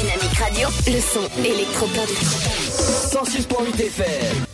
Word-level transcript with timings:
Dynamique 0.00 0.38
Radio. 0.38 0.68
Le 0.86 1.00
son 1.00 1.28
électropop. 1.40 2.08
106.8 3.10 3.80
FM. 3.80 4.44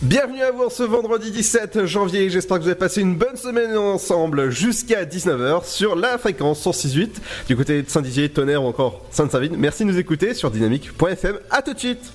Bienvenue 0.00 0.40
à 0.40 0.52
vous 0.52 0.70
ce 0.70 0.82
vendredi 0.84 1.30
17 1.30 1.84
janvier. 1.84 2.30
J'espère 2.30 2.56
que 2.56 2.62
vous 2.62 2.68
avez 2.68 2.78
passé 2.78 3.02
une 3.02 3.14
bonne 3.14 3.36
semaine 3.36 3.76
ensemble 3.76 4.48
jusqu'à 4.48 5.04
19h 5.04 5.66
sur 5.66 5.96
la 5.96 6.16
fréquence 6.16 6.60
168 6.60 7.20
du 7.46 7.56
côté 7.56 7.82
de 7.82 7.90
Saint-Dizier, 7.90 8.30
Tonnerre 8.30 8.62
ou 8.62 8.66
encore 8.66 9.02
Sainte-Savine. 9.10 9.54
Merci 9.58 9.84
de 9.84 9.90
nous 9.90 9.98
écouter 9.98 10.32
sur 10.32 10.50
dynamique.fm. 10.50 11.38
À 11.50 11.60
tout 11.60 11.74
de 11.74 11.78
suite. 11.78 12.12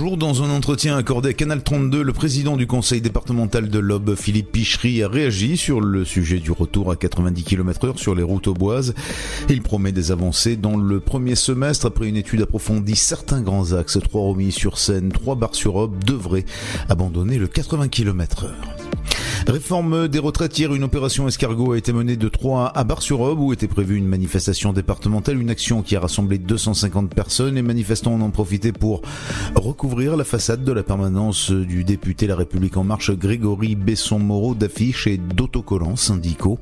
Bonjour, 0.00 0.16
dans 0.16 0.44
un 0.44 0.50
entretien 0.50 0.96
accordé 0.96 1.30
à 1.30 1.32
Canal 1.32 1.60
32, 1.60 2.02
le 2.02 2.12
président 2.12 2.56
du 2.56 2.68
conseil 2.68 3.00
départemental 3.00 3.68
de 3.68 3.80
l'Aube, 3.80 4.14
Philippe 4.14 4.52
Pichery, 4.52 5.02
a 5.02 5.08
réagi 5.08 5.56
sur 5.56 5.80
le 5.80 6.04
sujet 6.04 6.38
du 6.38 6.52
retour 6.52 6.92
à 6.92 6.96
90 6.96 7.42
km 7.42 7.84
heure 7.84 7.98
sur 7.98 8.14
les 8.14 8.22
routes 8.22 8.46
auboises. 8.46 8.94
Il 9.48 9.60
promet 9.60 9.90
des 9.90 10.12
avancées 10.12 10.54
dans 10.54 10.76
le 10.76 11.00
premier 11.00 11.34
semestre 11.34 11.86
après 11.86 12.06
une 12.06 12.16
étude 12.16 12.42
approfondie. 12.42 12.94
Certains 12.94 13.40
grands 13.40 13.72
axes, 13.72 13.98
trois 14.00 14.20
Romilly 14.20 14.52
sur 14.52 14.78
Seine, 14.78 15.10
trois 15.10 15.34
Bar-sur-Aube, 15.34 16.04
devraient 16.04 16.44
abandonner 16.88 17.36
le 17.36 17.48
80 17.48 17.88
km 17.88 18.44
heure. 18.44 18.77
Réforme 19.48 20.08
des 20.08 20.18
retraites. 20.18 20.58
Hier, 20.58 20.74
une 20.74 20.84
opération 20.84 21.26
escargot 21.26 21.72
a 21.72 21.78
été 21.78 21.94
menée 21.94 22.16
de 22.16 22.28
Troyes 22.28 22.70
à 22.74 22.84
Bar-sur-Aube 22.84 23.40
où 23.40 23.54
était 23.54 23.66
prévue 23.66 23.96
une 23.96 24.06
manifestation 24.06 24.74
départementale, 24.74 25.40
une 25.40 25.48
action 25.48 25.80
qui 25.80 25.96
a 25.96 26.00
rassemblé 26.00 26.36
250 26.36 27.14
personnes. 27.14 27.54
Les 27.54 27.62
manifestants 27.62 28.12
en 28.12 28.20
ont 28.20 28.30
profité 28.30 28.72
pour 28.72 29.00
recouvrir 29.54 30.18
la 30.18 30.24
façade 30.24 30.64
de 30.64 30.72
la 30.72 30.82
permanence 30.82 31.50
du 31.50 31.82
député 31.82 32.26
La 32.26 32.36
République 32.36 32.76
En 32.76 32.84
Marche 32.84 33.10
Grégory 33.10 33.74
Besson-Moreau 33.74 34.54
d'affiches 34.54 35.06
et 35.06 35.16
d'autocollants 35.16 35.96
syndicaux. 35.96 36.58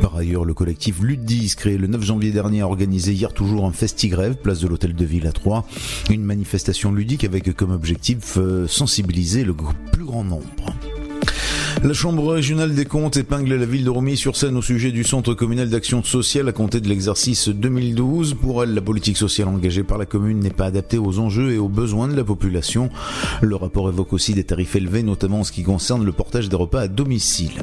Par 0.00 0.14
ailleurs, 0.14 0.44
le 0.44 0.54
collectif 0.54 1.00
10, 1.00 1.56
créé 1.56 1.78
le 1.78 1.88
9 1.88 2.00
janvier 2.00 2.30
dernier, 2.30 2.60
a 2.60 2.68
organisé 2.68 3.12
hier 3.12 3.32
toujours 3.32 3.64
un 3.64 3.72
festi-grève, 3.72 4.36
place 4.36 4.60
de 4.60 4.68
l'Hôtel 4.68 4.94
de 4.94 5.04
Ville 5.04 5.26
à 5.26 5.32
Troyes. 5.32 5.64
Une 6.10 6.22
manifestation 6.22 6.92
ludique 6.92 7.24
avec 7.24 7.56
comme 7.56 7.72
objectif 7.72 8.36
euh, 8.36 8.68
sensibiliser 8.68 9.42
le 9.42 9.54
plus 9.90 10.04
grand 10.04 10.22
nombre. 10.22 10.76
La 11.82 11.94
Chambre 11.94 12.34
régionale 12.34 12.74
des 12.74 12.84
comptes 12.84 13.16
épingle 13.16 13.54
la 13.54 13.64
ville 13.64 13.84
de 13.84 13.90
Romilly-sur-Seine 13.90 14.54
au 14.54 14.60
sujet 14.60 14.92
du 14.92 15.02
Centre 15.02 15.32
communal 15.32 15.70
d'action 15.70 16.04
sociale 16.04 16.46
à 16.46 16.52
compter 16.52 16.82
de 16.82 16.88
l'exercice 16.88 17.48
2012. 17.48 18.34
Pour 18.34 18.62
elle, 18.62 18.74
la 18.74 18.82
politique 18.82 19.16
sociale 19.16 19.48
engagée 19.48 19.82
par 19.82 19.96
la 19.96 20.04
commune 20.04 20.40
n'est 20.40 20.50
pas 20.50 20.66
adaptée 20.66 20.98
aux 20.98 21.18
enjeux 21.18 21.52
et 21.52 21.58
aux 21.58 21.70
besoins 21.70 22.06
de 22.06 22.14
la 22.14 22.22
population. 22.22 22.90
Le 23.40 23.56
rapport 23.56 23.88
évoque 23.88 24.12
aussi 24.12 24.34
des 24.34 24.44
tarifs 24.44 24.76
élevés, 24.76 25.02
notamment 25.02 25.40
en 25.40 25.44
ce 25.44 25.52
qui 25.52 25.62
concerne 25.62 26.04
le 26.04 26.12
portage 26.12 26.50
des 26.50 26.56
repas 26.56 26.82
à 26.82 26.88
domicile. 26.88 27.62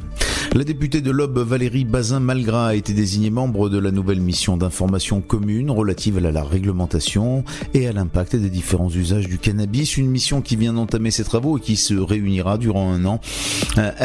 La 0.56 0.64
députée 0.64 1.02
de 1.02 1.12
l'Aube, 1.12 1.38
Valérie 1.38 1.86
Bazin-Malgras, 1.86 2.70
a 2.70 2.76
été 2.76 2.94
désignée 2.94 3.30
membre 3.30 3.70
de 3.70 3.78
la 3.78 3.92
nouvelle 3.92 4.22
mission 4.22 4.58
d'information 4.58 5.22
commune 5.22 5.70
relative 5.70 6.18
à 6.18 6.32
la 6.32 6.44
réglementation 6.44 7.44
et 7.76 7.88
à 7.88 7.92
l'impact 7.94 8.36
des 8.36 8.50
différents 8.50 8.90
usages 8.90 9.28
du 9.28 9.38
cannabis. 9.38 9.98
Une 9.98 10.10
mission 10.10 10.42
qui 10.42 10.56
vient 10.56 10.73
d'entamer 10.73 11.12
ses 11.12 11.23
travaux 11.23 11.60
et 11.60 11.62
qui 11.62 11.76
se 11.76 11.94
réunira 11.94 12.58
durant 12.58 12.92
un 12.92 13.06
an. 13.06 13.22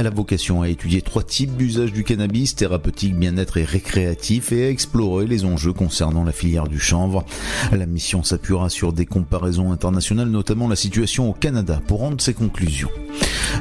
A 0.07 0.11
vocation 0.11 0.63
à 0.63 0.69
étudier 0.69 1.03
trois 1.03 1.23
types 1.23 1.57
d'usages 1.57 1.93
du 1.93 2.05
cannabis, 2.05 2.55
thérapeutique, 2.55 3.17
bien-être 3.17 3.57
et 3.57 3.65
récréatif, 3.65 4.53
et 4.53 4.67
à 4.67 4.71
explorer 4.71 5.27
les 5.27 5.45
enjeux 5.45 5.73
concernant 5.73 6.25
la 6.25 6.33
filière 6.33 6.69
du 6.69 6.79
chanvre. 6.79 7.25
La 7.73 7.87
mission 7.87 8.23
s'appuiera 8.23 8.69
sur 8.69 8.93
des 8.93 9.07
comparaisons 9.07 9.73
internationales, 9.73 10.29
notamment 10.29 10.69
la 10.69 10.77
situation 10.77 11.31
au 11.31 11.33
Canada, 11.33 11.81
pour 11.87 12.01
rendre 12.01 12.21
ses 12.21 12.35
conclusions. 12.35 12.91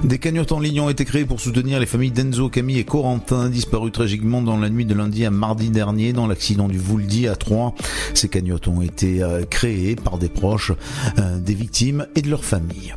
Des 0.03 0.17
cagnottes 0.17 0.51
en 0.51 0.59
ligne 0.59 0.79
ont 0.79 0.89
été 0.89 1.05
créées 1.05 1.25
pour 1.25 1.39
soutenir 1.39 1.79
les 1.79 1.85
familles 1.85 2.11
d'Enzo, 2.11 2.49
Camille 2.49 2.79
et 2.79 2.85
Corentin, 2.85 3.49
disparus 3.49 3.91
tragiquement 3.91 4.41
dans 4.41 4.57
la 4.57 4.69
nuit 4.69 4.85
de 4.85 4.93
lundi 4.93 5.25
à 5.25 5.31
mardi 5.31 5.69
dernier 5.69 6.13
dans 6.13 6.27
l'accident 6.27 6.67
du 6.67 6.77
Vouldy 6.77 7.27
à 7.27 7.35
Troyes. 7.35 7.73
Ces 8.13 8.29
cagnottes 8.29 8.67
ont 8.67 8.81
été 8.81 9.21
euh, 9.21 9.43
créées 9.43 9.95
par 9.95 10.17
des 10.17 10.29
proches 10.29 10.71
euh, 11.19 11.39
des 11.39 11.53
victimes 11.53 12.07
et 12.15 12.21
de 12.21 12.29
leurs 12.29 12.45
familles. 12.45 12.95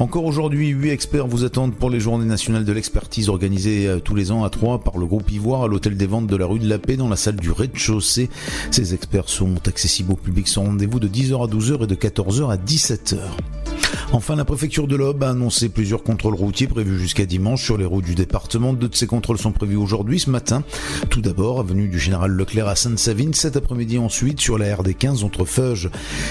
Encore 0.00 0.24
aujourd'hui, 0.24 0.68
huit 0.68 0.90
experts 0.90 1.26
vous 1.26 1.44
attendent 1.44 1.74
pour 1.74 1.90
les 1.90 2.00
journées 2.00 2.24
nationales 2.24 2.64
de 2.64 2.69
l'expertise 2.72 3.28
organisées 3.28 3.86
euh, 3.86 3.98
tous 4.00 4.14
les 4.14 4.30
ans 4.30 4.44
à 4.44 4.50
Troyes 4.50 4.80
par 4.80 4.98
le 4.98 5.06
groupe 5.06 5.30
Ivoire 5.30 5.64
à 5.64 5.68
l'hôtel 5.68 5.96
des 5.96 6.06
ventes 6.06 6.26
de 6.26 6.36
la 6.36 6.46
rue 6.46 6.58
de 6.58 6.68
la 6.68 6.78
Paix 6.78 6.96
dans 6.96 7.08
la 7.08 7.16
salle 7.16 7.36
du 7.36 7.50
rez-de-chaussée. 7.50 8.30
Ces 8.70 8.94
experts 8.94 9.28
sont 9.28 9.56
accessibles 9.66 10.12
au 10.12 10.16
public 10.16 10.48
sans 10.48 10.64
rendez-vous 10.64 11.00
de 11.00 11.08
10h 11.08 11.44
à 11.44 11.46
12h 11.46 11.84
et 11.84 11.86
de 11.86 11.94
14h 11.94 12.50
à 12.50 12.56
17h. 12.56 13.18
Enfin, 14.12 14.34
la 14.34 14.44
préfecture 14.44 14.88
de 14.88 14.96
l'Aube 14.96 15.22
a 15.22 15.30
annoncé 15.30 15.68
plusieurs 15.68 16.02
contrôles 16.02 16.34
routiers 16.34 16.66
prévus 16.66 16.98
jusqu'à 16.98 17.26
dimanche 17.26 17.62
sur 17.62 17.78
les 17.78 17.84
routes 17.84 18.04
du 18.04 18.16
département. 18.16 18.72
Deux 18.72 18.88
de 18.88 18.96
ces 18.96 19.06
contrôles 19.06 19.38
sont 19.38 19.52
prévus 19.52 19.76
aujourd'hui, 19.76 20.18
ce 20.18 20.30
matin. 20.30 20.64
Tout 21.10 21.20
d'abord, 21.20 21.60
avenue 21.60 21.86
du 21.86 21.98
Général 21.98 22.32
Leclerc 22.32 22.66
à 22.66 22.74
Sainte-Savine. 22.74 23.34
Cet 23.34 23.56
après-midi 23.56 23.98
ensuite, 23.98 24.40
sur 24.40 24.58
la 24.58 24.74
RD 24.74 24.96
15 24.98 25.22
entre 25.22 25.44
Feuge 25.44 25.90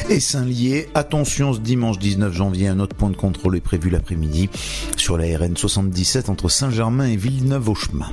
et 0.09 0.19
Saint-Lié. 0.19 0.89
Attention, 0.93 1.53
ce 1.53 1.59
dimanche 1.59 1.99
19 1.99 2.33
janvier, 2.33 2.67
un 2.67 2.81
autre 2.81 2.97
point 2.97 3.11
de 3.11 3.15
contrôle 3.15 3.55
est 3.55 3.61
prévu 3.61 3.89
l'après-midi 3.89 4.49
sur 4.97 5.17
la 5.17 5.37
RN 5.37 5.55
77 5.55 6.29
entre 6.29 6.49
Saint-Germain 6.49 7.07
et 7.07 7.15
Villeneuve-au-Chemin. 7.15 8.11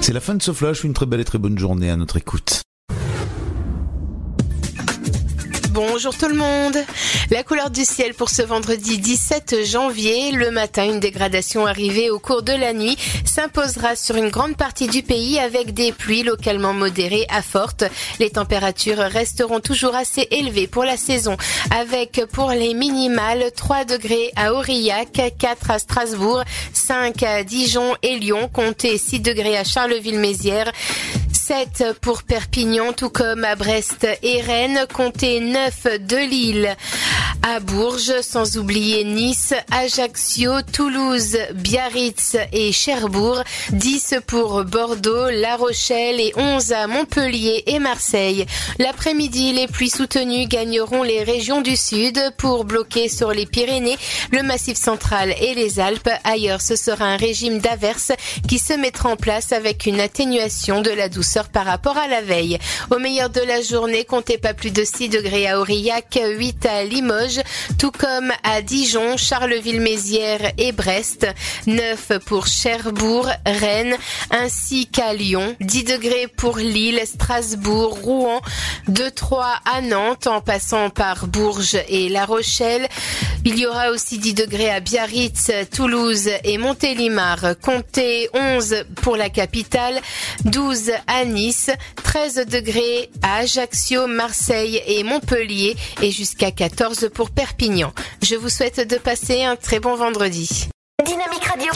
C'est 0.00 0.14
la 0.14 0.20
fin 0.20 0.34
de 0.34 0.42
ce 0.42 0.52
flash. 0.52 0.84
Une 0.84 0.94
très 0.94 1.06
belle 1.06 1.20
et 1.20 1.24
très 1.24 1.38
bonne 1.38 1.58
journée 1.58 1.90
à 1.90 1.96
notre 1.96 2.16
écoute. 2.16 2.65
Bonjour 5.76 6.16
tout 6.16 6.28
le 6.28 6.34
monde. 6.34 6.78
La 7.30 7.42
couleur 7.42 7.68
du 7.68 7.84
ciel 7.84 8.14
pour 8.14 8.30
ce 8.30 8.40
vendredi 8.40 8.96
17 8.96 9.66
janvier. 9.66 10.32
Le 10.32 10.50
matin, 10.50 10.86
une 10.86 11.00
dégradation 11.00 11.66
arrivée 11.66 12.08
au 12.08 12.18
cours 12.18 12.42
de 12.42 12.54
la 12.54 12.72
nuit 12.72 12.96
s'imposera 13.26 13.94
sur 13.94 14.16
une 14.16 14.30
grande 14.30 14.56
partie 14.56 14.86
du 14.86 15.02
pays 15.02 15.38
avec 15.38 15.74
des 15.74 15.92
pluies 15.92 16.22
localement 16.22 16.72
modérées 16.72 17.26
à 17.28 17.42
fortes. 17.42 17.84
Les 18.20 18.30
températures 18.30 18.96
resteront 18.96 19.60
toujours 19.60 19.94
assez 19.94 20.26
élevées 20.30 20.66
pour 20.66 20.84
la 20.84 20.96
saison 20.96 21.36
avec 21.70 22.22
pour 22.32 22.52
les 22.52 22.72
minimales 22.72 23.44
3 23.54 23.84
degrés 23.84 24.32
à 24.34 24.54
Aurillac, 24.54 25.20
4 25.38 25.70
à 25.70 25.78
Strasbourg, 25.78 26.42
5 26.72 27.22
à 27.22 27.44
Dijon 27.44 27.96
et 28.02 28.16
Lyon, 28.18 28.48
comptez 28.50 28.96
6 28.96 29.20
degrés 29.20 29.58
à 29.58 29.64
Charleville-Mézières. 29.64 30.72
7 31.46 32.00
pour 32.00 32.24
Perpignan, 32.24 32.92
tout 32.92 33.08
comme 33.08 33.44
à 33.44 33.54
Brest 33.54 34.04
et 34.24 34.40
Rennes, 34.40 34.84
comptez 34.92 35.38
9 35.38 36.00
de 36.00 36.16
Lille 36.16 36.76
à 37.48 37.60
Bourges, 37.60 38.22
sans 38.22 38.56
oublier 38.56 39.04
Nice, 39.04 39.54
Ajaccio, 39.70 40.62
Toulouse, 40.72 41.38
Biarritz 41.54 42.36
et 42.52 42.72
Cherbourg, 42.72 43.40
10 43.70 44.16
pour 44.26 44.64
Bordeaux, 44.64 45.30
La 45.30 45.54
Rochelle 45.54 46.20
et 46.20 46.32
11 46.36 46.72
à 46.72 46.88
Montpellier 46.88 47.62
et 47.66 47.78
Marseille. 47.78 48.46
L'après-midi, 48.80 49.52
les 49.52 49.68
pluies 49.68 49.90
soutenues 49.90 50.46
gagneront 50.46 51.04
les 51.04 51.22
régions 51.22 51.60
du 51.60 51.76
sud 51.76 52.20
pour 52.36 52.64
bloquer 52.64 53.08
sur 53.08 53.30
les 53.30 53.46
Pyrénées, 53.46 53.98
le 54.32 54.42
Massif 54.42 54.76
central 54.76 55.32
et 55.40 55.54
les 55.54 55.78
Alpes. 55.78 56.10
Ailleurs, 56.24 56.60
ce 56.60 56.74
sera 56.74 57.04
un 57.04 57.16
régime 57.16 57.60
d'averses 57.60 58.10
qui 58.48 58.58
se 58.58 58.72
mettra 58.72 59.10
en 59.10 59.16
place 59.16 59.52
avec 59.52 59.86
une 59.86 60.00
atténuation 60.00 60.82
de 60.82 60.90
la 60.90 61.08
douceur 61.08 61.48
par 61.48 61.66
rapport 61.66 61.96
à 61.96 62.08
la 62.08 62.22
veille. 62.22 62.58
Au 62.90 62.98
meilleur 62.98 63.30
de 63.30 63.40
la 63.40 63.60
journée, 63.60 64.04
comptez 64.04 64.36
pas 64.36 64.52
plus 64.52 64.72
de 64.72 64.82
6 64.82 65.10
degrés 65.10 65.46
à 65.46 65.60
Aurillac, 65.60 66.18
8 66.20 66.66
à 66.66 66.82
Limoges, 66.82 67.35
tout 67.78 67.90
comme 67.90 68.32
à 68.42 68.62
Dijon, 68.62 69.16
Charleville-Mézières 69.16 70.52
et 70.58 70.72
Brest, 70.72 71.26
9 71.66 72.18
pour 72.24 72.46
Cherbourg, 72.46 73.28
Rennes, 73.44 73.96
ainsi 74.30 74.86
qu'à 74.86 75.12
Lyon, 75.12 75.56
10 75.60 75.84
degrés 75.84 76.28
pour 76.28 76.58
Lille, 76.58 77.00
Strasbourg, 77.04 77.98
Rouen, 78.02 78.40
2-3 78.90 79.44
à 79.64 79.80
Nantes 79.80 80.26
en 80.26 80.40
passant 80.40 80.90
par 80.90 81.26
Bourges 81.26 81.78
et 81.88 82.08
La 82.08 82.24
Rochelle. 82.24 82.88
Il 83.44 83.58
y 83.58 83.66
aura 83.66 83.90
aussi 83.90 84.18
10 84.18 84.34
degrés 84.34 84.70
à 84.70 84.80
Biarritz, 84.80 85.50
Toulouse 85.74 86.28
et 86.44 86.58
Montélimar. 86.58 87.54
Comptez 87.62 88.28
11 88.34 88.84
pour 89.02 89.16
la 89.16 89.30
capitale, 89.30 90.00
12 90.44 90.90
à 91.06 91.24
Nice, 91.24 91.70
13 92.02 92.46
degrés 92.46 93.10
à 93.22 93.36
Ajaccio, 93.36 94.06
Marseille 94.06 94.82
et 94.86 95.02
Montpellier 95.04 95.76
et 96.02 96.10
jusqu'à 96.10 96.50
14 96.50 97.10
pour 97.14 97.25
Perpignan. 97.30 97.92
Je 98.22 98.34
vous 98.34 98.48
souhaite 98.48 98.86
de 98.86 98.96
passer 98.96 99.44
un 99.44 99.56
très 99.56 99.80
bon 99.80 99.96
vendredi. 99.96 100.68
Dynamique 101.04 101.44
Radio. 101.44 101.72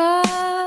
Ah. 0.00 0.57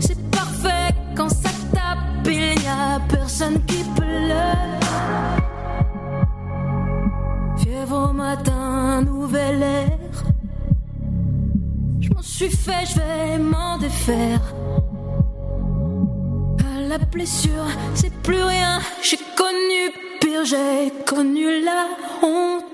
c'est 0.00 0.30
parfait 0.30 0.94
quand 1.16 1.28
ça 1.28 1.50
tape, 1.72 2.26
il 2.26 2.60
n'y 2.60 2.66
a 2.66 3.00
personne 3.08 3.64
qui 3.66 3.84
pleure. 3.96 4.80
Fièvre 7.58 8.10
au 8.10 8.12
matin, 8.12 9.02
nouvel 9.02 9.62
air. 9.62 9.98
Je 12.00 12.10
m'en 12.10 12.22
suis 12.22 12.50
fait, 12.50 12.86
je 12.90 12.96
vais 13.00 13.38
m'en 13.38 13.78
défaire. 13.78 14.40
La 16.88 16.98
blessure, 16.98 17.66
c'est 17.94 18.12
plus 18.22 18.42
rien. 18.42 18.78
J'ai 19.02 19.18
connu 19.36 19.90
pire, 20.20 20.44
j'ai 20.44 20.92
connu 21.04 21.62
la 21.64 21.88
honte. 22.22 22.73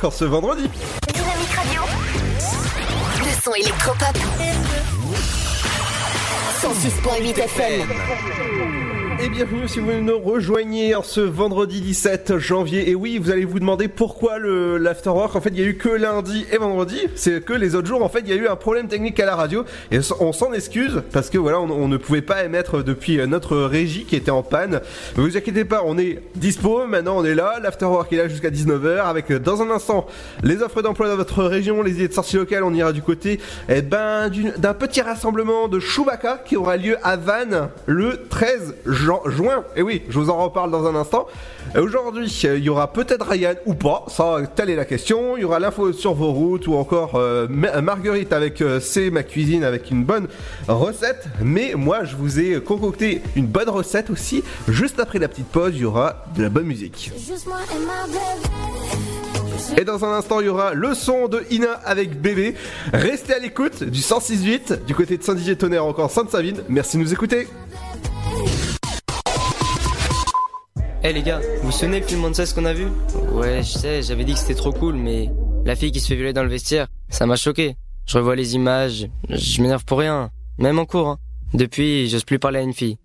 l'Afterwork 0.00 0.04
en 0.04 0.10
ce 0.10 0.24
vendredi. 0.24 0.68
Dynamique 1.12 1.52
Radio, 1.54 1.82
le 3.18 3.42
son 3.42 3.54
électropop. 3.54 4.16
106.8 6.60 7.38
FM. 7.38 7.88
Et 9.22 9.28
bienvenue 9.28 9.68
si 9.68 9.80
vous 9.80 9.92
nous 10.00 10.18
rejoignez 10.18 10.94
en 10.94 11.02
ce 11.02 11.20
vendredi 11.20 11.82
17 11.82 12.38
janvier. 12.38 12.88
Et 12.88 12.94
oui, 12.94 13.18
vous 13.18 13.30
allez 13.30 13.44
vous 13.44 13.60
demander 13.60 13.86
pourquoi 13.86 14.38
l'afterwork. 14.38 15.36
En 15.36 15.42
fait, 15.42 15.50
il 15.52 15.60
y 15.60 15.62
a 15.62 15.66
eu 15.66 15.76
que 15.76 15.90
lundi 15.90 16.46
et 16.50 16.56
vendredi. 16.56 17.06
C'est 17.16 17.44
que 17.44 17.52
les 17.52 17.74
autres 17.74 17.86
jours, 17.86 18.02
en 18.02 18.08
fait, 18.08 18.20
il 18.20 18.28
y 18.28 18.32
a 18.32 18.36
eu 18.36 18.48
un 18.48 18.56
problème 18.56 18.88
technique 18.88 19.20
à 19.20 19.26
la 19.26 19.36
radio. 19.36 19.66
Et 19.90 19.98
on 20.20 20.32
s'en 20.32 20.54
excuse 20.54 21.02
parce 21.12 21.28
que 21.28 21.36
voilà, 21.36 21.60
on, 21.60 21.86
ne 21.88 21.98
pouvait 21.98 22.22
pas 22.22 22.44
émettre 22.44 22.82
depuis 22.82 23.18
notre 23.26 23.58
régie 23.58 24.06
qui 24.06 24.16
était 24.16 24.30
en 24.30 24.42
panne. 24.42 24.80
Ne 25.18 25.22
vous 25.22 25.36
inquiétez 25.36 25.66
pas, 25.66 25.82
on 25.84 25.98
est 25.98 26.22
dispo. 26.36 26.86
Maintenant, 26.86 27.18
on 27.18 27.24
est 27.26 27.34
là. 27.34 27.58
L'afterwork 27.62 28.10
est 28.14 28.16
là 28.16 28.28
jusqu'à 28.28 28.50
19h 28.50 29.02
avec 29.04 29.30
dans 29.32 29.60
un 29.60 29.70
instant 29.70 30.06
les 30.42 30.62
offres 30.62 30.80
d'emploi 30.80 31.08
dans 31.08 31.16
votre 31.16 31.44
région, 31.44 31.82
les 31.82 31.92
idées 31.92 32.08
de 32.08 32.14
sortie 32.14 32.36
locales. 32.36 32.64
On 32.64 32.72
ira 32.72 32.92
du 32.94 33.02
côté 33.02 33.38
eh 33.68 33.82
ben, 33.82 34.30
d'un 34.56 34.74
petit 34.74 35.02
rassemblement 35.02 35.68
de 35.68 35.78
Chewbacca 35.78 36.40
qui 36.42 36.56
aura 36.56 36.78
lieu 36.78 36.96
à 37.02 37.16
Vannes 37.16 37.68
le 37.84 38.22
13 38.30 38.76
jan- 38.86 39.09
juin. 39.26 39.64
Et 39.76 39.82
oui, 39.82 40.02
je 40.08 40.18
vous 40.18 40.30
en 40.30 40.36
reparle 40.44 40.70
dans 40.70 40.86
un 40.86 40.94
instant. 40.94 41.26
Aujourd'hui, 41.78 42.26
il 42.44 42.64
y 42.64 42.68
aura 42.68 42.92
peut-être 42.92 43.26
Ryan 43.26 43.54
ou 43.66 43.74
pas, 43.74 44.04
ça, 44.08 44.36
telle 44.56 44.70
est 44.70 44.76
la 44.76 44.84
question. 44.84 45.36
Il 45.36 45.42
y 45.42 45.44
aura 45.44 45.58
l'info 45.58 45.92
sur 45.92 46.14
vos 46.14 46.32
routes 46.32 46.66
ou 46.66 46.74
encore 46.74 47.12
euh, 47.16 47.46
Ma- 47.48 47.80
Marguerite 47.80 48.32
avec 48.32 48.60
euh, 48.60 48.80
C'est 48.80 49.10
ma 49.10 49.22
cuisine 49.22 49.62
avec 49.64 49.90
une 49.90 50.04
bonne 50.04 50.26
recette. 50.68 51.26
Mais 51.42 51.72
moi, 51.76 52.04
je 52.04 52.16
vous 52.16 52.40
ai 52.40 52.60
concocté 52.60 53.22
une 53.36 53.46
bonne 53.46 53.68
recette 53.68 54.10
aussi. 54.10 54.42
Juste 54.68 54.98
après 55.00 55.18
la 55.18 55.28
petite 55.28 55.48
pause, 55.48 55.72
il 55.74 55.82
y 55.82 55.84
aura 55.84 56.24
de 56.36 56.42
la 56.42 56.48
bonne 56.48 56.66
musique. 56.66 57.12
Et 59.76 59.84
dans 59.84 60.04
un 60.04 60.12
instant, 60.12 60.40
il 60.40 60.46
y 60.46 60.48
aura 60.48 60.74
le 60.74 60.94
son 60.94 61.28
de 61.28 61.42
Ina 61.50 61.72
avec 61.84 62.20
bébé. 62.20 62.54
Restez 62.92 63.34
à 63.34 63.38
l'écoute 63.38 63.84
du 63.84 64.00
106.8 64.00 64.84
du 64.84 64.94
côté 64.94 65.16
de 65.16 65.22
Saint-Didier-Tonnerre, 65.22 65.84
encore 65.84 66.10
Sainte-Savine. 66.10 66.56
Merci 66.68 66.96
de 66.96 67.02
nous 67.02 67.12
écouter. 67.12 67.46
Eh 71.02 71.12
les 71.12 71.22
gars, 71.22 71.40
vous 71.62 71.66
vous 71.70 71.72
souvenez 71.72 72.00
le 72.00 72.06
film 72.06 72.32
ce 72.34 72.54
qu'on 72.54 72.64
a 72.66 72.74
vu? 72.74 72.86
Ouais, 73.32 73.62
je 73.62 73.68
sais, 73.78 74.02
j'avais 74.02 74.24
dit 74.24 74.34
que 74.34 74.38
c'était 74.38 74.54
trop 74.54 74.72
cool, 74.72 74.96
mais 74.96 75.30
la 75.64 75.74
fille 75.74 75.92
qui 75.92 76.00
se 76.00 76.08
fait 76.08 76.14
violer 76.14 76.32
dans 76.34 76.42
le 76.42 76.48
vestiaire, 76.50 76.88
ça 77.08 77.26
m'a 77.26 77.36
choqué. 77.36 77.76
Je 78.06 78.18
revois 78.18 78.36
les 78.36 78.54
images, 78.54 79.08
je 79.28 79.62
m'énerve 79.62 79.84
pour 79.84 79.98
rien, 80.00 80.30
même 80.58 80.78
en 80.78 80.84
cours. 80.84 81.08
hein. 81.08 81.18
Depuis, 81.54 82.08
j'ose 82.08 82.24
plus 82.24 82.38
parler 82.38 82.58
à 82.58 82.62
une 82.62 82.74
fille. 82.74 82.98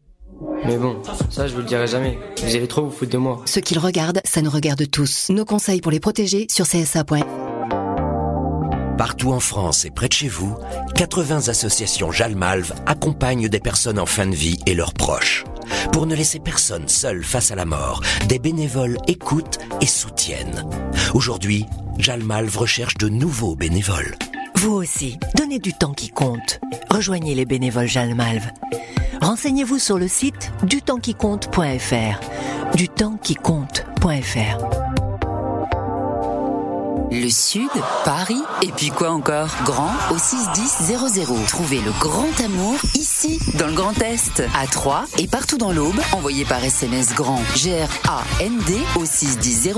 Mais 0.65 0.77
bon, 0.77 0.97
ça 1.29 1.47
je 1.47 1.53
vous 1.53 1.59
le 1.61 1.65
dirai 1.65 1.87
jamais. 1.87 2.17
Vous 2.43 2.55
allez 2.55 2.67
trop 2.67 2.83
vous 2.83 2.91
foutre 2.91 3.11
de 3.11 3.17
moi. 3.17 3.41
Ce 3.45 3.59
qu'ils 3.59 3.79
regardent, 3.79 4.21
ça 4.25 4.41
nous 4.41 4.49
regarde 4.51 4.89
tous. 4.91 5.29
Nos 5.29 5.45
conseils 5.45 5.79
pour 5.81 5.91
les 5.91 5.99
protéger 5.99 6.47
sur 6.49 6.65
CSA.fr. 6.67 7.54
Partout 8.97 9.33
en 9.33 9.41
France 9.41 9.83
et 9.83 9.91
près 9.91 10.07
de 10.07 10.13
chez 10.13 10.29
vous, 10.29 10.55
80 10.95 11.49
associations 11.49 12.11
Jalmalve 12.11 12.73
accompagnent 12.85 13.49
des 13.49 13.59
personnes 13.59 13.99
en 13.99 14.05
fin 14.05 14.25
de 14.25 14.35
vie 14.35 14.57
et 14.65 14.73
leurs 14.73 14.93
proches. 14.93 15.43
Pour 15.91 16.05
ne 16.05 16.15
laisser 16.15 16.39
personne 16.39 16.87
seul 16.87 17.21
face 17.21 17.51
à 17.51 17.55
la 17.55 17.65
mort, 17.65 18.01
des 18.29 18.39
bénévoles 18.39 18.97
écoutent 19.07 19.59
et 19.81 19.85
soutiennent. 19.85 20.63
Aujourd'hui, 21.13 21.65
Jalmalve 21.97 22.57
recherche 22.57 22.95
de 22.95 23.09
nouveaux 23.09 23.57
bénévoles. 23.57 24.15
Vous 24.55 24.71
aussi, 24.71 25.19
donnez 25.35 25.59
du 25.59 25.73
temps 25.73 25.93
qui 25.93 26.09
compte. 26.09 26.61
Rejoignez 26.89 27.35
les 27.35 27.45
bénévoles 27.45 27.87
Jalmalve. 27.87 28.49
Renseignez-vous 29.21 29.79
sur 29.79 29.97
le 29.97 30.07
site 30.07 30.53
dutempsquicompte.fr. 30.63 32.77
Dutempsquicompte.fr. 32.77 34.84
Le 37.11 37.29
Sud, 37.29 37.69
Paris, 38.03 38.41
et 38.61 38.71
puis 38.71 38.89
quoi 38.89 39.11
encore? 39.11 39.49
Grand 39.63 39.91
au 40.11 40.17
61000. 40.17 41.45
Trouvez 41.47 41.79
le 41.81 41.91
grand 41.99 42.39
amour 42.43 42.75
ici, 42.95 43.39
dans 43.57 43.67
le 43.67 43.73
Grand 43.73 43.99
Est, 44.01 44.43
à 44.59 44.67
Troyes 44.67 45.05
et 45.17 45.27
partout 45.27 45.57
dans 45.57 45.71
l'Aube. 45.71 45.99
Envoyez 46.13 46.45
par 46.45 46.63
SMS 46.63 47.13
grand 47.13 47.41
G-R-A-N-D 47.55 48.73
au 48.99 49.05
61000 49.05 49.73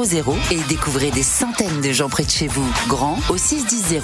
et 0.51 0.59
découvrez 0.69 1.11
des 1.11 1.23
centaines 1.23 1.81
de 1.81 1.91
gens 1.91 2.09
près 2.09 2.23
de 2.23 2.29
chez 2.29 2.47
vous. 2.47 2.67
Grand 2.87 3.17
au 3.29 3.37
61000. 3.37 4.01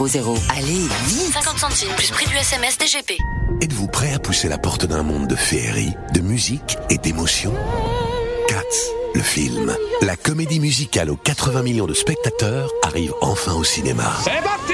Allez, 0.55 0.87
vite 1.05 1.33
50 1.33 1.57
centimes 1.59 1.95
plus 1.95 2.11
prix 2.11 2.27
du 2.27 2.35
SMS 2.35 2.77
DGP. 2.77 3.17
Êtes-vous 3.61 3.87
prêt 3.87 4.13
à 4.13 4.19
pousser 4.19 4.49
la 4.49 4.57
porte 4.57 4.85
d'un 4.85 5.03
monde 5.03 5.27
de 5.27 5.35
féerie, 5.35 5.93
de 6.13 6.21
musique 6.21 6.77
et 6.89 6.97
d'émotion 6.97 7.53
Cats, 8.47 8.59
le 9.13 9.21
film. 9.21 9.75
La 10.01 10.15
comédie 10.15 10.59
musicale 10.59 11.09
aux 11.09 11.15
80 11.15 11.61
millions 11.61 11.85
de 11.85 11.93
spectateurs 11.93 12.69
arrive 12.83 13.13
enfin 13.21 13.53
au 13.53 13.63
cinéma. 13.63 14.11
C'est 14.23 14.43
parti 14.43 14.73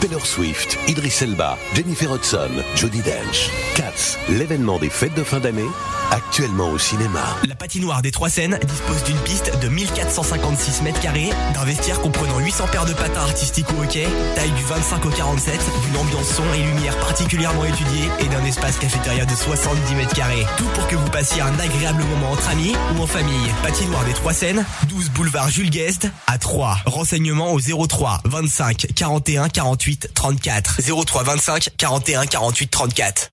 Taylor 0.00 0.24
Swift, 0.24 0.78
Idris 0.86 1.18
Elba, 1.22 1.58
Jennifer 1.74 2.14
Hudson, 2.14 2.50
Jodie 2.74 3.02
Dench. 3.02 3.50
Cats, 3.74 4.18
l'événement 4.28 4.78
des 4.78 4.90
fêtes 4.90 5.14
de 5.14 5.24
fin 5.24 5.40
d'année, 5.40 5.66
actuellement 6.10 6.70
au 6.70 6.78
cinéma. 6.78 7.20
La 7.46 7.54
patinoire 7.54 8.02
des 8.02 8.10
Trois 8.10 8.28
Seines 8.28 8.58
dispose 8.66 9.04
d'une 9.04 9.18
piste 9.18 9.58
de 9.60 9.68
1456 9.68 10.82
mètres 10.82 11.00
carrés, 11.00 11.30
d'un 11.54 11.64
vestiaire 11.64 12.00
comprenant 12.00 12.38
800 12.38 12.66
paires 12.70 12.86
de 12.86 12.94
patins 12.94 13.20
artistiques 13.20 13.66
au 13.78 13.82
hockey, 13.82 14.06
taille 14.34 14.50
du 14.50 14.64
25 14.64 15.06
au 15.06 15.10
47, 15.10 15.60
d'une 15.86 15.96
ambiance 15.96 16.28
son 16.28 16.44
et 16.54 16.62
lumière 16.62 16.96
particulièrement 16.98 17.64
étudiée 17.64 18.08
et 18.20 18.28
d'un 18.28 18.44
espace 18.44 18.78
cafétéria 18.78 19.24
de 19.24 19.34
70 19.34 19.94
mètres 19.94 20.14
carrés. 20.14 20.46
Tout 20.56 20.68
pour 20.74 20.86
que 20.88 20.96
vous 20.96 21.10
passiez 21.10 21.42
un 21.42 21.58
agréable 21.58 22.02
moment 22.04 22.32
entre 22.32 22.48
amis 22.50 22.74
ou 22.96 23.02
en 23.02 23.06
famille. 23.06 23.52
Patinoire 23.62 23.77
des 24.06 24.12
Trois 24.12 24.32
Seines, 24.32 24.64
12 24.88 25.10
boulevard 25.10 25.50
Jules 25.50 25.70
Guest 25.70 26.08
à 26.26 26.36
3. 26.36 26.78
Renseignements 26.86 27.52
au 27.52 27.60
03 27.60 28.22
25 28.24 28.88
41 28.94 29.48
48 29.48 30.10
34. 30.14 30.80
03 31.04 31.22
25 31.22 31.68
41 31.76 32.26
48 32.26 32.70
34. 32.70 33.30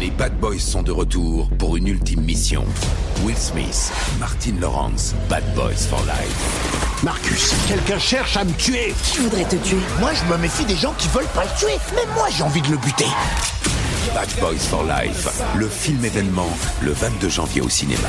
Les 0.00 0.10
Bad 0.10 0.38
Boys 0.40 0.58
sont 0.58 0.82
de 0.82 0.90
retour 0.90 1.50
pour 1.58 1.76
une 1.76 1.88
ultime 1.88 2.22
mission. 2.22 2.64
Will 3.24 3.36
Smith, 3.36 3.92
Martin 4.18 4.54
Lawrence, 4.58 5.14
Bad 5.28 5.44
Boys 5.54 5.86
for 5.90 6.00
Life. 6.00 7.02
Marcus, 7.02 7.52
quelqu'un 7.68 7.98
cherche 7.98 8.38
à 8.38 8.44
me 8.44 8.52
tuer. 8.52 8.94
Qui 9.04 9.18
voudrait 9.18 9.44
te 9.44 9.56
tuer? 9.56 9.80
Moi, 10.00 10.12
je 10.14 10.32
me 10.32 10.38
méfie 10.38 10.64
des 10.64 10.76
gens 10.76 10.94
qui 10.96 11.08
veulent 11.08 11.28
pas 11.34 11.44
le 11.44 11.58
tuer. 11.58 11.78
Mais 11.94 12.06
moi, 12.14 12.28
j'ai 12.34 12.42
envie 12.42 12.62
de 12.62 12.68
le 12.68 12.78
buter. 12.78 13.08
Bad 14.14 14.28
Boys 14.40 14.58
for 14.58 14.84
Life, 14.84 15.28
le 15.56 15.68
film 15.68 16.04
événement, 16.04 16.48
le 16.80 16.92
22 16.92 17.28
janvier 17.28 17.60
au 17.60 17.68
cinéma. 17.68 18.08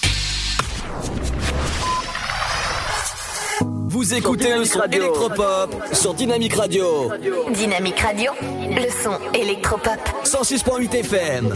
Vous 3.63 4.13
écoutez 4.13 4.55
le 4.57 4.65
son 4.65 4.81
électropop. 4.91 5.75
Sur 5.93 6.13
Dynamique 6.13 6.55
Radio. 6.55 7.11
Dynamique 7.53 7.99
Radio, 7.99 8.31
le 8.41 8.89
son 9.03 9.17
électropop. 9.33 9.99
106.8 10.23 10.95
FM. 10.95 11.53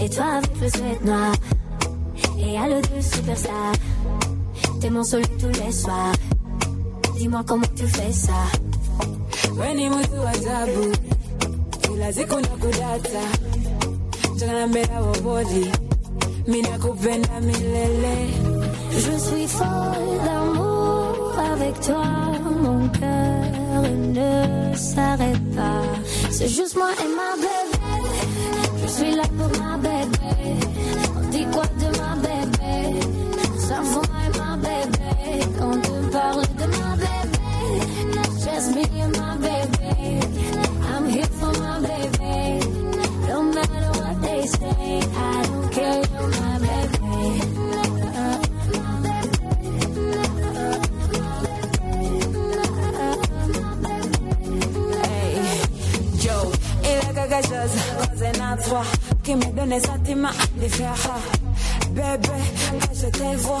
Et 0.00 0.08
toi 0.10 0.24
avec 0.36 0.60
le 0.60 0.68
sweat 0.68 1.04
noir. 1.04 1.32
Et 2.38 2.58
à 2.58 2.68
le 2.68 2.80
de 2.80 3.00
superstar 3.00 3.72
T'es 4.80 4.90
mon 4.90 5.02
soleil 5.02 5.26
tous 5.40 5.64
les 5.64 5.72
soirs. 5.72 6.12
Dis-moi 7.16 7.42
comment 7.46 7.66
tu 7.76 7.86
fais 7.86 8.12
ça. 8.12 8.32
Weni 9.58 9.88
mtu 9.88 10.18
wa 10.18 10.30
ajabu, 10.30 10.92
kila 11.80 12.12
siku 12.12 12.34
nakudata, 12.34 13.20
changanya 14.38 14.66
mbele 14.66 14.98
wa 15.00 15.18
body, 15.22 15.70
mimi 16.46 16.62
nakupenda 16.62 17.40
milele. 17.40 18.63
Je 18.96 19.18
suis 19.18 19.48
folle 19.48 20.18
d'amour 20.24 21.34
avec 21.52 21.80
toi. 21.80 22.04
Mon 22.62 22.88
cœur 22.88 23.82
ne 23.92 24.76
s'arrête 24.76 25.54
pas. 25.54 25.82
C'est 26.30 26.48
juste 26.48 26.76
moi 26.76 26.90
et 27.02 27.10
ma 27.20 27.30
bébé. 27.44 27.78
Je 28.82 28.86
suis 28.86 29.14
là 29.14 29.24
pour 29.36 29.50
ma 29.60 29.76
bébé. 29.78 30.32
On 31.16 31.28
dit 31.30 31.46
quoi 31.52 31.64
de 31.82 31.88
ma 31.98 32.14
bébé? 32.26 33.00
Ça 33.58 33.80
moi 33.82 34.02
et 34.24 34.38
ma 34.38 34.56
bébé. 34.56 35.44
Quand 35.58 35.80
on 35.90 36.10
parle 36.10 36.46
de 36.60 36.66
ma 36.78 36.96
bébé 36.96 37.44
Just 38.38 38.76
me 38.76 38.84
baby 41.80 42.13
il 57.34 57.48
causé 57.48 58.38
à 58.38 58.56
qui 59.22 59.34
me. 60.14 60.28
Bébé, 61.90 62.28
quand 62.80 62.94
je 62.94 63.06
te 63.06 63.36
vois, 63.36 63.60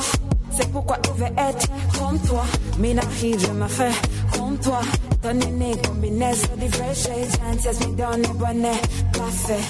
c'est 0.50 0.70
pourquoi 0.72 0.98
je 1.04 1.10
veux 1.12 1.32
être 1.36 1.68
comme 1.98 2.18
toi. 2.20 2.44
N'arrive, 2.78 3.40
je 3.40 3.52
me 3.52 3.68
fais 3.68 3.92
comme 4.32 4.58
toi. 4.58 4.80
Ton 5.22 5.30
aîné, 5.30 5.76
combinaison 5.86 6.48
de 6.56 6.68
fresh 6.74 7.02
shades, 7.04 7.62
chances, 7.62 7.80
me 7.80 7.94
donne 7.96 8.26
bonnet, 8.38 8.80
parfait. 9.12 9.64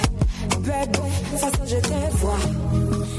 Bébé, 0.60 0.98
façon 1.36 1.64
je 1.66 1.76
te 1.76 2.16
vois. 2.16 2.38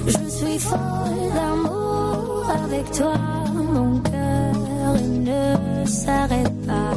Je 0.07 0.29
suis 0.29 0.59
folle 0.59 1.33
d'amour 1.33 2.45
avec 2.63 2.91
toi, 2.91 3.13
mon 3.53 3.99
cœur 3.99 4.93
ne 5.03 5.85
s'arrête 5.85 6.67
pas. 6.67 6.93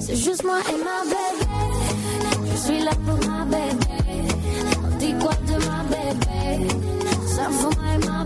C'est 0.00 0.16
juste 0.16 0.44
moi 0.44 0.58
et 0.68 0.76
ma 0.76 1.04
bébé. 1.04 1.41
Je 2.64 2.68
suis 2.68 2.84
là 2.84 2.92
pour 3.04 3.18
ma 3.28 3.44
bébé. 3.44 4.28
On 4.84 4.96
dit 4.96 5.14
quoi 5.20 5.34
de 5.48 5.54
ma 5.66 5.82
bébé? 5.82 6.68
Ça 7.26 7.48
moi 7.48 7.72
et 7.94 8.06
ma 8.06 8.24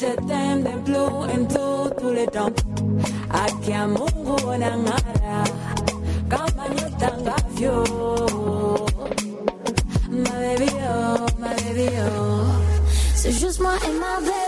Je 0.00 0.06
t'aime 0.28 0.62
d'un 0.62 0.76
blue 0.84 0.96
and 1.34 1.44
blue 1.48 1.90
tous 1.98 2.12
les 2.12 2.26
temps. 2.26 2.52
Akia 3.30 3.86
Mungu 3.86 4.36
unang'ara 4.46 5.44
kama 6.30 6.64
nyota 6.74 7.10
ngavyo 7.22 7.74
My 10.10 10.30
baby 10.30 10.70
oh, 10.88 11.26
my 11.38 11.54
baby 11.62 11.88
oh 12.00 12.46
C'est 13.14 13.32
juste 13.32 13.60
moi 13.60 13.72
et 13.86 13.92
ma 14.00 14.20
bébé. 14.20 14.47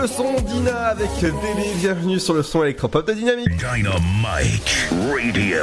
Avec 0.00 1.10
Délé, 1.20 1.74
bienvenue 1.76 2.20
sur 2.20 2.32
le 2.34 2.44
son 2.44 2.62
électropop 2.62 3.04
de 3.08 3.14
Dynamique. 3.14 3.48
Dynamite 3.48 4.88
Radio. 4.92 5.58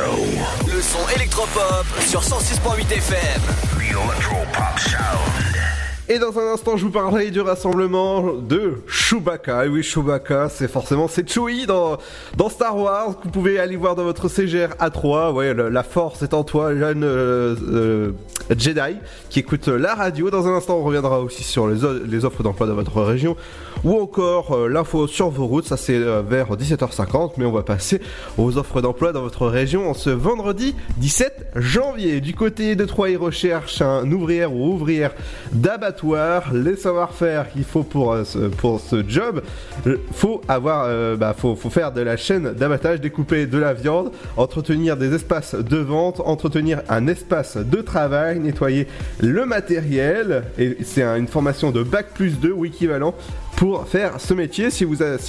Le 0.66 0.82
son 0.82 1.08
électropop 1.16 1.86
sur 2.06 2.22
106.8 2.22 2.92
FM. 2.92 3.42
The 3.78 3.92
Electropop 3.92 4.80
Sound. 4.80 5.35
Et 6.08 6.20
dans 6.20 6.38
un 6.38 6.54
instant, 6.54 6.78
je 6.78 6.86
vous 6.86 6.92
parlerai 6.92 7.32
du 7.32 7.42
rassemblement 7.42 8.34
de 8.34 8.74
Chewbacca. 8.88 9.66
Et 9.66 9.70
oui, 9.70 9.82
Chewbacca, 9.82 10.50
c'est 10.50 10.68
forcément 10.68 11.08
c'est 11.08 11.28
Chewie 11.28 11.66
dans 11.66 11.98
dans 12.38 12.48
Star 12.48 12.78
Wars 12.78 13.18
que 13.18 13.24
vous 13.24 13.32
pouvez 13.32 13.58
aller 13.60 13.76
voir 13.76 13.96
dans 13.96 14.04
votre 14.04 14.30
CGR 14.30 14.68
A3. 14.80 15.34
Ouais, 15.34 15.56
le- 15.56 15.70
la 15.70 15.82
force 15.82 16.22
est 16.22 16.36
en 16.36 16.44
toi, 16.44 16.76
jeune 16.76 17.04
euh, 17.04 17.56
euh, 17.72 18.12
Jedi 18.56 18.98
qui 19.32 19.40
écoute 19.40 19.68
la 19.68 19.96
radio. 19.96 20.30
Dans 20.30 20.48
un 20.48 20.54
instant, 20.54 20.78
on 20.78 20.84
reviendra 20.84 21.22
aussi 21.22 21.42
sur 21.42 21.68
les, 21.68 22.24
offres 22.24 22.44
d'emploi 22.44 22.68
de 22.68 22.74
votre 22.74 23.02
région 23.02 23.36
ou 23.84 24.00
encore 24.00 24.52
euh, 24.52 24.68
l'info 24.70 25.08
sur 25.08 25.30
vos 25.32 25.48
routes. 25.48 25.66
Ça 25.66 25.76
c'est 25.76 25.98
vers 25.98 26.56
17h50, 26.56 27.32
mais 27.38 27.46
on 27.46 27.52
va 27.52 27.64
passer 27.64 28.00
aux 28.38 28.60
offres 28.60 28.80
d'emploi 28.80 29.12
dans 29.12 29.24
votre 29.24 29.48
région 29.48 29.90
en 29.90 29.96
ce 29.96 30.12
vendredi 30.12 30.76
17 30.98 31.48
janvier. 31.56 32.22
Du 32.22 32.36
côté 32.36 32.76
de 32.76 32.86
Troyes, 32.86 33.10
ils 33.10 33.18
recherchent 33.18 33.82
un 33.82 34.12
ouvrière 34.12 34.54
ou 34.54 34.72
ouvrière 34.72 35.12
d'abattoir. 35.52 35.95
Les 36.54 36.76
savoir-faire 36.76 37.52
qu'il 37.52 37.64
faut 37.64 37.84
pour 37.84 38.14
euh, 38.14 38.24
ce, 38.24 39.04
job, 39.08 39.42
faut 40.12 40.42
avoir, 40.48 40.86
euh, 40.88 41.16
bah, 41.16 41.36
faut, 41.38 41.56
faire 41.56 41.92
de 41.92 42.02
la 42.02 42.18
chaîne 42.18 42.54
d'abattage, 42.54 43.02
découper 43.02 43.46
de 43.46 43.58
la 43.58 43.74
viande, 43.74 44.12
entretenir 44.38 44.98
des 44.98 45.14
espaces 45.14 45.56
de 45.56 45.78
vente, 45.78 46.20
entretenir 46.26 46.82
un 46.90 47.08
espace 47.08 47.58
de 47.58 47.82
travail, 47.82 48.40
nettoyer 48.40 48.88
le 49.20 49.46
matériel. 49.46 50.44
Et 50.58 50.78
c'est 50.84 51.04
un- 51.04 51.16
une 51.16 51.28
formation 51.28 51.72
de 51.72 51.84
bac 51.84 52.08
plus 52.14 52.40
2 52.40 52.52
ou 52.52 52.66
équivalent 52.66 53.14
pour 53.56 53.88
faire 53.88 54.20
ce 54.20 54.34
métier. 54.34 54.70
Si, 54.70 54.86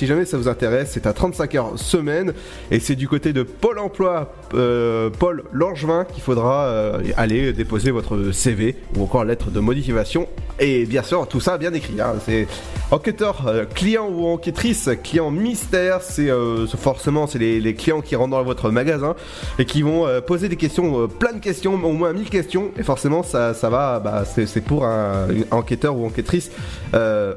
jamais 0.07 0.25
ça 0.25 0.37
vous 0.37 0.49
intéresse, 0.49 0.91
c'est 0.93 1.07
à 1.07 1.13
35 1.13 1.55
heures 1.55 1.79
semaine 1.79 2.33
et 2.71 2.81
c'est 2.81 2.97
du 2.97 3.09
côté 3.09 3.33
de 3.33 3.43
Pôle 3.43 3.79
emploi, 3.79 4.33
euh, 4.55 5.11
Paul 5.11 5.45
Langevin, 5.53 6.05
qu'il 6.05 6.23
faudra 6.23 6.67
euh, 6.67 7.03
aller 7.17 7.53
déposer 7.53 7.91
votre 7.91 8.33
CV 8.33 8.77
ou 8.97 9.05
encore 9.05 9.25
lettre 9.25 9.51
de 9.51 9.61
motivation. 9.61 10.29
Et 10.59 10.87
bien 10.87 11.03
sûr, 11.03 11.27
tout 11.29 11.41
ça 11.41 11.59
bien 11.59 11.73
écrit. 11.75 12.01
hein. 12.01 12.15
C'est 12.25 12.49
enquêteur, 12.91 13.47
euh, 13.47 13.65
client 13.65 14.09
ou 14.09 14.27
enquêtrice, 14.27 14.91
client 15.05 15.31
mystère. 15.31 16.03
C'est 16.03 16.31
forcément 16.79 17.27
c'est 17.27 17.39
les, 17.39 17.75
clients 17.75 18.01
qui 18.01 18.17
rentrent 18.17 18.31
dans 18.31 18.43
votre 18.43 18.71
magasin 18.71 19.15
et 19.59 19.65
qui 19.65 19.83
vont 19.83 20.07
poser 20.27 20.49
des 20.49 20.57
questions, 20.57 21.09
plein 21.09 21.33
de 21.33 21.41
questions, 21.41 21.75
au 21.75 21.93
moins 21.93 22.13
1000 22.13 22.31
questions. 22.31 22.71
Et 22.79 22.83
forcément, 22.83 23.23
ça, 23.23 23.55
ça 23.55 23.69
va, 23.69 24.01
bah, 24.01 24.25
c'est 24.25 24.61
pour 24.63 24.85
un, 24.85 25.27
enquêteur 25.51 25.97
ou 25.97 26.07
enquêtrice 26.07 26.51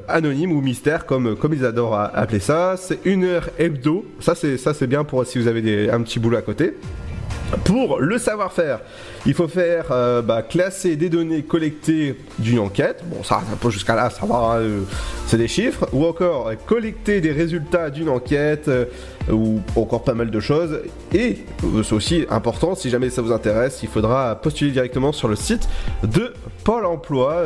anonyme 0.08 0.52
ou 0.52 0.60
mystère, 0.60 0.79
comme, 1.06 1.36
ils 1.52 1.64
adorent 1.64 1.98
appeler 2.14 2.40
ça. 2.40 2.76
C'est 2.76 3.00
une 3.04 3.24
heure 3.24 3.50
hebdo. 3.58 4.04
Ça, 4.20 4.34
c'est 4.34 4.56
ça, 4.56 4.74
c'est 4.74 4.86
bien 4.86 5.04
pour 5.04 5.24
si 5.26 5.38
vous 5.38 5.48
avez 5.48 5.62
des, 5.62 5.90
un 5.90 6.02
petit 6.02 6.18
boulot 6.18 6.38
à 6.38 6.42
côté. 6.42 6.74
Pour 7.64 7.98
le 7.98 8.16
savoir-faire, 8.16 8.78
il 9.26 9.34
faut 9.34 9.48
faire 9.48 9.86
euh, 9.90 10.22
bah, 10.22 10.42
classer 10.42 10.94
des 10.94 11.08
données 11.08 11.42
collectées 11.42 12.14
d'une 12.38 12.60
enquête. 12.60 13.02
Bon, 13.06 13.24
ça, 13.24 13.40
ça 13.48 13.56
peut 13.60 13.70
jusqu'à 13.70 13.96
là, 13.96 14.08
ça 14.08 14.24
va, 14.24 14.36
hein, 14.36 14.56
euh, 14.58 14.80
c'est 15.26 15.36
des 15.36 15.48
chiffres. 15.48 15.88
Ou 15.92 16.04
encore 16.06 16.52
collecter 16.66 17.20
des 17.20 17.32
résultats 17.32 17.90
d'une 17.90 18.08
enquête, 18.08 18.68
euh, 18.68 18.84
ou 19.32 19.60
encore 19.74 20.04
pas 20.04 20.14
mal 20.14 20.30
de 20.30 20.40
choses. 20.40 20.78
Et 21.12 21.38
c'est 21.82 21.92
aussi 21.92 22.24
important, 22.30 22.76
si 22.76 22.88
jamais 22.88 23.10
ça 23.10 23.20
vous 23.20 23.32
intéresse, 23.32 23.80
il 23.82 23.88
faudra 23.88 24.36
postuler 24.36 24.70
directement 24.70 25.10
sur 25.10 25.26
le 25.26 25.34
site 25.34 25.68
de 26.04 26.32
Pôle 26.62 26.86
Emploi, 26.86 27.42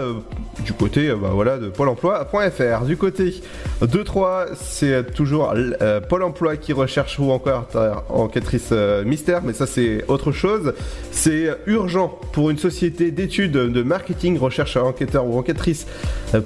du 0.63 0.73
côté 0.73 1.09
euh, 1.09 1.17
bah, 1.17 1.31
voilà, 1.33 1.59
de 1.59 1.69
pôle 1.69 1.89
emploi.fr. 1.89 2.85
Du 2.85 2.97
côté 2.97 3.35
de 3.81 4.03
3, 4.03 4.47
c'est 4.57 5.13
toujours 5.15 5.53
euh, 5.55 6.01
Pôle 6.01 6.23
Emploi 6.23 6.57
qui 6.57 6.73
recherche 6.73 7.19
ou 7.19 7.31
encore 7.31 7.69
enquêtrice 8.09 8.69
euh, 8.73 9.05
mystère, 9.05 9.43
mais 9.43 9.53
ça 9.53 9.67
c'est 9.67 10.05
autre 10.09 10.33
chose. 10.33 10.75
C'est 11.11 11.49
urgent 11.67 12.19
pour 12.33 12.51
une 12.51 12.59
société 12.59 13.11
d'études 13.11 13.53
de 13.53 13.83
marketing, 13.83 14.39
recherche 14.39 14.77
enquêteur 14.77 15.27
ou 15.27 15.39
enquêtrice 15.39 15.87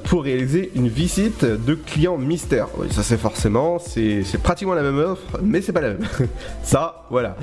pour 0.04 0.24
réaliser 0.24 0.70
une 0.74 0.88
visite 0.88 1.44
de 1.44 1.74
client 1.74 2.18
mystère. 2.18 2.68
Oui, 2.76 2.88
ça 2.90 3.02
c'est 3.02 3.16
forcément, 3.16 3.78
c'est 3.78 4.24
pratiquement 4.42 4.74
la 4.74 4.82
même 4.82 4.98
offre, 4.98 5.38
mais 5.42 5.60
c'est 5.60 5.72
pas 5.72 5.80
la 5.80 5.88
même. 5.90 6.06
ça, 6.62 7.06
voilà. 7.10 7.36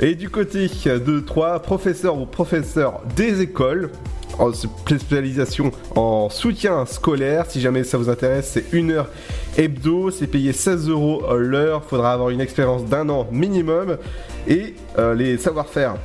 Et 0.00 0.14
du 0.14 0.30
côté 0.30 0.68
de 0.68 1.20
3, 1.20 1.60
professeur 1.60 2.18
ou 2.18 2.26
professeur 2.26 3.00
des 3.16 3.40
écoles, 3.40 3.90
en 4.38 4.52
spécialisation 4.52 5.72
en 5.94 6.28
soutien 6.30 6.86
scolaire. 6.86 7.46
Si 7.48 7.60
jamais 7.60 7.84
ça 7.84 7.98
vous 7.98 8.08
intéresse, 8.08 8.50
c'est 8.52 8.72
une 8.72 8.92
heure 8.92 9.08
hebdo, 9.56 10.10
c'est 10.10 10.26
payé 10.26 10.52
16 10.52 10.88
euros 10.88 11.22
l'heure. 11.36 11.84
Faudra 11.84 12.12
avoir 12.12 12.30
une 12.30 12.40
expérience 12.40 12.84
d'un 12.84 13.08
an 13.08 13.26
minimum 13.30 13.98
et 14.46 14.74
euh, 14.98 15.14
les 15.14 15.38
savoir-faire. 15.38 15.96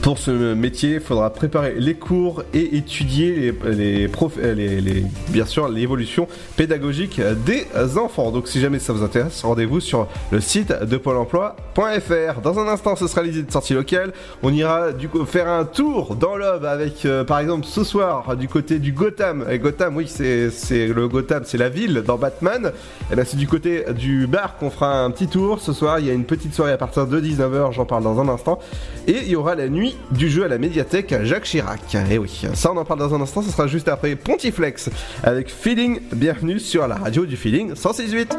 Pour 0.00 0.18
ce 0.18 0.54
métier, 0.54 0.94
il 0.94 1.00
faudra 1.00 1.30
préparer 1.30 1.74
les 1.78 1.94
cours 1.94 2.42
et 2.52 2.76
étudier 2.76 3.52
les, 3.64 4.08
euh, 4.40 4.54
les- 4.54 4.80
les- 4.80 5.04
bien 5.28 5.46
sûr 5.46 5.68
l'évolution 5.68 6.26
pédagogique 6.56 7.20
des 7.46 7.66
enfants. 7.96 8.32
Donc 8.32 8.48
si 8.48 8.58
jamais 8.60 8.80
ça 8.80 8.92
vous 8.92 9.04
intéresse, 9.04 9.42
rendez-vous 9.44 9.78
sur 9.78 10.08
le 10.32 10.40
site 10.40 10.72
de 10.72 10.96
Pôle 10.96 11.18
emploi.fr. 11.18 12.40
Dans 12.42 12.58
un 12.58 12.66
instant, 12.66 12.96
ce 12.96 13.06
sera 13.06 13.22
l'idée 13.22 13.42
de 13.44 13.52
sortie 13.52 13.74
locale. 13.74 14.12
On 14.42 14.52
ira 14.52 14.90
du 14.90 15.08
coup 15.08 15.24
faire 15.24 15.46
un 15.48 15.64
tour 15.64 16.16
dans 16.16 16.34
l'Aube 16.36 16.64
avec 16.64 17.04
euh, 17.04 17.22
par 17.22 17.38
exemple 17.38 17.64
ce 17.66 17.84
soir 17.84 18.36
du 18.36 18.48
côté 18.48 18.80
du 18.80 18.90
Gotham. 18.90 19.44
Et 19.48 19.60
Gotham, 19.60 19.96
oui, 19.96 20.08
c'est 20.08 20.88
le 20.88 21.06
Gotham, 21.06 21.42
c'est 21.46 21.58
la 21.58 21.68
ville 21.68 22.02
dans 22.04 22.16
Batman. 22.18 22.72
Et 23.12 23.14
ben 23.14 23.24
c'est 23.24 23.36
du 23.36 23.46
côté 23.46 23.84
du 23.96 24.26
bar 24.26 24.56
qu'on 24.56 24.70
fera 24.70 25.04
un 25.04 25.12
petit 25.12 25.28
tour. 25.28 25.60
Ce 25.60 25.72
soir, 25.72 26.00
il 26.00 26.06
y 26.06 26.10
a 26.10 26.12
une 26.12 26.24
petite 26.24 26.54
soirée 26.54 26.72
à 26.72 26.76
partir 26.78 27.06
de 27.06 27.20
19h, 27.20 27.70
j'en 27.70 27.84
parle 27.84 28.02
dans 28.02 28.18
un 28.20 28.28
instant. 28.28 28.58
Et 29.06 29.18
il 29.22 29.28
y 29.28 29.36
aura 29.36 29.54
la 29.54 29.68
nuit 29.68 29.81
du 30.10 30.28
jeu 30.28 30.44
à 30.44 30.48
la 30.48 30.58
médiathèque 30.58 31.14
Jacques 31.22 31.44
Chirac. 31.44 31.96
Et 32.10 32.18
oui, 32.18 32.42
ça 32.54 32.72
on 32.72 32.76
en 32.76 32.84
parle 32.84 33.00
dans 33.00 33.14
un 33.14 33.20
instant, 33.20 33.42
ce 33.42 33.50
sera 33.50 33.66
juste 33.66 33.88
après 33.88 34.16
Pontiflex 34.16 34.90
avec 35.22 35.50
Feeling. 35.50 36.00
Bienvenue 36.14 36.58
sur 36.58 36.86
la 36.86 36.96
radio 36.96 37.26
du 37.26 37.36
Feeling 37.36 37.74
168. 37.74 38.36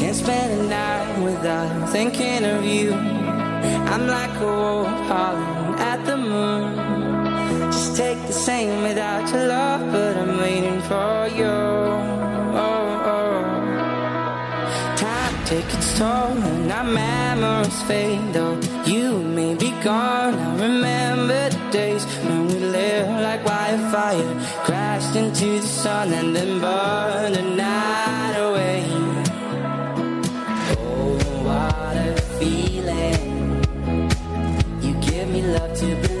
Can't 0.00 0.14
spend 0.14 0.52
a 0.52 0.68
night 0.68 1.24
without 1.24 1.90
thinking 1.92 2.44
of 2.44 2.64
you. 2.64 2.92
I'm 2.92 4.06
like 4.06 4.30
a 4.40 4.84
at 5.78 6.04
the 6.04 6.16
moon. 6.16 6.74
Just 7.70 7.96
take 7.96 8.18
the 8.26 8.32
same 8.32 8.82
without 8.82 9.30
your 9.30 9.46
love, 9.46 9.92
but 9.92 10.16
I'm 10.16 10.38
waiting 10.38 10.80
for 10.82 11.28
you. 11.36 12.13
Takes 15.54 15.74
its 15.74 15.98
toll, 16.00 16.36
and 16.50 16.72
our 16.72 16.82
memories 16.82 17.82
fade. 17.82 18.32
Though 18.32 18.58
you 18.84 19.22
may 19.22 19.54
be 19.54 19.70
gone, 19.84 20.34
I 20.34 20.50
remember 20.66 21.48
the 21.48 21.70
days 21.70 22.04
when 22.24 22.48
we 22.48 22.54
lived 22.54 23.22
like 23.22 23.44
wildfire, 23.44 24.34
crashed 24.64 25.14
into 25.14 25.60
the 25.60 25.66
sun 25.82 26.12
and 26.12 26.34
then 26.34 26.60
burned 26.60 27.36
the 27.36 27.42
night 27.42 28.36
away. 28.48 28.82
Oh, 30.76 31.18
what 31.46 31.96
a 32.08 32.20
feeling. 32.40 33.62
You 34.82 34.92
give 35.08 35.28
me 35.28 35.42
love 35.42 35.72
to 35.78 35.86
believe 36.02 36.13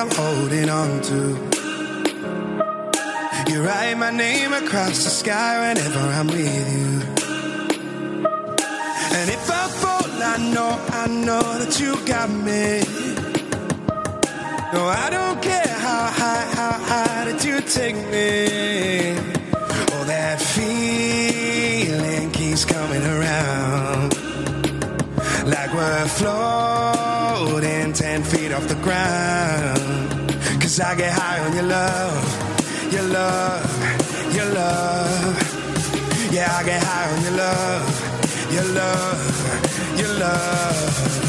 I'm 0.00 0.10
holding 0.12 0.70
on 0.70 1.00
to. 1.10 1.20
You 3.50 3.64
write 3.64 3.96
my 3.98 4.12
name 4.12 4.52
across 4.52 5.02
the 5.02 5.10
sky 5.10 5.58
whenever 5.58 5.98
I'm 5.98 6.28
with 6.28 6.38
you. 6.38 7.02
And 9.18 9.28
if 9.28 9.50
I 9.50 9.66
fall, 9.80 10.06
I 10.22 10.36
know, 10.54 10.78
I 10.90 11.08
know 11.08 11.42
that 11.58 11.80
you 11.80 11.96
got 12.06 12.30
me. 12.30 12.82
No, 14.72 14.86
I 14.86 15.10
don't 15.10 15.42
care 15.42 15.66
how 15.66 16.06
high, 16.20 16.46
how 16.54 16.72
high 16.90 17.24
that 17.32 17.44
you 17.44 17.60
take 17.62 17.96
me. 17.96 19.16
Oh, 19.94 20.04
that 20.06 20.40
feeling 20.40 22.30
keeps 22.30 22.64
coming 22.64 23.02
around. 23.02 24.14
Like 25.44 25.72
we're 25.74 26.08
floating 26.20 27.92
10 27.94 28.22
feet 28.22 28.52
off 28.52 28.68
the 28.68 28.76
ground. 28.76 29.87
I 30.80 30.94
get 30.94 31.12
high 31.12 31.40
on 31.40 31.54
your 31.54 31.64
love, 31.64 32.92
your 32.92 33.02
love, 33.02 34.34
your 34.34 34.46
love. 34.52 36.32
Yeah, 36.32 36.56
I 36.56 36.62
get 36.64 36.82
high 36.82 37.10
on 37.10 37.22
your 37.22 37.32
love, 37.32 38.52
your 38.52 38.64
love, 38.64 39.98
your 39.98 40.14
love. 40.14 41.27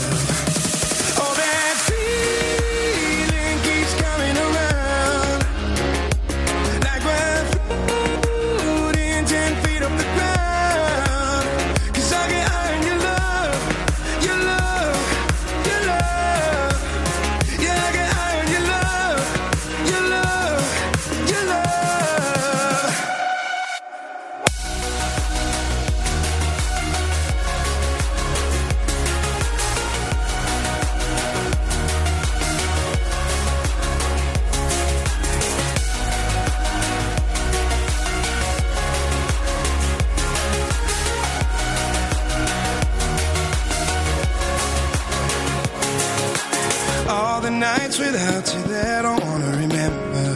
Nights 47.90 48.00
without 48.00 48.54
you 48.54 48.62
that 48.72 49.00
I 49.00 49.02
don't 49.02 49.24
wanna 49.26 49.52
remember. 49.58 50.28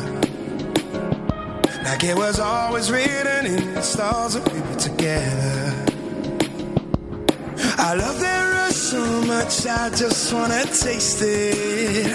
Like 1.83 2.03
it 2.03 2.15
was 2.15 2.39
always 2.39 2.91
written 2.91 3.45
in 3.45 3.73
the 3.75 3.81
stars 3.81 4.33
that 4.33 4.51
we 4.51 4.59
were 4.61 4.75
together. 4.75 5.73
I 7.77 7.93
love 7.95 8.19
that 8.19 8.51
rush 8.53 8.75
so 8.75 9.21
much, 9.23 9.65
I 9.67 9.89
just 9.89 10.33
wanna 10.33 10.63
taste 10.65 11.21
it. 11.21 12.07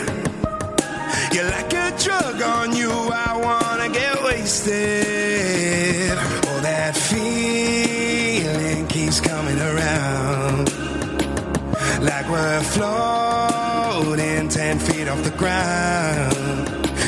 You're 1.33 1.51
like 1.51 1.73
a 1.73 1.93
drug 1.99 2.43
on 2.43 2.75
you, 2.75 2.91
I 2.91 3.37
wanna 3.37 3.89
get 3.91 4.23
wasted. 4.25 6.19
Oh, 6.49 6.61
that 6.63 6.97
feeling 6.97 8.87
keeps 8.89 9.21
coming 9.21 9.61
around. 9.61 10.73
Like 12.03 12.29
we're 12.29 12.63
floating 12.63 13.58
10 14.05 14.79
feet 14.79 15.09
off 15.09 15.23
the 15.25 15.31
ground. 15.31 16.67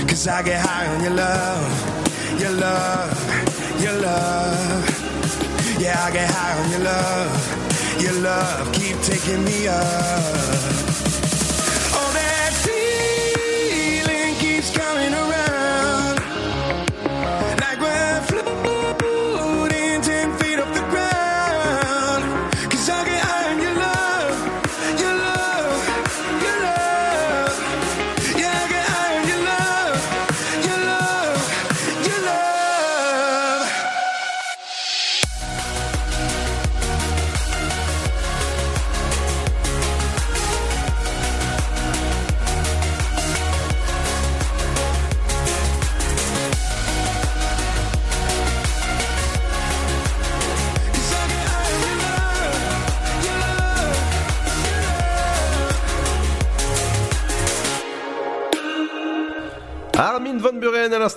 Cause 0.08 0.26
I 0.26 0.42
get 0.42 0.60
high 0.60 0.86
on 0.88 1.02
your 1.02 1.12
love, 1.12 2.40
your 2.40 2.50
love, 2.50 3.82
your 3.82 3.92
love. 3.92 5.80
Yeah, 5.80 6.04
I 6.04 6.10
get 6.10 6.28
high 6.28 6.62
on 6.62 6.70
your 6.70 6.80
love, 6.80 8.02
your 8.02 8.22
love. 8.22 8.72
Keep 8.72 9.00
taking 9.02 9.44
me 9.44 9.68
up. 9.68 10.59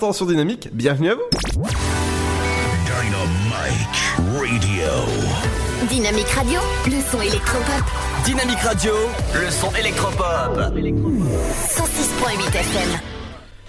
L'instant 0.03 0.13
sur 0.13 0.25
Dynamique, 0.25 0.67
bienvenue 0.73 1.11
à 1.11 1.15
vous. 1.15 1.21
Dynamite 2.99 4.67
Radio. 4.67 4.85
Dynamique 5.89 6.27
Radio, 6.27 6.59
le 6.87 7.01
son 7.09 7.21
électropop. 7.21 7.85
Dynamique 8.25 8.59
Radio, 8.59 8.93
le 9.33 9.49
son 9.49 9.73
électropop. 9.75 10.57
106.8 10.57 12.47
FM. 12.49 13.12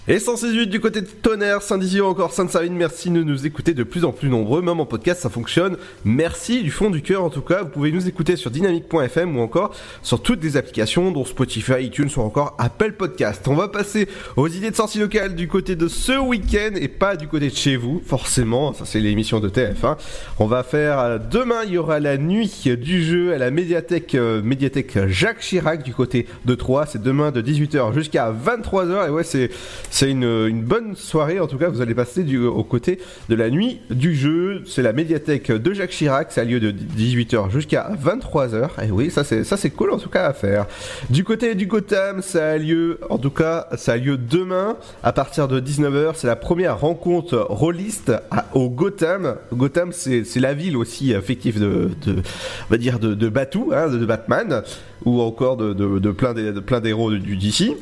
Et 0.07 0.19
168 0.19 0.67
du 0.67 0.81
côté 0.81 1.01
de 1.01 1.07
Tonnerre, 1.07 1.62
Saint-Dizier 1.62 2.03
encore 2.03 2.35
Sainte-Savine, 2.35 2.75
merci 2.75 3.09
de 3.09 3.23
nous 3.23 3.47
écouter 3.47 3.73
de 3.73 3.85
plus 3.85 4.05
en 4.05 4.12
plus 4.12 4.29
nombreux, 4.29 4.61
même 4.61 4.79
en 4.79 4.85
podcast 4.85 5.23
ça 5.23 5.31
fonctionne. 5.31 5.79
Merci 6.05 6.62
du 6.62 6.71
fond 6.71 6.90
du 6.90 7.01
cœur 7.01 7.25
en 7.25 7.31
tout 7.31 7.40
cas, 7.40 7.62
vous 7.62 7.71
pouvez 7.71 7.90
nous 7.90 8.07
écouter 8.07 8.37
sur 8.37 8.51
dynamique.fm 8.51 9.35
ou 9.35 9.40
encore 9.40 9.75
sur 10.03 10.21
toutes 10.21 10.45
les 10.45 10.59
applications 10.59 11.11
dont 11.11 11.25
Spotify, 11.25 11.85
iTunes 11.85 12.11
ou 12.19 12.21
encore 12.21 12.55
Apple 12.59 12.93
Podcast. 12.93 13.49
On 13.49 13.55
va 13.55 13.69
passer 13.69 14.07
aux 14.37 14.47
idées 14.47 14.71
de 14.71 14.77
sortie 14.77 14.99
locale 14.99 15.35
du 15.37 15.49
côté 15.49 15.75
de 15.75 15.88
ce 15.88 16.19
week-end 16.19 16.73
et 16.79 16.88
pas 16.88 17.17
du 17.17 17.27
côté 17.27 17.49
de 17.49 17.57
chez 17.57 17.77
vous, 17.77 18.03
forcément, 18.05 18.75
ça 18.75 18.85
c'est 18.85 19.01
l'émission 19.01 19.40
de 19.40 19.49
TF1. 19.49 19.97
On 20.38 20.45
va 20.45 20.64
faire, 20.64 20.99
euh, 20.99 21.19
demain 21.19 21.62
il 21.67 21.73
y 21.73 21.79
aura 21.79 21.99
la 21.99 22.19
nuit 22.19 22.64
du 22.79 23.03
jeu 23.03 23.33
à 23.33 23.38
la 23.38 23.51
médiathèque, 23.51 24.14
euh, 24.17 24.43
médiathèque 24.43 24.99
Jacques 25.07 25.40
Chirac 25.40 25.83
du 25.83 25.95
côté 25.95 26.27
de 26.45 26.55
Troyes, 26.55 26.85
c'est 26.85 27.03
demain 27.03 27.31
de 27.31 27.40
18h 27.40 27.95
jusqu'à 27.95 28.31
23h 28.31 29.07
et 29.07 29.11
ouais 29.11 29.25
c'est 29.25 29.49
c'est 29.94 30.11
une, 30.11 30.24
une 30.24 30.64
bonne 30.64 30.96
soirée, 30.96 31.38
en 31.38 31.46
tout 31.46 31.57
cas, 31.57 31.68
vous 31.68 31.80
allez 31.80 31.94
passer 31.94 32.24
du, 32.24 32.44
aux 32.44 32.64
côtés 32.64 32.98
de 33.28 33.37
la 33.37 33.48
nuit 33.48 33.80
du 33.90 34.12
jeu. 34.12 34.64
C'est 34.66 34.83
la 34.83 34.92
médiathèque 34.92 35.52
de 35.52 35.72
Jacques 35.72 35.90
Chirac, 35.90 36.33
ça 36.33 36.40
a 36.40 36.44
lieu 36.44 36.59
de 36.59 36.72
18h 36.72 37.48
jusqu'à 37.52 37.92
23h. 38.04 38.85
Et 38.85 38.90
oui, 38.90 39.12
ça 39.12 39.22
c'est, 39.22 39.44
ça 39.44 39.57
c'est 39.57 39.70
cool 39.70 39.92
en 39.92 39.98
tout 39.98 40.09
cas 40.09 40.26
à 40.26 40.33
faire. 40.33 40.66
Du 41.11 41.22
côté 41.22 41.54
du 41.54 41.66
Gotham, 41.66 42.22
ça 42.22 42.44
a 42.44 42.59
lieu, 42.59 42.98
en 43.09 43.18
tout 43.18 43.30
cas, 43.30 43.68
ça 43.76 43.92
a 43.92 43.96
lieu 43.96 44.16
demain 44.16 44.78
à 45.04 45.12
partir 45.12 45.46
de 45.46 45.61
19h. 45.61 46.14
C'est 46.16 46.26
la 46.26 46.35
première 46.35 46.80
rencontre 46.80 47.46
rôliste 47.48 48.11
au 48.52 48.70
Gotham. 48.70 49.37
Gotham, 49.52 49.92
c'est, 49.92 50.24
la 50.40 50.54
ville 50.54 50.76
aussi 50.76 51.14
fictive 51.22 51.61
de, 51.61 51.90
de, 52.04 52.14
on 52.14 52.70
va 52.70 52.78
dire, 52.78 52.98
de, 52.98 53.14
de 53.14 53.28
Batou, 53.28 53.70
hein, 53.72 53.88
de, 53.88 53.98
de 53.98 54.07
Batman, 54.07 54.64
ou 55.04 55.20
encore 55.20 55.57
de, 55.57 55.72
de, 55.72 56.11
plein, 56.11 56.35
des, 56.35 56.50
de 56.50 56.59
plein 56.59 56.80
d'héros 56.80 57.12
du 57.12 57.37
DC. 57.37 57.76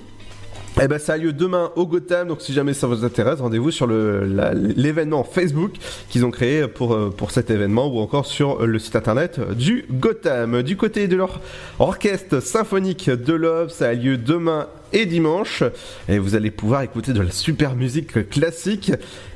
Eh 0.80 0.88
ben 0.88 0.98
ça 0.98 1.12
a 1.12 1.16
lieu 1.18 1.34
demain 1.34 1.70
au 1.76 1.86
Gotham, 1.86 2.28
donc 2.28 2.40
si 2.40 2.54
jamais 2.54 2.72
ça 2.72 2.86
vous 2.86 3.04
intéresse, 3.04 3.40
rendez-vous 3.40 3.70
sur 3.70 3.86
l'événement 3.86 5.22
Facebook 5.22 5.72
qu'ils 6.08 6.24
ont 6.24 6.30
créé 6.30 6.66
pour, 6.66 6.94
euh, 6.94 7.10
pour 7.10 7.30
cet 7.30 7.50
événement 7.50 7.88
ou 7.88 7.98
encore 7.98 8.24
sur 8.24 8.64
le 8.66 8.78
site 8.78 8.96
internet 8.96 9.38
du 9.54 9.84
Gotham. 9.90 10.62
Du 10.62 10.78
côté 10.78 11.08
de 11.08 11.16
leur 11.16 11.40
orchestre 11.78 12.40
symphonique 12.40 13.10
de 13.10 13.34
Love, 13.34 13.68
ça 13.68 13.88
a 13.88 13.92
lieu 13.92 14.16
demain 14.16 14.66
et 14.92 15.06
dimanche 15.06 15.62
et 16.08 16.18
vous 16.18 16.34
allez 16.34 16.50
pouvoir 16.50 16.82
écouter 16.82 17.12
de 17.12 17.20
la 17.20 17.30
super 17.30 17.74
musique 17.74 18.28
classique. 18.28 18.92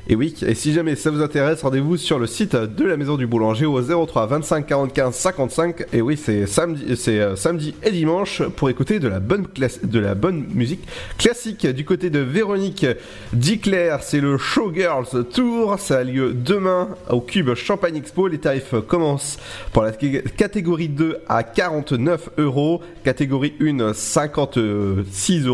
Et 0.09 0.15
oui, 0.15 0.33
et 0.45 0.55
si 0.55 0.71
jamais 0.71 0.95
ça 0.95 1.11
vous 1.11 1.21
intéresse, 1.21 1.63
rendez-vous 1.63 1.97
sur 1.97 2.17
le 2.17 2.27
site 2.27 2.55
de 2.55 2.85
la 2.85 2.95
Maison 2.95 3.17
du 3.17 3.27
Boulanger 3.27 3.65
au 3.65 3.81
03 3.81 4.27
25 4.27 4.65
45 4.65 5.11
55. 5.11 5.85
Et 5.91 6.01
oui, 6.01 6.15
c'est 6.15 6.47
samedi, 6.47 6.95
c'est 6.95 7.19
euh, 7.19 7.35
samedi 7.35 7.75
et 7.83 7.91
dimanche 7.91 8.41
pour 8.55 8.69
écouter 8.69 8.99
de 8.99 9.09
la 9.09 9.19
bonne 9.19 9.45
classe, 9.47 9.83
de 9.83 9.99
la 9.99 10.15
bonne 10.15 10.45
musique 10.53 10.87
classique. 11.17 11.67
Du 11.67 11.83
côté 11.83 12.09
de 12.09 12.19
Véronique 12.19 12.85
Diclair, 13.33 14.01
c'est 14.01 14.21
le 14.21 14.37
Showgirls 14.37 15.25
Tour. 15.33 15.77
Ça 15.77 15.97
a 15.97 16.03
lieu 16.05 16.33
demain 16.33 16.87
au 17.09 17.19
Cube 17.19 17.53
Champagne 17.55 17.97
Expo. 17.97 18.29
Les 18.29 18.37
tarifs 18.37 18.75
commencent 18.87 19.37
pour 19.73 19.83
la 19.83 19.91
catégorie 19.91 20.87
2 20.87 21.17
à 21.27 21.43
49 21.43 22.29
euros, 22.37 22.81
catégorie 23.03 23.55
1 23.59 23.93
56 23.93 25.46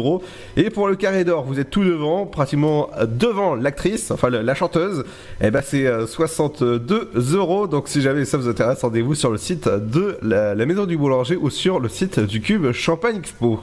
Et 0.58 0.70
pour 0.70 0.88
le 0.88 0.96
carré 0.96 1.24
d'or, 1.24 1.44
vous 1.44 1.60
êtes 1.60 1.70
tout 1.70 1.84
devant, 1.84 2.26
pratiquement 2.26 2.90
devant 3.08 3.56
l'actrice, 3.56 4.12
enfin 4.12 4.30
la 4.30 4.56
chanteuse. 4.56 5.06
Et 5.42 5.52
ben 5.52 5.62
c'est 5.64 5.88
euh, 5.88 6.06
62 6.08 7.12
euros. 7.34 7.68
Donc 7.68 7.88
si 7.88 8.02
jamais 8.02 8.26
ça 8.26 8.38
vous 8.38 8.48
intéresse, 8.48 8.82
rendez-vous 8.82 9.16
sur 9.16 9.32
le 9.32 9.38
site 9.38 9.68
de 9.68 10.18
la, 10.22 10.56
Maison 10.66 10.86
du 10.86 10.98
Boulanger 10.98 11.36
ou 11.36 11.50
sur 11.50 11.80
le 11.80 11.90
site 11.90 12.20
du 12.20 12.42
Cube 12.42 12.72
Champagne 12.72 13.18
Expo. 13.18 13.60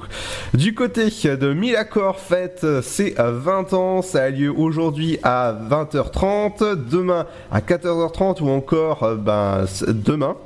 Du 0.54 0.74
côté 0.74 1.06
de 1.06 1.52
Milacor 1.52 2.18
Fête, 2.18 2.66
c'est 2.82 3.18
à 3.18 3.30
20 3.30 3.72
ans. 3.72 4.02
Ça 4.02 4.24
a 4.24 4.30
lieu 4.30 4.52
aujourd'hui 4.54 5.18
à 5.22 5.56
20h30, 5.70 6.74
demain 6.90 7.26
à 7.50 7.60
14h30 7.60 8.42
ou 8.42 8.50
encore 8.50 9.02
euh, 9.02 9.16
ben, 9.16 9.64
demain. 9.88 10.36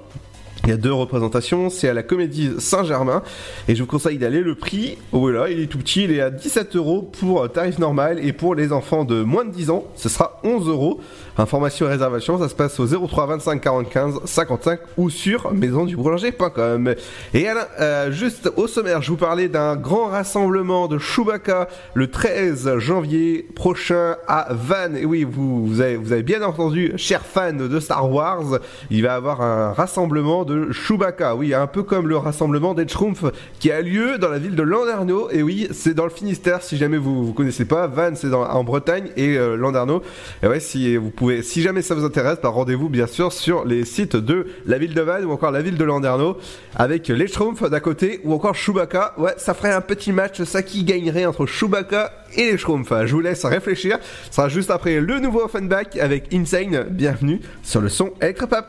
Il 0.65 0.71
y 0.71 0.73
a 0.73 0.79
deux 0.79 0.95
représentations, 0.95 1.69
c'est 1.69 1.91
à 1.91 1.93
la 1.93 2.03
Comédie 2.03 2.53
Saint-Germain 2.59 3.23
et 3.69 3.75
je 3.75 3.83
vous 3.83 3.87
conseille 3.87 4.17
d'aller. 4.17 4.41
Le 4.41 4.55
prix, 4.55 4.97
oh 5.13 5.21
voilà, 5.21 5.51
il 5.51 5.61
est 5.61 5.67
tout 5.67 5.77
petit, 5.77 6.05
il 6.05 6.13
est 6.13 6.23
à 6.23 6.31
17 6.31 6.75
euros 6.77 7.03
pour 7.03 7.53
tarif 7.53 7.79
normal 7.79 8.19
et 8.25 8.33
pour 8.33 8.55
les 8.55 8.73
enfants 8.73 9.05
de 9.05 9.23
moins 9.23 9.45
de 9.45 9.51
10 9.51 9.69
ans, 9.69 9.85
ce 9.95 10.09
sera 10.09 10.41
11 10.43 10.69
euros. 10.69 11.01
Information 11.37 11.87
et 11.87 11.91
réservation, 11.91 12.39
ça 12.39 12.49
se 12.49 12.55
passe 12.55 12.79
au 12.79 12.87
03 12.87 13.27
25 13.27 13.61
45 13.61 14.15
55 14.25 14.81
ou 14.97 15.11
sur 15.11 15.53
maisonduboulanger.com. 15.53 16.95
Et 17.33 17.49
Alain, 17.49 17.67
euh, 17.81 18.13
juste 18.13 18.53
au 18.57 18.69
sommaire, 18.69 19.03
je 19.03 19.11
vous 19.11 19.17
parlais 19.17 19.49
d'un 19.49 19.75
grand 19.75 20.07
rassemblement 20.07 20.87
de 20.87 20.99
Chewbacca 20.99 21.69
le 21.95 22.09
13 22.09 22.79
janvier 22.79 23.49
prochain 23.57 24.17
à 24.29 24.49
Vannes. 24.51 24.97
Et 24.97 25.05
oui, 25.05 25.25
vous, 25.25 25.81
avez, 25.81 26.23
bien 26.23 26.43
entendu, 26.43 26.93
chers 26.97 27.27
fans 27.27 27.53
de 27.53 27.81
Star 27.81 28.09
Wars, 28.11 28.61
il 28.91 29.03
va 29.03 29.09
y 29.09 29.11
avoir 29.11 29.41
un 29.41 29.73
rassemblement 29.73 30.45
de 30.45 30.71
Chewbacca. 30.71 31.35
Oui, 31.35 31.53
un 31.53 31.67
peu 31.67 31.83
comme 31.83 32.07
le 32.07 32.17
rassemblement 32.17 32.75
des 32.75 32.87
Schtroumpfs 32.87 33.25
qui 33.59 33.73
a 33.73 33.81
lieu 33.81 34.19
dans 34.19 34.29
la 34.29 34.39
ville 34.39 34.55
de 34.55 34.63
Landerneau. 34.63 35.31
Et 35.31 35.43
oui, 35.43 35.67
c'est 35.73 35.95
dans 35.95 36.05
le 36.05 36.11
Finistère, 36.11 36.63
si 36.63 36.77
jamais 36.77 36.97
vous 36.97 37.27
vous 37.27 37.33
connaissez 37.33 37.65
pas. 37.65 37.89
Vannes, 37.89 38.15
c'est 38.15 38.33
en 38.33 38.63
Bretagne 38.63 39.09
et 39.17 39.37
euh, 39.37 39.57
Landerneau. 39.57 40.03
Et 40.45 40.47
ouais, 40.47 40.61
si 40.61 40.97
vous 40.97 41.11
pouvez, 41.11 41.24
si 41.43 41.63
jamais 41.63 41.83
ça 41.83 41.95
vous 41.95 42.05
intéresse, 42.05 42.39
bah, 42.43 42.49
rendez-vous 42.49 42.89
bien 42.89 43.07
sûr 43.07 43.33
sur 43.33 43.65
les 43.65 43.85
sites 43.85 44.17
de 44.17 44.47
la 44.67 44.79
ville 44.79 44.95
de 44.95 45.01
Vannes 45.01 45.25
ou 45.25 45.33
encore 45.33 45.51
la 45.51 45.63
ville 45.63 45.77
de 45.77 45.85
Landerneau 45.85 46.39
avec 46.75 47.09
les 47.09 47.27
Schtroumpfs 47.27 47.69
d'à 47.69 47.81
côté 47.81 48.21
ou 48.25 48.33
encore 48.33 48.55
Chewbacca. 48.55 49.15
Ouais, 49.19 49.35
ça 49.37 49.55
ferait 49.55 49.73
un 49.73 49.81
petit 49.81 50.13
match, 50.13 50.43
ça 50.43 50.63
qui 50.63 50.85
gagnerait 50.85 51.27
entre 51.27 51.47
Chewbacca 51.47 52.13
et 52.37 52.51
les 52.51 52.59
Schtroumpfs. 52.59 53.07
Je 53.07 53.15
vous 53.15 53.21
laisse 53.21 53.45
réfléchir. 53.45 53.99
Ce 54.31 54.37
sera 54.37 54.49
juste 54.49 54.71
après 54.71 55.01
le 55.01 55.21
nouveau 55.21 55.45
Offenbach 55.45 55.97
avec 56.01 56.33
Insane. 56.33 56.87
Bienvenue 56.91 57.41
sur 57.63 57.81
le 57.81 57.89
son 57.89 58.13
Electropop. 58.21 58.67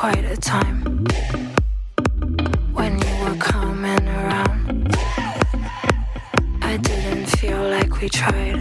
Quite 0.00 0.24
a 0.24 0.36
time. 0.36 0.78
When 2.72 2.92
you 3.04 3.14
were 3.22 3.38
coming 3.52 4.04
around, 4.08 4.96
I 6.62 6.78
didn't 6.78 7.26
feel 7.38 7.62
like 7.76 8.00
we 8.00 8.08
tried. 8.08 8.60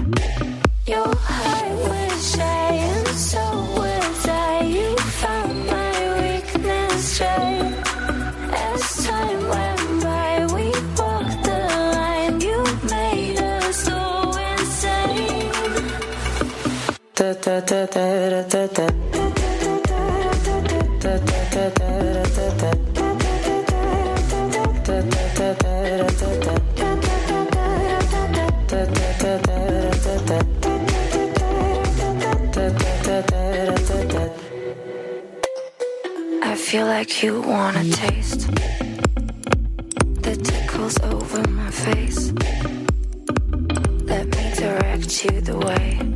Your 0.85 1.15
heart 1.27 1.71
was 1.87 2.35
shy, 2.35 2.71
and 2.91 3.07
so 3.29 3.43
was 3.77 4.27
I. 4.27 4.63
You 4.75 4.89
found 5.21 5.55
my 5.75 5.93
weakness 6.21 7.21
right. 7.21 7.73
As 8.67 8.83
time 9.07 9.41
went 9.53 9.83
by, 10.03 10.31
we 10.55 10.65
walked 10.99 11.41
the 11.47 11.59
line. 11.95 12.35
You 12.47 12.59
made 12.95 13.39
us 13.39 13.75
so 13.87 13.99
insane. 14.51 15.85
Da 17.15 17.31
da 17.43 17.55
da 17.69 17.85
da 17.95 18.07
da 18.29 18.67
da 18.67 18.67
da. 18.75 19.28
I 21.51 21.55
feel 36.55 36.85
like 36.85 37.23
you 37.23 37.41
want 37.41 37.77
a 37.77 37.91
taste 37.91 38.47
the 40.21 40.35
tickles 40.43 40.99
over 40.99 41.47
my 41.47 41.71
face. 41.71 42.31
Let 44.03 44.27
me 44.27 44.53
direct 44.55 45.25
you 45.25 45.41
the 45.41 45.57
way. 45.57 46.08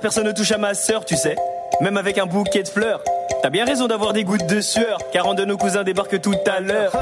Personne 0.00 0.26
ne 0.26 0.32
touche 0.32 0.52
à 0.52 0.58
ma 0.58 0.74
sœur, 0.74 1.04
tu 1.04 1.16
sais. 1.16 1.36
Même 1.80 1.96
avec 1.96 2.18
un 2.18 2.26
bouquet 2.26 2.62
de 2.62 2.68
fleurs. 2.68 3.02
T'as 3.42 3.50
bien 3.50 3.64
raison 3.64 3.86
d'avoir 3.86 4.12
des 4.12 4.24
gouttes 4.24 4.46
de 4.46 4.60
sueur, 4.60 4.98
car 5.12 5.28
un 5.28 5.34
de 5.34 5.44
nos 5.44 5.56
cousins 5.56 5.84
débarque 5.84 6.20
tout 6.20 6.34
à 6.46 6.60
l'heure. 6.60 6.92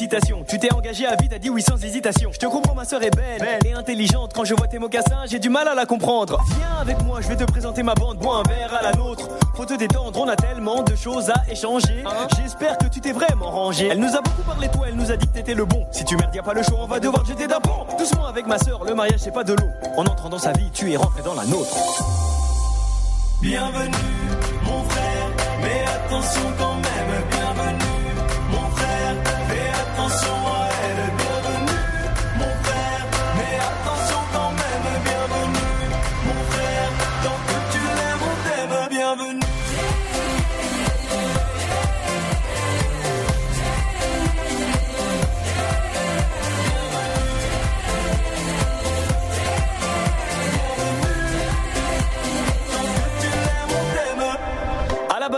Félicitations, 0.00 0.44
tu 0.48 0.58
t'es 0.58 0.72
engagé 0.72 1.04
à 1.04 1.14
vie, 1.14 1.28
t'as 1.28 1.38
dit 1.38 1.50
oui 1.50 1.60
sans 1.60 1.76
hésitation. 1.84 2.30
Je 2.32 2.38
te 2.38 2.46
comprends, 2.46 2.74
ma 2.74 2.86
sœur 2.86 3.02
est 3.02 3.14
belle, 3.14 3.58
et 3.66 3.74
intelligente. 3.74 4.32
Quand 4.34 4.46
je 4.46 4.54
vois 4.54 4.66
tes 4.66 4.78
mocassins, 4.78 5.26
j'ai 5.26 5.38
du 5.38 5.50
mal 5.50 5.68
à 5.68 5.74
la 5.74 5.84
comprendre. 5.84 6.38
Viens 6.56 6.80
avec 6.80 7.02
moi, 7.02 7.20
je 7.20 7.28
vais 7.28 7.36
te 7.36 7.44
présenter 7.44 7.82
ma 7.82 7.94
bande, 7.94 8.16
bois 8.16 8.36
un 8.36 8.48
verre 8.48 8.72
à 8.72 8.82
la 8.82 8.92
nôtre. 8.92 9.28
Faut 9.54 9.66
te 9.66 9.74
détendre, 9.74 10.18
on 10.18 10.26
a 10.26 10.36
tellement 10.36 10.82
de 10.82 10.96
choses 10.96 11.28
à 11.28 11.42
échanger. 11.50 12.02
J'espère 12.38 12.78
que 12.78 12.86
tu 12.86 13.02
t'es 13.02 13.12
vraiment 13.12 13.50
rangé. 13.50 13.88
Elle 13.88 14.00
nous 14.00 14.16
a 14.16 14.22
beaucoup 14.22 14.40
parlé 14.40 14.68
de 14.68 14.72
toi, 14.72 14.86
elle 14.88 14.96
nous 14.96 15.12
a 15.12 15.16
dit 15.18 15.26
que 15.26 15.34
t'étais 15.34 15.54
le 15.54 15.66
bon. 15.66 15.86
Si 15.92 16.02
tu 16.06 16.16
merdes, 16.16 16.34
y 16.34 16.38
a 16.38 16.42
pas 16.42 16.54
le 16.54 16.62
choix, 16.62 16.78
on 16.80 16.86
va 16.86 16.98
devoir 16.98 17.22
te 17.22 17.28
jeter 17.28 17.46
d'un 17.46 17.60
pont. 17.60 17.84
Doucement 17.98 18.24
avec 18.24 18.46
ma 18.46 18.56
sœur, 18.56 18.82
le 18.86 18.94
mariage 18.94 19.20
c'est 19.20 19.34
pas 19.34 19.44
de 19.44 19.52
l'eau. 19.52 19.68
En 19.98 20.06
entrant 20.06 20.30
dans 20.30 20.38
sa 20.38 20.52
vie, 20.52 20.70
tu 20.72 20.90
es 20.90 20.96
rentré 20.96 21.20
dans 21.22 21.34
la 21.34 21.44
nôtre. 21.44 21.76
Bienvenue, 23.42 23.90
mon 24.64 24.82
frère, 24.84 25.30
mais 25.60 25.84
attention 25.84 26.52
quand 26.58 26.74
même, 26.76 27.24
bienvenue, 27.30 27.59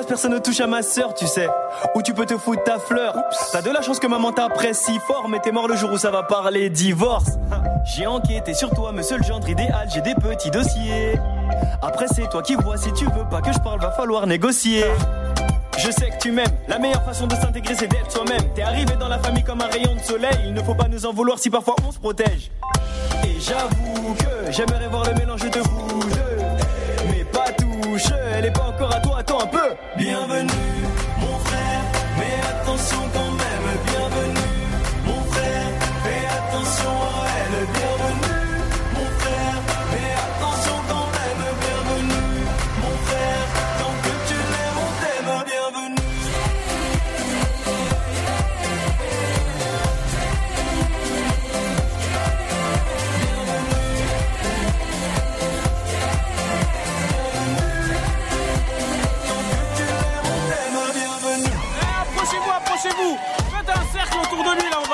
Personne 0.06 0.32
ne 0.32 0.38
touche 0.38 0.60
à 0.60 0.66
ma 0.66 0.82
sœur, 0.82 1.14
tu 1.14 1.26
sais. 1.26 1.48
Où 1.94 2.02
tu 2.02 2.12
peux 2.12 2.26
te 2.26 2.36
foutre 2.36 2.62
ta 2.64 2.78
fleur. 2.78 3.14
T'as 3.50 3.62
de 3.62 3.70
la 3.70 3.80
chance 3.82 3.98
que 3.98 4.06
maman 4.06 4.32
t'apprécie 4.32 4.98
fort, 5.06 5.28
mais 5.28 5.40
t'es 5.40 5.52
mort 5.52 5.68
le 5.68 5.76
jour 5.76 5.92
où 5.92 5.98
ça 5.98 6.10
va 6.10 6.22
parler 6.22 6.68
divorce. 6.70 7.38
J'ai 7.84 8.06
enquêté 8.06 8.54
sur 8.54 8.70
toi, 8.70 8.92
monsieur 8.92 9.16
le 9.16 9.22
gendre 9.22 9.48
idéal, 9.48 9.88
j'ai 9.92 10.00
des 10.00 10.14
petits 10.14 10.50
dossiers. 10.50 11.18
Après, 11.80 12.06
c'est 12.14 12.28
toi 12.28 12.42
qui 12.42 12.54
vois, 12.54 12.76
si 12.76 12.92
tu 12.92 13.04
veux 13.06 13.28
pas 13.30 13.40
que 13.40 13.52
je 13.52 13.58
parle, 13.58 13.80
va 13.80 13.90
falloir 13.90 14.26
négocier. 14.26 14.84
Je 15.78 15.90
sais 15.90 16.10
que 16.10 16.18
tu 16.18 16.30
m'aimes, 16.30 16.46
la 16.68 16.78
meilleure 16.78 17.02
façon 17.02 17.26
de 17.26 17.34
s'intégrer 17.34 17.74
c'est 17.74 17.88
d'être 17.88 18.10
soi-même. 18.10 18.42
T'es 18.54 18.62
arrivé 18.62 18.94
dans 19.00 19.08
la 19.08 19.18
famille 19.18 19.42
comme 19.42 19.60
un 19.62 19.66
rayon 19.66 19.94
de 19.94 20.00
soleil, 20.00 20.38
il 20.46 20.52
ne 20.52 20.62
faut 20.62 20.74
pas 20.74 20.88
nous 20.88 21.06
en 21.06 21.12
vouloir 21.12 21.38
si 21.38 21.50
parfois 21.50 21.74
on 21.86 21.90
se 21.90 21.98
protège. 21.98 22.50
Et 23.24 23.40
j'avoue 23.40 24.14
que 24.14 24.52
j'aimerais 24.52 24.88
voir 24.88 25.04
le 25.04 25.14
mélange 25.14 25.48
de 25.50 25.60
vous 25.60 26.00
elle 28.34 28.46
est 28.46 28.50
pas 28.50 28.64
encore 28.64 28.94
à 28.94 29.00
toi, 29.00 29.18
attends 29.18 29.40
un 29.42 29.46
peu. 29.46 29.76
Bienvenue, 29.96 30.50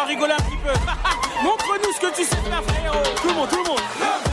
rigoler 0.09 0.33
un 0.33 0.37
petit 0.37 0.57
peu. 0.57 0.73
Montre-nous 1.43 1.93
ce 1.93 2.01
que 2.01 2.17
tu 2.17 2.25
sais 2.25 2.37
faire, 2.37 2.63
frérot. 2.65 3.03
Tout 3.23 3.29
le 3.29 3.35
monde, 3.35 3.49
tout 3.49 3.63
le 3.63 3.69
monde. 3.69 4.28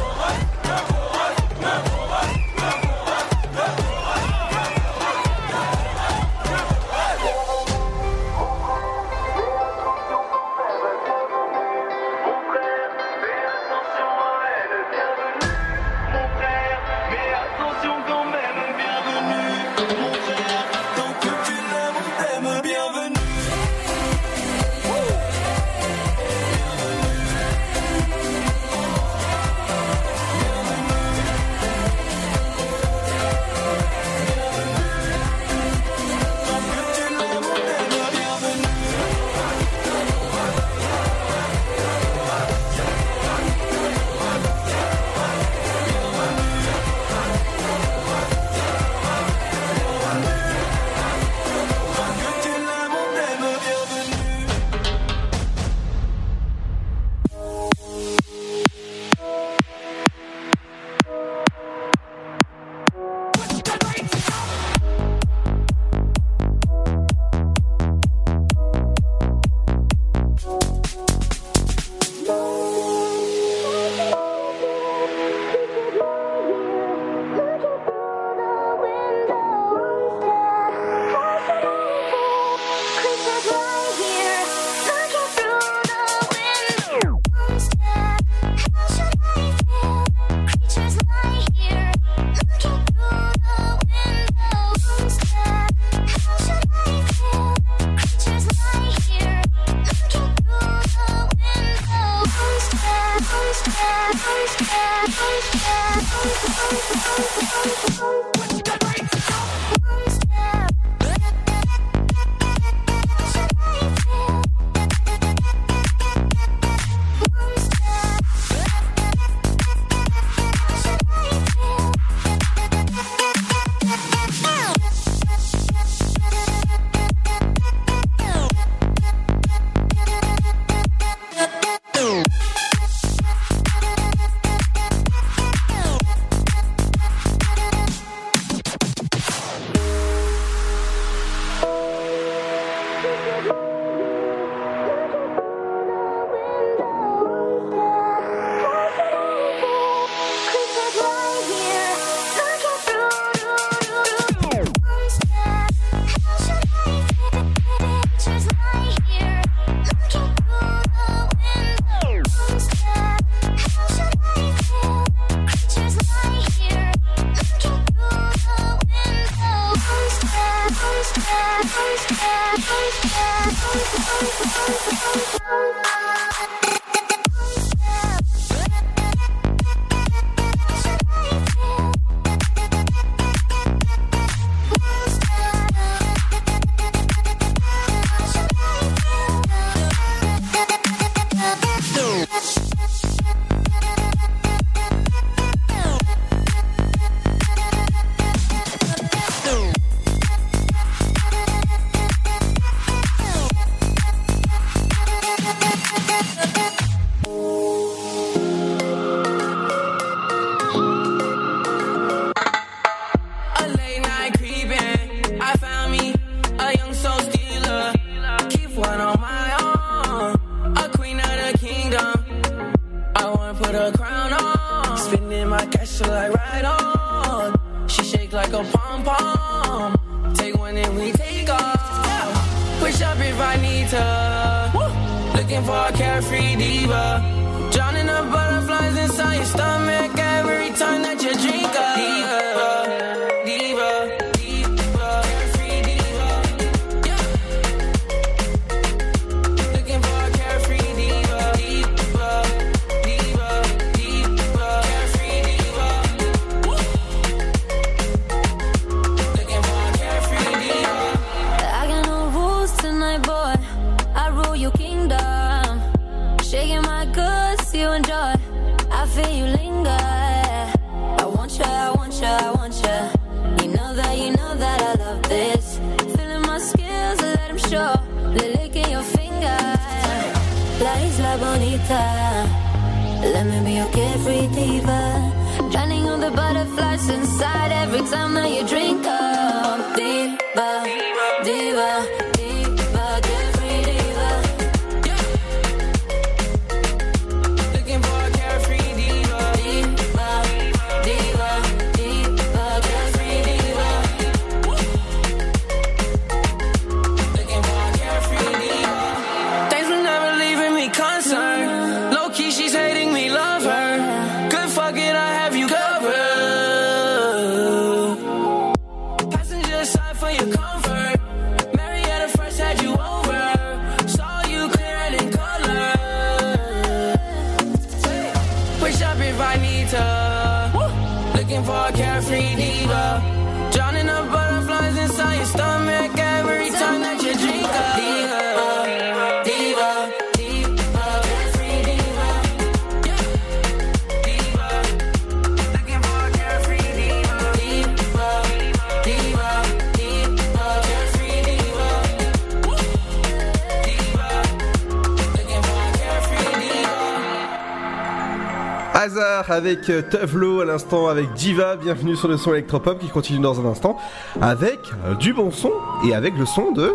Avec 359.36 359.90
euh, 359.90 360.02
Tuvlo 360.02 360.62
à 360.62 360.66
l'instant 360.66 361.10
avec 361.10 361.34
Diva, 361.34 361.76
bienvenue 361.76 362.16
sur 362.16 362.30
le 362.30 362.38
son 362.38 362.54
électropop 362.54 363.00
qui 363.00 363.10
continue 363.10 363.40
dans 363.40 363.60
un 363.60 363.66
instant 363.66 363.98
avec 364.40 364.80
euh, 365.06 365.14
du 365.16 365.34
bon 365.34 365.52
son 365.52 365.74
et 366.06 366.16
avec 366.16 366.38
le 366.38 366.46
son 366.46 366.72
de... 366.72 366.94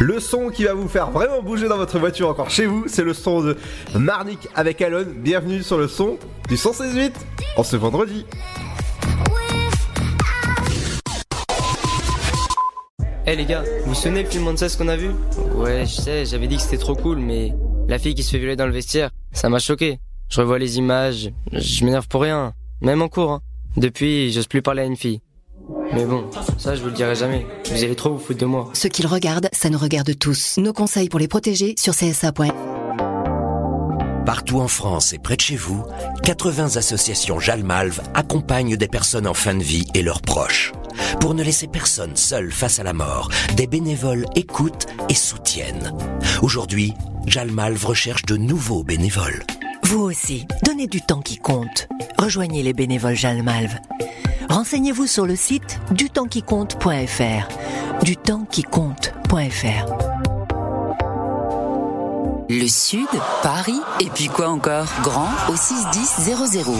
Le 0.00 0.20
son 0.20 0.50
qui 0.50 0.64
va 0.64 0.74
vous 0.74 0.86
faire 0.86 1.10
vraiment 1.10 1.42
bouger 1.42 1.66
dans 1.66 1.76
votre 1.76 1.98
voiture 1.98 2.28
encore 2.28 2.48
chez 2.48 2.66
vous, 2.66 2.84
c'est 2.86 3.02
le 3.02 3.12
son 3.12 3.40
de 3.40 3.56
Marnik 3.96 4.48
avec 4.54 4.80
Alon. 4.82 5.06
Bienvenue 5.16 5.64
sur 5.64 5.76
le 5.76 5.88
son 5.88 6.16
du 6.48 6.56
168 6.56 7.12
en 7.56 7.64
ce 7.64 7.74
vendredi. 7.76 8.24
Eh 13.26 13.34
les 13.34 13.44
gars, 13.44 13.64
vous 13.84 13.94
souvenez 13.94 14.22
le 14.22 14.28
film 14.30 14.44
Monsters 14.44 14.78
qu'on 14.78 14.88
a 14.88 14.96
vu? 14.96 15.10
Ouais, 15.56 15.84
je 15.84 16.00
sais, 16.00 16.24
j'avais 16.24 16.46
dit 16.46 16.56
que 16.56 16.62
c'était 16.62 16.78
trop 16.78 16.94
cool, 16.94 17.18
mais 17.18 17.52
la 17.88 17.98
fille 17.98 18.14
qui 18.14 18.22
se 18.22 18.30
fait 18.30 18.38
violer 18.38 18.56
dans 18.56 18.66
le 18.66 18.72
vestiaire, 18.72 19.10
ça 19.32 19.48
m'a 19.48 19.58
choqué. 19.58 19.98
Je 20.28 20.40
revois 20.40 20.58
les 20.58 20.76
images, 20.78 21.30
je 21.52 21.84
m'énerve 21.84 22.06
pour 22.06 22.20
rien, 22.20 22.52
même 22.82 23.02
en 23.02 23.08
cours. 23.08 23.32
Hein. 23.32 23.40
Depuis, 23.76 24.30
j'ose 24.30 24.46
plus 24.46 24.62
parler 24.62 24.82
à 24.82 24.84
une 24.84 24.96
fille. 24.96 25.20
Mais 25.94 26.04
bon, 26.04 26.30
ça 26.58 26.74
je 26.74 26.82
vous 26.82 26.88
le 26.88 26.94
dirai 26.94 27.14
jamais. 27.14 27.46
Vous 27.70 27.82
allez 27.82 27.96
trop 27.96 28.10
vous 28.10 28.18
foutre 28.18 28.40
de 28.40 28.46
moi. 28.46 28.70
Ce 28.74 28.88
qu'ils 28.88 29.06
regardent, 29.06 29.48
ça 29.52 29.70
nous 29.70 29.78
regarde 29.78 30.16
tous. 30.18 30.58
Nos 30.58 30.72
conseils 30.72 31.08
pour 31.08 31.18
les 31.18 31.28
protéger 31.28 31.74
sur 31.78 31.94
csa.fr. 31.94 32.77
Partout 34.28 34.60
en 34.60 34.68
France 34.68 35.14
et 35.14 35.18
près 35.18 35.36
de 35.36 35.40
chez 35.40 35.56
vous, 35.56 35.82
80 36.22 36.76
associations 36.76 37.40
Jalmalve 37.40 38.02
accompagnent 38.12 38.76
des 38.76 38.86
personnes 38.86 39.26
en 39.26 39.32
fin 39.32 39.54
de 39.54 39.62
vie 39.62 39.86
et 39.94 40.02
leurs 40.02 40.20
proches. 40.20 40.74
Pour 41.18 41.32
ne 41.32 41.42
laisser 41.42 41.66
personne 41.66 42.14
seul 42.14 42.52
face 42.52 42.78
à 42.78 42.82
la 42.82 42.92
mort, 42.92 43.30
des 43.56 43.66
bénévoles 43.66 44.26
écoutent 44.36 44.84
et 45.08 45.14
soutiennent. 45.14 45.94
Aujourd'hui, 46.42 46.92
Jalmalve 47.26 47.86
recherche 47.86 48.26
de 48.26 48.36
nouveaux 48.36 48.84
bénévoles. 48.84 49.44
Vous 49.84 50.00
aussi, 50.00 50.46
donnez 50.62 50.88
du 50.88 51.00
temps 51.00 51.22
qui 51.22 51.38
compte. 51.38 51.88
Rejoignez 52.18 52.62
les 52.62 52.74
bénévoles 52.74 53.16
Jalmalve. 53.16 53.78
Renseignez-vous 54.50 55.06
sur 55.06 55.24
le 55.24 55.36
site 55.36 55.80
dutempsquicompte.fr. 55.92 57.48
Dutempsquicompte.fr. 58.04 60.17
Le 62.50 62.66
Sud, 62.66 63.08
Paris, 63.42 63.78
et 64.00 64.08
puis 64.08 64.28
quoi 64.28 64.48
encore? 64.48 64.86
Grand 65.02 65.28
au 65.50 65.54
61000. 65.54 66.34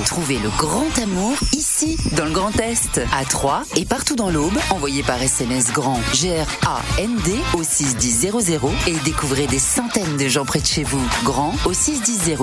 Trouvez 0.06 0.38
le 0.38 0.48
grand 0.56 0.98
amour 0.98 1.36
ici, 1.52 1.98
dans 2.16 2.24
le 2.24 2.30
Grand 2.30 2.58
Est, 2.58 3.02
à 3.12 3.26
Troyes 3.26 3.64
et 3.76 3.84
partout 3.84 4.16
dans 4.16 4.30
l'Aube. 4.30 4.56
Envoyez 4.70 5.02
par 5.02 5.20
SMS 5.20 5.70
grand 5.70 6.00
G-R-A-N-D 6.14 7.34
au 7.52 7.62
61000 7.62 8.32
et 8.86 8.94
découvrez 9.04 9.46
des 9.46 9.58
centaines 9.58 10.16
de 10.16 10.26
gens 10.26 10.46
près 10.46 10.60
de 10.60 10.66
chez 10.66 10.84
vous. 10.84 11.06
Grand 11.22 11.52
au 11.66 11.74
61000. 11.74 12.38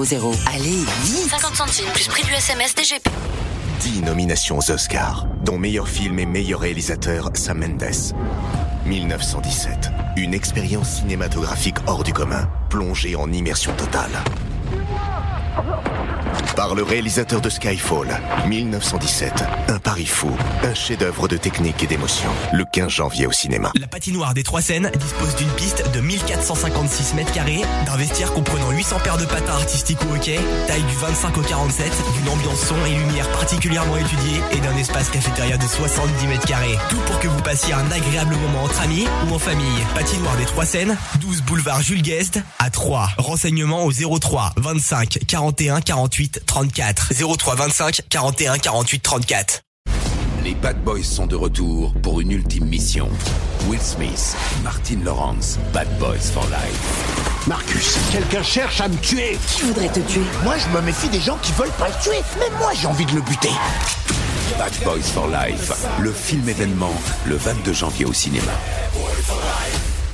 Allez, 0.53 0.85
vite 1.03 1.29
50 1.31 1.55
centimes 1.55 1.91
plus 1.95 2.07
prix 2.07 2.23
du 2.23 2.31
SMS 2.31 2.75
DGP. 2.75 3.09
10 3.79 4.03
nominations 4.03 4.59
aux 4.59 4.71
Oscars, 4.71 5.25
dont 5.43 5.57
meilleur 5.57 5.87
film 5.87 6.19
et 6.19 6.27
meilleur 6.27 6.59
réalisateur 6.59 7.31
Sam 7.33 7.59
Mendes. 7.59 8.13
1917, 8.85 9.89
une 10.17 10.35
expérience 10.35 10.97
cinématographique 10.97 11.77
hors 11.87 12.03
du 12.03 12.13
commun, 12.13 12.47
plongée 12.75 13.15
en 13.15 13.31
immersion 13.31 13.71
totale. 13.77 14.11
Par 16.55 16.75
le 16.75 16.83
réalisateur 16.83 17.41
de 17.41 17.49
Skyfall, 17.49 18.07
1917, 18.47 19.43
un 19.67 19.79
pari 19.79 20.05
fou, 20.05 20.31
un 20.63 20.73
chef-d'œuvre 20.73 21.27
de 21.27 21.37
technique 21.37 21.83
et 21.83 21.87
d'émotion, 21.87 22.29
le 22.53 22.63
15 22.63 22.89
janvier 22.89 23.27
au 23.27 23.31
cinéma. 23.31 23.71
La 23.79 23.87
patinoire 23.87 24.33
des 24.33 24.43
Trois 24.43 24.61
Seines 24.61 24.89
dispose 24.97 25.35
d'une 25.35 25.49
piste 25.49 25.83
de 25.93 25.99
1456 25.99 27.13
mètres 27.15 27.31
carrés, 27.33 27.61
d'un 27.85 27.97
vestiaire 27.97 28.33
comprenant 28.33 28.71
800 28.71 28.97
paires 29.03 29.17
de 29.17 29.25
patins 29.25 29.53
artistiques 29.53 29.99
au 30.09 30.15
hockey, 30.15 30.39
taille 30.67 30.83
du 30.83 30.95
25 30.95 31.37
au 31.37 31.41
47, 31.41 31.91
d'une 32.17 32.29
ambiance 32.29 32.59
son 32.59 32.85
et 32.85 32.95
lumière 32.95 33.29
particulièrement 33.31 33.97
étudiée 33.97 34.41
et 34.51 34.59
d'un 34.59 34.75
espace 34.77 35.09
cafétéria 35.09 35.57
de 35.57 35.65
70 35.65 36.27
mètres 36.27 36.47
carrés. 36.47 36.77
Tout 36.89 36.99
pour 37.05 37.19
que 37.19 37.27
vous 37.27 37.41
passiez 37.41 37.73
un 37.73 37.91
agréable 37.91 38.35
moment 38.35 38.63
entre 38.63 38.81
amis 38.81 39.05
ou 39.27 39.35
en 39.35 39.39
famille. 39.39 39.65
Patinoire 39.93 40.37
des 40.37 40.45
Trois 40.45 40.65
Seines, 40.65 40.97
12 41.19 41.41
boulevard 41.43 41.81
Jules 41.81 42.01
Guest 42.01 42.39
à 42.59 42.69
3. 42.69 43.09
Renseignements 43.17 43.85
au 43.85 43.91
03 43.91 44.53
25 44.57 45.19
41 45.27 45.81
48 45.81 46.24
34. 46.45 47.13
03 47.37 47.55
25 47.55 48.01
41 48.09 48.57
48 48.57 48.99
34. 48.99 49.61
Les 50.43 50.53
Bad 50.53 50.83
Boys 50.83 51.03
sont 51.03 51.25
de 51.25 51.35
retour 51.35 51.93
pour 52.03 52.21
une 52.21 52.31
ultime 52.31 52.65
mission. 52.65 53.09
Will 53.67 53.81
Smith, 53.81 54.35
Martin 54.63 54.99
Lawrence, 55.03 55.57
Bad 55.73 55.87
Boys 55.97 56.31
for 56.33 56.43
Life. 56.45 57.47
Marcus, 57.47 57.97
quelqu'un 58.11 58.43
cherche 58.43 58.79
à 58.81 58.87
me 58.87 58.95
tuer. 58.97 59.39
Qui 59.47 59.63
voudrait 59.63 59.89
te 59.89 59.99
tuer? 60.01 60.21
Moi, 60.43 60.55
je 60.57 60.67
me 60.69 60.81
méfie 60.81 61.09
des 61.09 61.19
gens 61.19 61.37
qui 61.41 61.51
veulent 61.53 61.71
pas 61.79 61.87
le 61.87 62.03
tuer. 62.03 62.21
Mais 62.37 62.49
moi, 62.59 62.73
j'ai 62.79 62.85
envie 62.87 63.05
de 63.05 63.13
le 63.13 63.21
buter. 63.21 63.49
Bad 64.59 64.73
Boys 64.83 65.01
for 65.01 65.27
Life, 65.27 65.71
le 65.99 66.11
film 66.11 66.47
événement, 66.47 66.93
le 67.25 67.35
22 67.35 67.73
janvier 67.73 68.05
au 68.05 68.13
cinéma. 68.13 68.51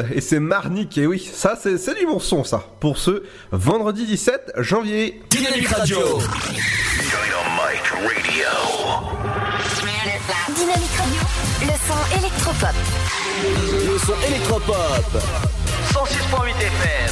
Alone 0.00 0.12
et 0.14 0.20
c'est 0.20 0.40
Marnik 0.40 0.98
et 0.98 1.06
oui 1.06 1.30
ça 1.32 1.58
c'est 1.60 1.78
c'est 1.78 1.98
du 1.98 2.06
bon 2.06 2.18
son 2.18 2.44
ça 2.44 2.64
pour 2.80 2.98
ce 2.98 3.22
vendredi 3.52 4.06
17 4.06 4.52
janvier 4.58 5.22
Dynamique 5.30 5.68
Radio. 5.68 5.98
Dynamite 5.98 6.20
Radio. 7.92 8.46
Dynamique 10.54 10.96
Radio. 10.98 11.22
Le 11.62 11.74
son 11.86 12.00
électropop. 12.18 12.74
Le 13.92 13.98
son 13.98 14.14
électropop. 14.28 15.22
106.8 15.92 16.50
FM. 16.60 17.10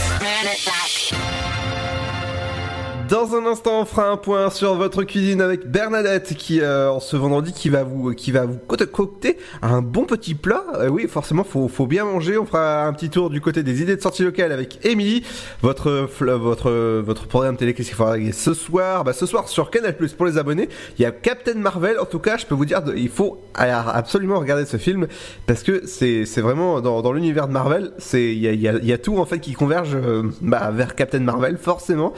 Dans 3.08 3.34
un 3.34 3.46
instant, 3.46 3.80
on 3.80 3.84
fera 3.86 4.10
un 4.10 4.16
point 4.18 4.50
sur 4.50 4.74
votre 4.74 5.02
cuisine 5.04 5.40
avec 5.40 5.66
Bernadette 5.70 6.34
qui, 6.34 6.60
euh, 6.60 6.98
ce 7.00 7.16
vendredi, 7.16 7.52
qui 7.54 7.70
va 7.70 7.82
vous, 7.82 8.12
qui 8.12 8.32
va 8.32 8.44
vous 8.44 8.58
concocter 8.58 9.38
un 9.62 9.80
bon 9.80 10.04
petit 10.04 10.34
plat. 10.34 10.64
Euh, 10.74 10.88
oui, 10.88 11.06
forcément, 11.08 11.42
faut, 11.44 11.68
faut 11.68 11.86
bien 11.86 12.04
manger. 12.04 12.36
On 12.36 12.44
fera 12.44 12.84
un 12.84 12.92
petit 12.92 13.08
tour 13.08 13.30
du 13.30 13.40
côté 13.40 13.62
des 13.62 13.80
idées 13.80 13.96
de 13.96 14.02
sortie 14.02 14.24
locale 14.24 14.52
avec 14.52 14.84
Émilie. 14.84 15.22
Votre, 15.62 16.08
votre, 16.34 16.70
votre 17.00 17.26
programme 17.28 17.56
télé, 17.56 17.72
qu'est-ce 17.72 17.88
qu'il 17.88 17.96
faudra 17.96 18.16
ce 18.32 18.52
soir? 18.52 19.04
Bah, 19.04 19.14
ce 19.14 19.24
soir 19.24 19.48
sur 19.48 19.70
Canal 19.70 19.96
Plus 19.96 20.12
pour 20.12 20.26
les 20.26 20.36
abonnés, 20.36 20.68
il 20.98 21.02
y 21.02 21.06
a 21.06 21.10
Captain 21.10 21.54
Marvel. 21.54 21.98
En 22.00 22.04
tout 22.04 22.18
cas, 22.18 22.36
je 22.36 22.44
peux 22.44 22.54
vous 22.54 22.66
dire, 22.66 22.82
il 22.94 23.08
faut 23.08 23.40
absolument 23.54 24.38
regarder 24.38 24.66
ce 24.66 24.76
film 24.76 25.06
parce 25.46 25.62
que 25.62 25.86
c'est, 25.86 26.26
c'est 26.26 26.40
vraiment 26.42 26.80
dans, 26.82 27.00
dans 27.00 27.12
l'univers 27.12 27.48
de 27.48 27.52
Marvel, 27.52 27.92
c'est, 27.98 28.34
il 28.34 28.38
y 28.38 28.48
a, 28.48 28.52
y 28.52 28.68
a- 28.68 28.78
y 28.78 28.92
a 28.92 28.98
tout 28.98 29.16
en 29.18 29.24
fait 29.24 29.38
qui 29.38 29.54
converge 29.54 29.94
euh, 29.94 30.24
bah, 30.42 30.70
vers 30.72 30.94
Captain 30.94 31.20
Marvel, 31.20 31.56
forcément. 31.56 32.12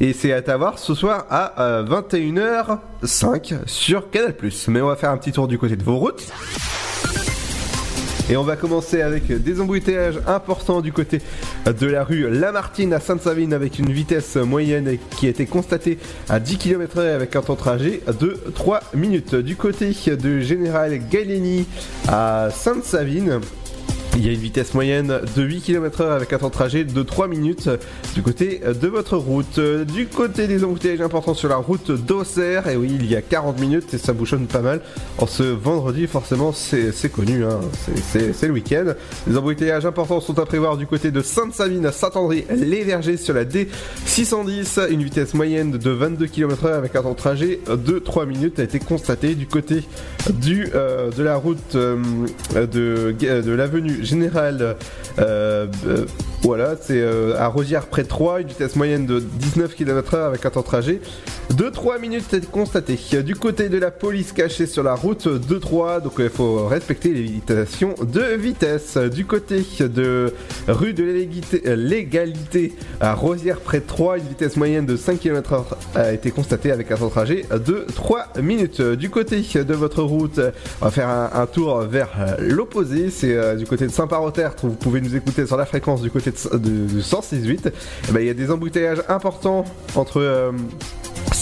Et 0.00 0.12
c'est 0.12 0.34
à 0.48 0.56
voir 0.56 0.78
ce 0.78 0.94
soir 0.94 1.26
à 1.30 1.60
euh, 1.60 1.84
21h05 1.84 3.66
sur 3.66 4.10
Canal+. 4.10 4.34
Mais 4.68 4.80
on 4.80 4.86
va 4.86 4.96
faire 4.96 5.10
un 5.10 5.16
petit 5.16 5.32
tour 5.32 5.48
du 5.48 5.58
côté 5.58 5.76
de 5.76 5.82
vos 5.82 5.96
routes. 5.96 6.24
Et 8.30 8.38
on 8.38 8.42
va 8.42 8.56
commencer 8.56 9.02
avec 9.02 9.26
des 9.30 9.60
embouteillages 9.60 10.18
importants 10.26 10.80
du 10.80 10.92
côté 10.92 11.20
de 11.66 11.86
la 11.86 12.04
rue 12.04 12.30
Lamartine 12.30 12.94
à 12.94 13.00
Sainte-Savine 13.00 13.52
avec 13.52 13.78
une 13.78 13.92
vitesse 13.92 14.36
moyenne 14.36 14.96
qui 15.16 15.26
a 15.26 15.28
été 15.28 15.44
constatée 15.44 15.98
à 16.30 16.40
10 16.40 16.56
km 16.56 17.00
h 17.00 17.14
avec 17.14 17.36
un 17.36 17.42
temps 17.42 17.52
de 17.52 17.58
trajet 17.58 18.00
de 18.18 18.38
3 18.54 18.80
minutes. 18.94 19.34
Du 19.34 19.56
côté 19.56 19.90
de 19.90 20.40
Général 20.40 20.98
Galeni 21.10 21.66
à 22.08 22.48
Sainte-Savine, 22.50 23.40
il 24.16 24.24
y 24.24 24.28
a 24.28 24.32
une 24.32 24.38
vitesse 24.38 24.74
moyenne 24.74 25.20
de 25.36 25.42
8 25.42 25.60
km 25.62 26.02
h 26.04 26.10
avec 26.12 26.32
un 26.32 26.38
temps 26.38 26.46
de 26.48 26.52
trajet 26.52 26.84
de 26.84 27.02
3 27.02 27.26
minutes 27.26 27.68
du 28.14 28.22
côté 28.22 28.60
de 28.80 28.86
votre 28.86 29.16
route. 29.16 29.58
Du 29.58 30.06
côté 30.06 30.46
des 30.46 30.62
embouteillages 30.62 31.00
importants 31.00 31.34
sur 31.34 31.48
la 31.48 31.56
route 31.56 31.90
d'Auxerre, 31.90 32.68
et 32.68 32.76
oui, 32.76 32.92
il 32.98 33.06
y 33.10 33.16
a 33.16 33.22
40 33.22 33.58
minutes 33.60 33.92
et 33.92 33.98
ça 33.98 34.12
bouchonne 34.12 34.46
pas 34.46 34.60
mal. 34.60 34.80
En 35.18 35.26
ce 35.26 35.42
vendredi, 35.42 36.06
forcément, 36.06 36.52
c'est 36.52 36.92
connu, 37.12 37.44
hein, 37.44 37.58
c'est- 38.12 38.46
le 38.46 38.52
week-end. 38.52 38.94
Les 39.26 39.36
embouteillages 39.36 39.84
importants 39.86 40.20
sont 40.20 40.38
à 40.38 40.46
prévoir 40.46 40.76
du 40.76 40.86
côté 40.86 41.10
de 41.10 41.20
Sainte-Savine 41.20 41.84
à 41.86 41.92
Saint-André-les-Vergers 41.92 43.16
sur 43.16 43.34
la 43.34 43.44
D610. 43.44 44.78
Une 44.90 45.02
vitesse 45.02 45.34
moyenne 45.34 45.72
de 45.72 45.90
22 45.90 46.26
km 46.26 46.66
h 46.66 46.72
avec 46.74 46.94
un 46.94 47.02
temps 47.02 47.12
de 47.12 47.16
trajet 47.16 47.58
de 47.68 47.98
3 47.98 48.26
minutes 48.26 48.60
a 48.60 48.62
été 48.62 48.78
constatée 48.78 49.34
du 49.34 49.46
côté 49.46 49.82
du, 50.32 50.68
euh, 50.74 51.10
de 51.10 51.22
la 51.22 51.36
route 51.36 51.74
euh, 51.74 51.96
de, 52.54 53.12
de 53.18 53.52
l'avenue 53.52 54.03
général. 54.04 54.76
euh, 55.18 55.66
euh, 55.86 56.04
voilà, 56.42 56.74
c'est 56.78 57.00
euh, 57.00 57.38
à 57.38 57.46
Rosière 57.46 57.86
près 57.86 58.02
de 58.02 58.08
3, 58.08 58.42
une 58.42 58.48
vitesse 58.48 58.76
moyenne 58.76 59.06
de 59.06 59.18
19 59.20 59.74
km/h 59.74 60.26
avec 60.26 60.44
un 60.44 60.50
temps 60.50 60.60
de 60.60 60.66
trajet 60.66 61.00
de 61.56 61.70
3 61.70 61.98
minutes 61.98 62.50
constaté. 62.50 62.98
Du 63.22 63.34
côté 63.34 63.70
de 63.70 63.78
la 63.78 63.90
police 63.90 64.32
cachée 64.32 64.66
sur 64.66 64.82
la 64.82 64.94
route, 64.94 65.26
2-3, 65.26 66.02
donc 66.02 66.14
il 66.18 66.28
faut 66.28 66.66
respecter 66.66 67.14
les 67.14 67.22
limitations 67.22 67.94
de 68.02 68.20
vitesse. 68.36 68.98
Du 68.98 69.24
côté 69.24 69.64
de 69.80 70.34
rue 70.68 70.92
de 70.92 71.02
l'égalité- 71.04 72.72
à 73.00 73.14
Rosière 73.14 73.60
près 73.60 73.80
de 73.80 73.86
3, 73.86 74.18
une 74.18 74.28
vitesse 74.28 74.56
moyenne 74.56 74.84
de 74.86 74.96
5 74.96 75.20
km/h 75.20 75.64
a 75.94 76.12
été 76.12 76.30
constatée 76.30 76.70
avec 76.72 76.90
un 76.90 76.96
temps 76.96 77.06
de 77.06 77.10
trajet 77.10 77.44
de 77.52 77.86
3 77.94 78.26
minutes. 78.42 78.80
Du 78.82 79.08
côté 79.10 79.40
de 79.54 79.74
votre 79.74 80.02
route, 80.02 80.40
on 80.80 80.84
va 80.84 80.90
faire 80.90 81.08
un, 81.08 81.30
un 81.32 81.46
tour 81.46 81.80
vers 81.80 82.10
l'opposé, 82.38 83.08
c'est 83.10 83.56
du 83.56 83.64
côté 83.66 83.86
de 83.86 83.92
Saint-Parottertre, 83.94 84.66
vous 84.66 84.74
pouvez 84.74 85.00
nous 85.00 85.14
écouter 85.14 85.46
sur 85.46 85.56
la 85.56 85.66
fréquence 85.66 86.02
du 86.02 86.10
côté 86.10 86.30
de, 86.30 86.58
de, 86.58 86.94
de 86.94 87.00
106.8. 87.00 87.72
Eh 88.08 88.12
ben, 88.12 88.20
Il 88.20 88.26
y 88.26 88.30
a 88.30 88.34
des 88.34 88.50
embouteillages 88.50 89.02
importants 89.08 89.64
entre... 89.94 90.52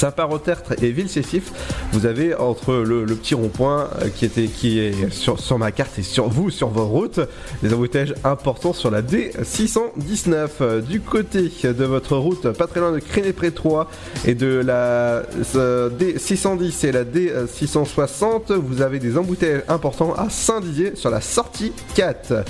Saint-Parottertre 0.03 0.73
et 0.83 0.91
Villesétif, 0.91 1.53
vous 1.93 2.07
avez 2.07 2.35
entre 2.35 2.75
le, 2.75 3.07
petit 3.07 3.37
rond-point 3.37 3.89
euh, 4.01 4.09
qui 4.09 4.25
était 4.25 4.47
qui 4.47 4.81
est 4.81 5.13
sur, 5.13 5.39
sur 5.39 5.59
ma 5.59 5.71
carte 5.71 5.97
et 6.01 6.03
sur 6.03 6.29
vous 6.29 6.51
sur 6.51 6.71
vos 6.71 6.87
routes, 6.87 7.21
des 7.63 7.73
embouteillages 7.73 8.15
importants 8.25 8.73
sur 8.73 8.91
la 8.91 9.01
D619 9.01 10.49
Euh, 10.61 10.81
du 10.81 11.01
côté 11.01 11.51
de 11.65 11.85
votre 11.85 12.17
route, 12.17 12.51
pas 12.51 12.67
très 12.67 12.81
loin 12.81 12.93
de 12.93 12.99
Créné-Pré 12.99 13.53
3 13.53 13.89
et 14.27 14.35
de 14.35 14.61
la 14.65 15.23
euh, 15.55 15.91
D610 15.91 16.87
et 16.87 16.93
la 16.93 17.05
D660, 17.05 18.53
vous 18.55 18.83
avez 18.83 18.99
des 18.99 19.17
embouteillages 19.17 19.63
importants 19.69 20.15
à 20.15 20.31
Saint-Dizier 20.31 20.97
sur 20.97 21.11
la 21.11 21.21
sortie 21.21 21.73
4 21.95 22.45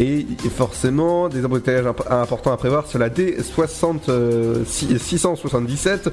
et 0.00 0.26
forcément 0.56 1.28
des 1.28 1.44
embouteillages 1.44 1.86
imp- 1.86 2.10
importants 2.10 2.52
à 2.52 2.56
prévoir 2.56 2.86
sur 2.86 2.98
la 2.98 3.10
D60 3.10 4.64
six- 4.66 4.98
677 4.98 6.10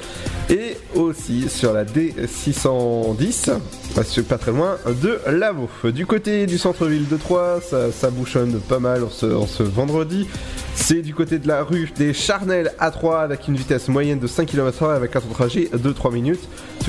et 0.50 0.78
aussi 0.96 1.48
sur 1.50 1.72
la 1.74 1.86
D610 1.86 3.52
parce 3.96 4.12
que 4.16 4.22
pas 4.22 4.38
très 4.38 4.52
loin 4.52 4.78
de 5.02 5.20
Lavaux. 5.28 5.70
Du 5.94 6.06
côté 6.06 6.46
du 6.46 6.58
centre-ville 6.58 7.08
de 7.08 7.18
Troyes, 7.18 7.60
ça, 7.62 8.10
bouchonne 8.10 8.60
pas 8.60 8.80
mal 8.80 9.04
en 9.04 9.10
ce, 9.10 9.26
en 9.26 9.48
ce 9.48 9.64
vendredi. 9.64 10.28
C'est 10.76 11.02
du 11.02 11.14
côté 11.14 11.40
de 11.40 11.48
la 11.48 11.64
rue 11.64 11.92
des 11.98 12.14
Charnelles 12.14 12.72
à 12.80 12.92
3 12.92 13.20
avec 13.22 13.48
une 13.48 13.56
vitesse 13.56 13.88
moyenne 13.88 14.20
de 14.20 14.28
5 14.28 14.46
km/h 14.48 14.96
avec 14.96 15.16
un 15.16 15.20
temps 15.22 15.28
de 15.30 15.34
trajet 15.34 15.70
de 15.74 15.92
3 15.92 16.12
minutes 16.12 16.40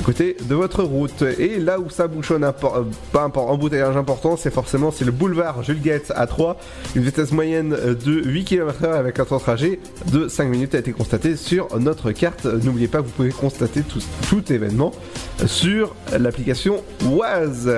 côté 0.01 0.35
de 0.41 0.55
votre 0.55 0.83
route. 0.83 1.21
Et 1.21 1.59
là 1.59 1.79
où 1.79 1.89
ça 1.89 2.07
bouchonne 2.07 2.43
impor- 2.43 2.77
euh, 2.77 2.83
pas 3.11 3.23
un 3.23 3.31
embouteillage 3.39 3.95
important, 3.97 4.37
c'est 4.37 4.51
forcément 4.53 4.91
c'est 4.91 5.05
le 5.05 5.11
boulevard 5.11 5.63
Jules 5.63 5.81
Guetz 5.81 6.11
à 6.15 6.27
3. 6.27 6.57
Une 6.95 7.03
vitesse 7.03 7.31
moyenne 7.31 7.69
de 7.69 8.11
8 8.27 8.43
km/h 8.45 8.93
avec 8.93 9.19
un 9.19 9.25
temps 9.25 9.37
de 9.37 9.41
trajet 9.41 9.79
de 10.11 10.27
5 10.27 10.47
minutes 10.49 10.75
a 10.75 10.79
été 10.79 10.91
constaté 10.91 11.35
sur 11.35 11.67
notre 11.79 12.11
carte. 12.11 12.45
N'oubliez 12.45 12.87
pas 12.87 13.01
vous 13.01 13.09
pouvez 13.11 13.29
constater 13.29 13.81
tout, 13.81 14.01
tout 14.29 14.51
événement 14.51 14.91
sur 15.45 15.95
l'application 16.17 16.83
Waze. 17.05 17.69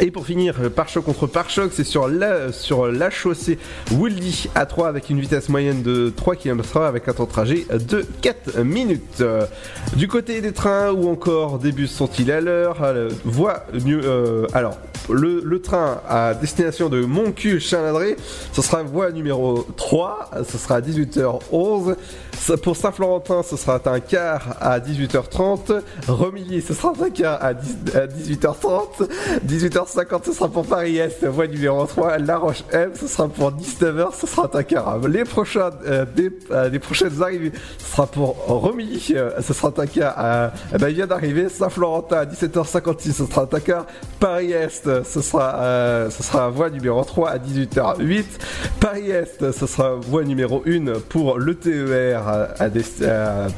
Et 0.00 0.10
pour 0.10 0.26
finir, 0.26 0.56
pare-choc 0.74 1.04
contre 1.04 1.26
pare-choc, 1.28 1.70
c'est 1.72 1.84
sur 1.84 2.08
la, 2.08 2.50
sur 2.52 2.88
la 2.88 3.10
chaussée 3.10 3.58
Wildy 3.92 4.48
A3 4.56 4.88
avec 4.88 5.08
une 5.08 5.20
vitesse 5.20 5.48
moyenne 5.48 5.82
de 5.82 6.12
3 6.14 6.34
km/h 6.34 6.86
avec 6.86 7.06
un 7.08 7.12
temps 7.12 7.24
de 7.24 7.30
trajet 7.30 7.64
de 7.70 8.04
4 8.20 8.60
minutes. 8.62 9.20
Euh, 9.20 9.46
Du 9.96 10.08
côté 10.08 10.40
des 10.40 10.52
trains 10.52 10.90
ou 10.90 11.08
encore 11.08 11.58
des 11.60 11.70
bus 11.70 11.92
sont-ils 11.92 12.30
à 12.32 12.40
l'heure 12.40 12.82
Euh, 12.82 13.08
Voie 13.24 13.64
euh, 13.86 14.46
alors, 14.52 14.76
le, 15.08 15.40
le 15.44 15.60
train 15.60 16.00
à 16.08 16.34
destination 16.34 16.88
de 16.88 17.04
Montcuq 17.04 17.60
Chalindré, 17.60 18.16
ce 18.52 18.62
sera 18.62 18.82
voie 18.82 19.12
numéro 19.12 19.66
3, 19.76 20.30
ce 20.50 20.58
sera 20.58 20.76
à 20.76 20.80
18h11. 20.80 21.94
Ça, 22.38 22.56
Pour 22.56 22.76
Saint-Florentin, 22.76 23.42
ce 23.42 23.56
sera 23.56 23.80
un 23.86 24.00
quart 24.00 24.56
à 24.60 24.80
18h30. 24.80 25.80
Remilly, 26.08 26.60
ce 26.62 26.74
sera 26.74 26.92
un 27.00 27.10
quart 27.10 27.38
à, 27.42 27.54
10 27.54 27.76
à 27.94 28.06
18h30. 28.06 29.08
18h50, 29.86 30.24
ce 30.24 30.32
sera 30.32 30.48
pour 30.48 30.64
Paris-Est, 30.66 31.24
voie 31.26 31.46
numéro 31.46 31.84
3. 31.86 32.18
La 32.18 32.38
Roche-M, 32.38 32.90
ce 32.98 33.06
sera 33.06 33.28
pour 33.28 33.52
19h, 33.52 34.14
ce 34.18 34.26
sera 34.26 34.48
quart. 34.62 34.98
Les, 35.08 35.24
euh, 35.86 36.04
des- 36.14 36.30
euh, 36.50 36.68
les 36.68 36.78
prochaines 36.78 37.20
arrivées, 37.22 37.52
ce 37.78 37.90
sera 37.92 38.06
pour 38.06 38.36
Remilly, 38.46 39.12
euh, 39.16 39.30
ce 39.42 39.52
sera 39.52 39.70
eh 40.74 40.78
ben, 40.78 40.88
il 40.88 40.94
vient 40.94 41.06
d'arriver. 41.06 41.48
Saint-Florentin, 41.48 42.16
à 42.18 42.24
17h56, 42.24 43.12
ce 43.12 43.26
sera 43.26 43.46
quart. 43.60 43.86
Paris-Est, 44.20 45.02
ce 45.04 45.20
sera, 45.20 45.56
euh, 45.62 46.10
ce 46.10 46.22
sera 46.22 46.48
voie 46.48 46.70
numéro 46.70 47.02
3 47.04 47.30
à 47.30 47.38
18h08. 47.38 48.24
Paris-Est, 48.80 49.52
ce 49.52 49.66
sera 49.66 49.94
voie 49.96 50.24
numéro 50.24 50.62
1 50.66 50.98
pour 51.08 51.38
le 51.38 51.54
TER 51.54 52.22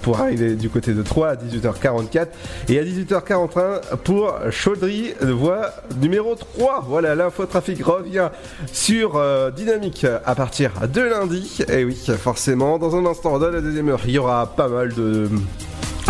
pour 0.03 0.21
arriver 0.21 0.55
du 0.55 0.69
côté 0.71 0.93
de 0.93 1.03
3 1.03 1.29
à 1.29 1.37
18h44 1.37 2.27
et 2.69 2.79
à 2.79 2.83
18h41 2.85 3.81
pour 4.05 4.35
Chaudry, 4.51 5.15
voie 5.23 5.71
numéro 6.01 6.16
3. 6.23 6.85
Voilà, 6.87 7.15
l'info 7.15 7.47
trafic 7.47 7.85
revient 7.85 8.31
sur 8.73 9.17
euh, 9.17 9.51
Dynamique 9.51 10.07
à 10.25 10.35
partir 10.35 10.73
de 10.93 11.01
lundi. 11.01 11.65
Et 11.69 11.85
oui, 11.85 11.97
forcément, 12.19 12.79
dans 12.79 12.97
un 12.97 13.07
instant, 13.07 13.39
dans 13.39 13.51
la 13.51 13.61
deuxième 13.61 13.89
heure, 13.89 14.01
il 14.07 14.13
y 14.13 14.19
aura 14.19 14.47
pas 14.55 14.69
mal 14.69 14.93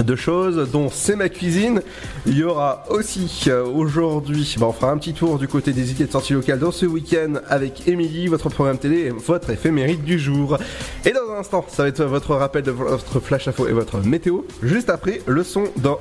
de 0.03 0.17
choses 0.17 0.69
dont 0.71 0.89
c'est 0.91 1.17
ma 1.17 1.29
cuisine. 1.29 1.83
Il 2.27 2.37
y 2.37 2.45
aura 2.45 2.85
aussi 2.91 3.45
euh, 3.49 3.65
aujourd'hui, 3.65 4.57
on 4.61 4.73
fera 4.73 4.91
un 4.91 4.99
petit 4.99 5.15
tour 5.15 5.39
du 5.39 5.49
côté 5.49 5.73
des 5.73 5.91
idées 5.91 6.07
de 6.07 6.13
sortie 6.13 6.33
locale 6.33 6.59
dans 6.59 6.71
ce 6.71 6.87
week-end 6.87 7.35
avec 7.49 7.87
Émilie, 7.89 8.29
votre 8.29 8.49
programme 8.49 8.79
télé 8.79 9.07
et 9.07 9.11
votre 9.11 9.51
éphémérite 9.51 10.05
du 10.05 10.19
jour. 10.19 10.59
Et 11.05 11.13
dans 11.13 11.33
un 11.35 11.39
instant, 11.39 11.65
ça 11.69 11.83
va 11.83 11.89
être 11.89 12.05
votre 12.05 12.35
rappel 12.35 12.63
de 12.63 12.71
votre 12.71 13.21
flash 13.21 13.49
info 13.49 13.69
et 13.69 13.73
votre 13.73 14.01
météo. 14.01 14.43
Juste 14.63 14.91
après, 14.91 15.23
le 15.27 15.43
son 15.43 15.65
dans 15.77 15.99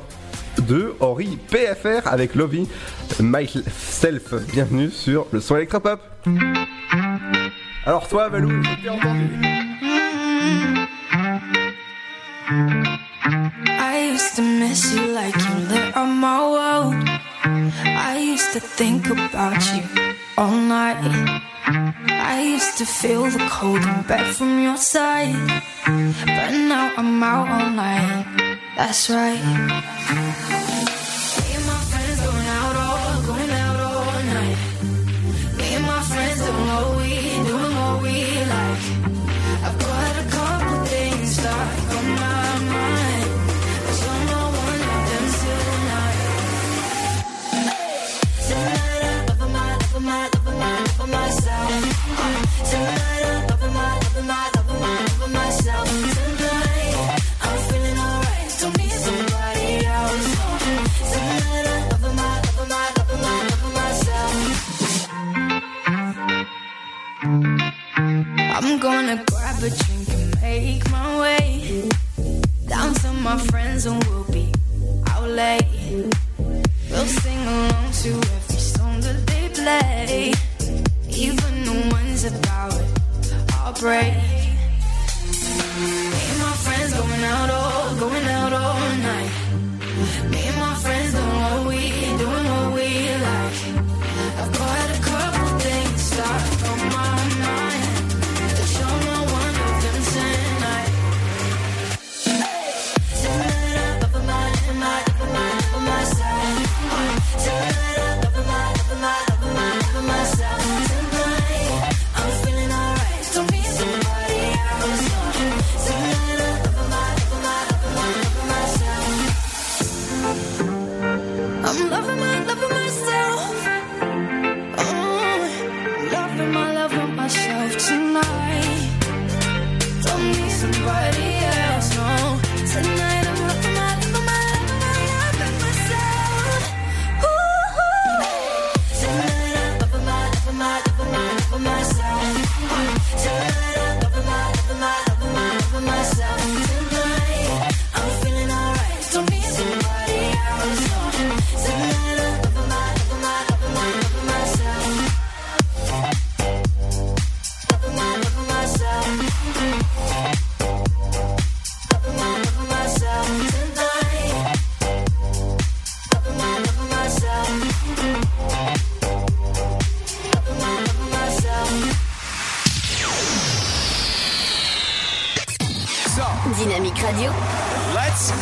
de 0.61 0.95
Henri 0.99 1.37
PFR 1.49 2.07
avec 2.07 2.35
Lovey 2.35 2.63
Myself. 3.19 4.33
Bienvenue 4.51 4.89
sur 4.89 5.27
le 5.31 5.39
son 5.39 5.55
électropop. 5.55 6.01
Alors 7.85 8.07
toi, 8.07 8.29
Valou, 8.29 8.63
je 8.63 8.81
t'ai 8.81 8.89
entendu. 8.89 9.29
I 13.67 14.11
used 14.13 14.35
to 14.35 14.41
miss 14.41 14.93
you 14.93 15.13
like 15.13 15.35
you 15.35 15.55
lit 15.69 15.95
on 15.95 16.19
my 16.19 16.39
world. 16.39 16.95
I 17.85 18.17
used 18.17 18.53
to 18.53 18.59
think 18.59 19.09
about 19.09 19.61
you 19.73 19.83
all 20.37 20.51
night. 20.51 20.97
I 22.09 22.41
used 22.41 22.77
to 22.77 22.85
feel 22.85 23.23
the 23.23 23.47
cold 23.49 23.81
in 23.83 24.01
bed 24.07 24.35
from 24.35 24.61
your 24.61 24.77
side. 24.77 25.35
But 25.85 26.51
now 26.51 26.91
I'm 26.97 27.23
out 27.23 27.47
all 27.49 27.69
night. 27.69 28.25
That's 28.77 29.09
right. 29.09 29.39
We'll 77.05 77.05
sing 77.05 77.39
along 77.47 77.91
to 77.91 78.09
every 78.09 78.59
song 78.59 79.01
that 79.01 79.27
they 79.27 79.49
play, 79.49 80.31
even 81.17 81.63
the 81.63 81.89
ones 81.91 82.25
about 82.25 82.73
heartbreak. 83.51 84.13
Me 86.11 86.21
and 86.31 86.39
my 86.39 86.55
friends 86.65 86.93
going 86.93 87.23
out 87.23 87.49
all, 87.49 87.95
going 87.95 88.25
out 88.25 88.51
all 88.51 88.79
night. 88.97 89.31
Me 90.29 90.41
and 90.43 90.57
my 90.59 90.75
friends 90.75 91.13
doing 91.13 91.41
what 91.41 91.67
we, 91.67 91.84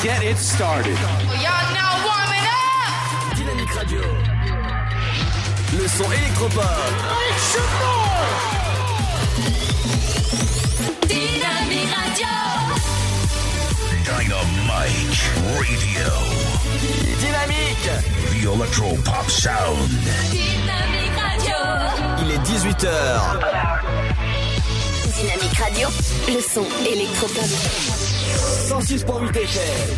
get 0.03 0.21
it 0.21 0.37
started. 0.37 0.97
Y'all 1.39 1.73
now 1.73 1.95
warming 2.03 2.45
up. 2.45 3.37
Dynamique 3.37 3.73
Radio. 3.73 4.01
Le 5.79 5.87
son 5.87 6.11
électropop. 6.11 6.63
Dynamique 11.07 11.93
Radio. 11.95 12.33
Dynamite 14.03 15.21
Radio. 15.55 16.09
Dynamique. 17.19 17.89
The 18.41 18.53
Electro 18.53 18.95
Pop 19.05 19.29
Sound. 19.29 19.89
Dynamique 20.31 21.17
Radio. 21.17 21.55
Il 22.19 22.31
est 22.31 22.39
18h. 22.39 23.39
Dynamique 25.15 25.57
Radio, 25.57 25.87
le 26.27 26.41
son 26.41 26.65
électropop. 26.85 28.02
106.8 28.63 29.35
FM. 29.35 29.95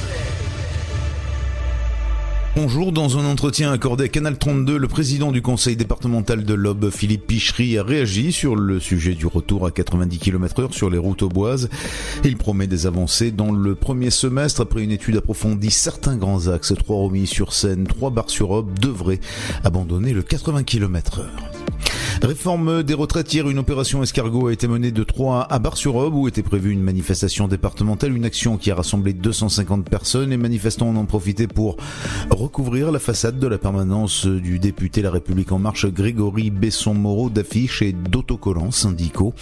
Bonjour, 2.56 2.92
dans 2.92 3.20
un 3.20 3.26
entretien 3.26 3.72
accordé 3.72 4.06
à 4.06 4.08
Canal 4.08 4.40
32, 4.40 4.78
le 4.78 4.88
président 4.88 5.32
du 5.32 5.44
conseil 5.44 5.76
départemental 5.76 6.44
de 6.44 6.54
l'Aube, 6.56 6.90
Philippe 6.90 7.28
Pichery, 7.28 7.78
a 7.78 7.84
réagi 7.84 8.32
sur 8.32 8.56
le 8.56 8.80
sujet 8.80 9.14
du 9.14 9.28
retour 9.28 9.68
à 9.68 9.72
90 9.72 10.18
km 10.18 10.62
heure 10.62 10.74
sur 10.74 10.90
les 10.90 10.98
routes 10.98 11.22
auboises. 11.22 11.70
Il 12.24 12.38
promet 12.38 12.66
des 12.66 12.88
avancées 12.88 13.30
dans 13.30 13.52
le 13.52 13.76
premier 13.76 14.10
semestre 14.10 14.62
après 14.62 14.82
une 14.82 14.92
étude 14.92 15.18
approfondie. 15.18 15.70
Certains 15.70 16.18
grands 16.18 16.48
axes, 16.48 16.74
trois 16.76 16.98
remis 16.98 17.28
sur 17.28 17.54
Seine, 17.54 17.86
trois 17.86 18.10
bars 18.10 18.32
sur 18.32 18.50
Aube, 18.50 18.80
devraient 18.80 19.20
abandonner 19.64 20.12
le 20.12 20.24
80 20.24 20.64
km 20.64 21.20
heure. 21.20 21.55
Réforme 22.22 22.84
des 22.84 22.94
retraites. 22.94 23.34
Hier, 23.34 23.50
une 23.50 23.60
opération 23.60 24.02
escargot 24.02 24.48
a 24.48 24.54
été 24.54 24.68
menée 24.68 24.92
de 24.92 25.04
Troyes 25.04 25.46
à 25.50 25.60
Bar-sur-Aube 25.60 26.16
où 26.16 26.28
était 26.28 26.44
prévue 26.44 26.72
une 26.72 26.82
manifestation 26.82 27.48
départementale, 27.48 28.16
une 28.16 28.26
action 28.26 28.58
qui 28.58 28.72
a 28.72 28.76
rassemblé 28.76 29.14
250 29.14 29.90
personnes. 29.90 30.30
Les 30.30 30.38
manifestants 30.38 30.90
en 30.90 30.96
ont 30.96 31.06
profité 31.06 31.48
pour 31.48 31.78
recouvrir 32.30 32.92
la 32.92 33.00
façade 33.00 33.40
de 33.40 33.48
la 33.48 33.58
permanence 33.58 34.26
du 34.26 34.60
député 34.60 35.02
La 35.02 35.12
République 35.12 35.52
En 35.52 35.60
Marche 35.60 35.88
Grégory 35.88 36.50
Besson-Moreau 36.50 37.30
d'affiches 37.30 37.82
et 37.82 37.92
d'autocollants 37.92 38.72
syndicaux. 38.72 39.34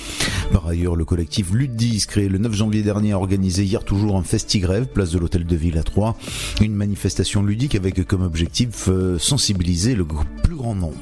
Par 0.51 0.67
ailleurs, 0.67 0.95
le 0.95 1.05
collectif 1.05 1.51
Ludis, 1.51 2.05
créé 2.07 2.28
le 2.28 2.38
9 2.38 2.53
janvier 2.53 2.82
dernier, 2.82 3.13
a 3.13 3.17
organisé 3.17 3.63
hier 3.63 3.84
toujours 3.84 4.17
un 4.17 4.24
festi-grève, 4.24 4.88
place 4.88 5.11
de 5.11 5.19
l'Hôtel 5.19 5.45
de 5.45 5.55
Ville 5.55 5.78
à 5.78 5.84
Troyes. 5.84 6.15
Une 6.61 6.74
manifestation 6.74 7.43
ludique 7.43 7.76
avec 7.76 8.05
comme 8.07 8.24
objectif 8.24 8.88
euh, 8.89 9.17
sensibiliser 9.19 9.95
le 9.95 10.05
plus 10.43 10.55
grand 10.55 10.76
nombre. 10.76 10.97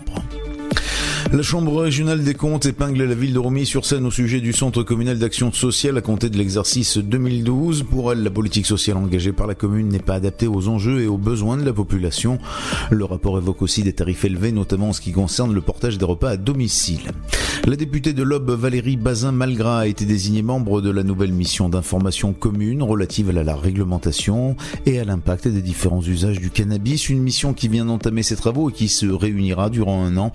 La 1.30 1.44
Chambre 1.44 1.82
régionale 1.82 2.24
des 2.24 2.34
comptes 2.34 2.66
épingle 2.66 3.04
la 3.04 3.16
ville 3.16 3.34
de 3.34 3.40
Romilly-sur-Seine 3.40 4.06
au 4.06 4.12
sujet 4.12 4.42
du 4.42 4.52
Centre 4.52 4.84
communal 4.84 5.18
d'action 5.18 5.54
sociale 5.54 5.98
à 5.98 6.02
compter 6.02 6.30
de 6.30 6.38
l'exercice 6.38 6.98
2012. 6.98 7.84
Pour 7.90 8.12
elle, 8.12 8.24
la 8.24 8.30
politique 8.30 8.66
sociale 8.66 8.98
engagée 8.98 9.32
par 9.32 9.48
la 9.48 9.56
commune 9.56 9.88
n'est 9.88 10.00
pas 10.00 10.16
adaptée 10.16 10.48
aux 10.48 10.68
enjeux 10.68 11.02
et 11.02 11.08
aux 11.08 11.18
besoins 11.18 11.56
de 11.56 11.64
la 11.64 11.72
population. 11.72 12.38
Le 12.90 13.06
rapport 13.06 13.38
évoque 13.38 13.62
aussi 13.62 13.82
des 13.82 13.94
tarifs 13.94 14.26
élevés, 14.26 14.52
notamment 14.52 14.90
en 14.90 14.94
ce 14.94 15.00
qui 15.00 15.14
concerne 15.14 15.54
le 15.54 15.62
portage 15.62 15.98
des 15.98 16.06
repas 16.06 16.32
à 16.32 16.38
domicile. 16.38 17.12
La 17.66 17.76
députée 17.76 18.14
de 18.14 18.24
l'Aube, 18.24 18.50
Valérie 18.50 18.98
Bazin-Malgras, 18.98 19.82
a 19.82 19.88
été 19.88 20.06
désignée 20.06 20.42
membre 20.42 20.82
de 20.82 20.90
la 20.90 21.04
nouvelle 21.04 21.32
mission 21.32 21.70
d'information 21.70 22.34
commune 22.34 22.82
relative 22.84 23.30
à 23.30 23.44
la 23.44 23.56
réglementation 23.56 24.56
et 24.86 25.00
à 25.00 25.06
l'impact 25.06 25.48
des 25.48 25.62
différents 25.62 26.02
usages 26.02 26.40
du 26.40 26.50
cannabis. 26.50 27.10
Une 27.10 27.22
mission 27.22 27.54
qui 27.54 27.68
vient 27.68 27.86
d'entamer 27.86 28.24
ses 28.24 28.36
travaux 28.36 28.70
et 28.70 28.74
qui 28.74 28.90
se 28.90 29.06
réunira 29.06 29.70
durant 29.70 30.04
un 30.04 30.18
an. 30.18 30.34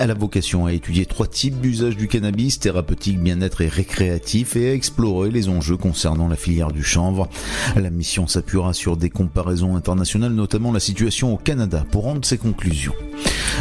Elle 0.00 0.12
a 0.12 0.14
vocation 0.14 0.66
à 0.66 0.72
étudier 0.72 1.06
trois 1.06 1.26
types 1.26 1.60
d'usage 1.60 1.96
du 1.96 2.06
cannabis, 2.06 2.60
thérapeutique, 2.60 3.20
bien-être 3.20 3.62
et 3.62 3.68
récréatif, 3.68 4.54
et 4.54 4.70
à 4.70 4.72
explorer 4.72 5.28
les 5.28 5.48
enjeux 5.48 5.76
concernant 5.76 6.28
la 6.28 6.36
filière 6.36 6.70
du 6.70 6.84
chanvre. 6.84 7.28
La 7.74 7.90
mission 7.90 8.28
s'appuiera 8.28 8.74
sur 8.74 8.96
des 8.96 9.10
comparaisons 9.10 9.74
internationales, 9.74 10.32
notamment 10.32 10.70
la 10.70 10.78
situation 10.78 11.34
au 11.34 11.36
Canada, 11.36 11.84
pour 11.90 12.04
rendre 12.04 12.24
ses 12.24 12.38
conclusions. 12.38 12.94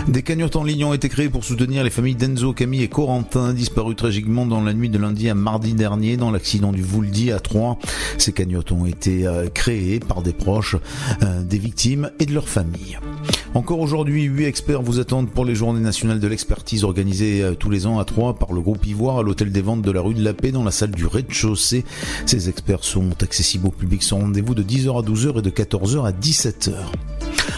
Des 0.08 0.22
cagnottes 0.22 0.56
en 0.56 0.64
ligne 0.64 0.86
ont 0.86 0.94
été 0.94 1.10
créées 1.10 1.28
pour 1.28 1.44
soutenir 1.44 1.84
les 1.84 1.90
familles 1.90 2.16
d'Enzo, 2.16 2.54
Camille 2.54 2.84
et 2.84 2.88
Corentin, 2.88 3.54
disparus 3.54 3.96
tragiquement 3.96 4.46
dans 4.46 4.62
la 4.62 4.74
nuit 4.74 4.90
de 4.90 4.98
lundi 5.00 5.30
à 5.30 5.36
mardi 5.36 5.74
dernier 5.74 6.18
dans 6.18 6.30
l'accident 6.30 6.72
du 6.72 6.84
Vouldy 6.84 7.32
à 7.32 7.40
Troyes. 7.40 7.78
Ces 8.20 8.32
cagnottes 8.32 8.72
ont 8.72 8.86
été 8.86 9.26
euh, 9.26 9.48
créées 9.50 10.00
par 10.00 10.22
des 10.22 10.34
proches 10.34 10.76
euh, 11.24 11.42
des 11.42 11.58
victimes 11.58 12.12
et 12.20 12.26
de 12.26 12.34
leurs 12.34 12.48
familles. 12.48 13.00
Encore 13.54 13.80
aujourd'hui, 13.80 14.24
huit 14.24 14.46
experts 14.46 14.82
vous 14.82 15.00
attendent 15.00 15.32
pour 15.32 15.44
les 15.44 15.56
journées 15.56 15.82
nationales 15.82 16.20
de 16.20 16.27
l'expertise 16.28 16.84
organisées 16.84 17.44
euh, 17.44 17.56
tous 17.56 17.70
les 17.70 17.86
ans 17.86 18.00
à 18.00 18.06
Troyes 18.06 18.36
par 18.36 18.54
le 18.54 18.62
groupe 18.62 18.86
Ivoire 18.86 19.20
à 19.20 19.24
l'hôtel 19.24 19.52
des 19.52 19.62
ventes 19.62 19.82
de 19.82 19.92
la 19.92 20.02
rue 20.02 20.14
de 20.14 20.24
la 20.24 20.34
Paix 20.34 20.52
dans 20.52 20.64
la 20.64 20.72
salle 20.72 20.92
du 20.92 21.06
rez-de-chaussée. 21.06 21.86
Ces 22.26 22.50
experts 22.50 22.84
sont 22.84 23.12
accessibles 23.22 23.68
au 23.68 23.72
public 23.72 24.04
sans 24.04 24.20
rendez-vous 24.20 24.56
de 24.56 24.64
10h 24.64 25.00
à 25.00 25.08
12h 25.08 25.40
et 25.40 25.42
de 25.42 25.50
14h 25.50 26.06
à 26.06 26.12
17h. 26.12 27.17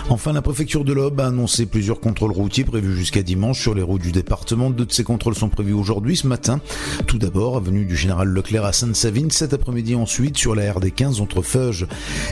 Enfin, 0.10 0.34
la 0.34 0.42
préfecture 0.42 0.84
de 0.84 0.94
l'Aube 0.94 1.20
a 1.20 1.28
annoncé 1.28 1.66
plusieurs 1.66 2.00
contrôles 2.00 2.32
routiers 2.32 2.64
prévus 2.64 2.96
jusqu'à 2.96 3.22
dimanche 3.22 3.62
sur 3.62 3.76
les 3.76 3.84
routes 3.84 4.02
du 4.02 4.12
département. 4.12 4.70
Deux 4.70 4.86
de 4.86 4.92
ces 4.92 5.04
contrôles 5.04 5.36
sont 5.36 5.50
prévus 5.50 5.74
aujourd'hui, 5.74 6.18
ce 6.18 6.28
matin. 6.28 6.62
Tout 7.06 7.20
d'abord, 7.20 7.58
avenue 7.58 7.86
du 7.86 7.96
Général 7.96 8.28
Leclerc 8.30 8.66
à 8.66 8.74
Sainte-Savine. 8.74 9.30
Cet 9.30 9.54
après-midi, 9.54 9.96
ensuite, 9.96 10.38
sur 10.38 10.56
la 10.56 10.74
RD 10.74 10.94
15 10.94 11.22
entre 11.22 11.42
Feuge 11.42 11.88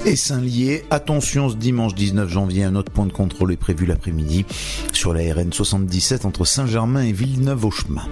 et 0.05 0.15
Saint-Lié. 0.15 0.83
Attention, 0.89 1.49
ce 1.49 1.55
dimanche 1.55 1.93
19 1.93 2.29
janvier, 2.29 2.63
un 2.63 2.75
autre 2.75 2.91
point 2.91 3.05
de 3.05 3.13
contrôle 3.13 3.53
est 3.53 3.57
prévu 3.57 3.85
l'après-midi 3.85 4.45
sur 4.91 5.13
la 5.13 5.21
RN 5.33 5.53
77 5.53 6.25
entre 6.25 6.45
Saint-Germain 6.45 7.03
et 7.03 7.11
Villeneuve-au-Chemin. 7.11 8.03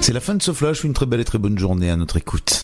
C'est 0.00 0.12
la 0.12 0.20
fin 0.20 0.34
de 0.34 0.42
ce 0.42 0.52
flash. 0.52 0.84
Une 0.84 0.92
très 0.92 1.06
belle 1.06 1.20
et 1.20 1.24
très 1.24 1.38
bonne 1.38 1.58
journée 1.58 1.90
à 1.90 1.96
notre 1.96 2.16
écoute. 2.16 2.62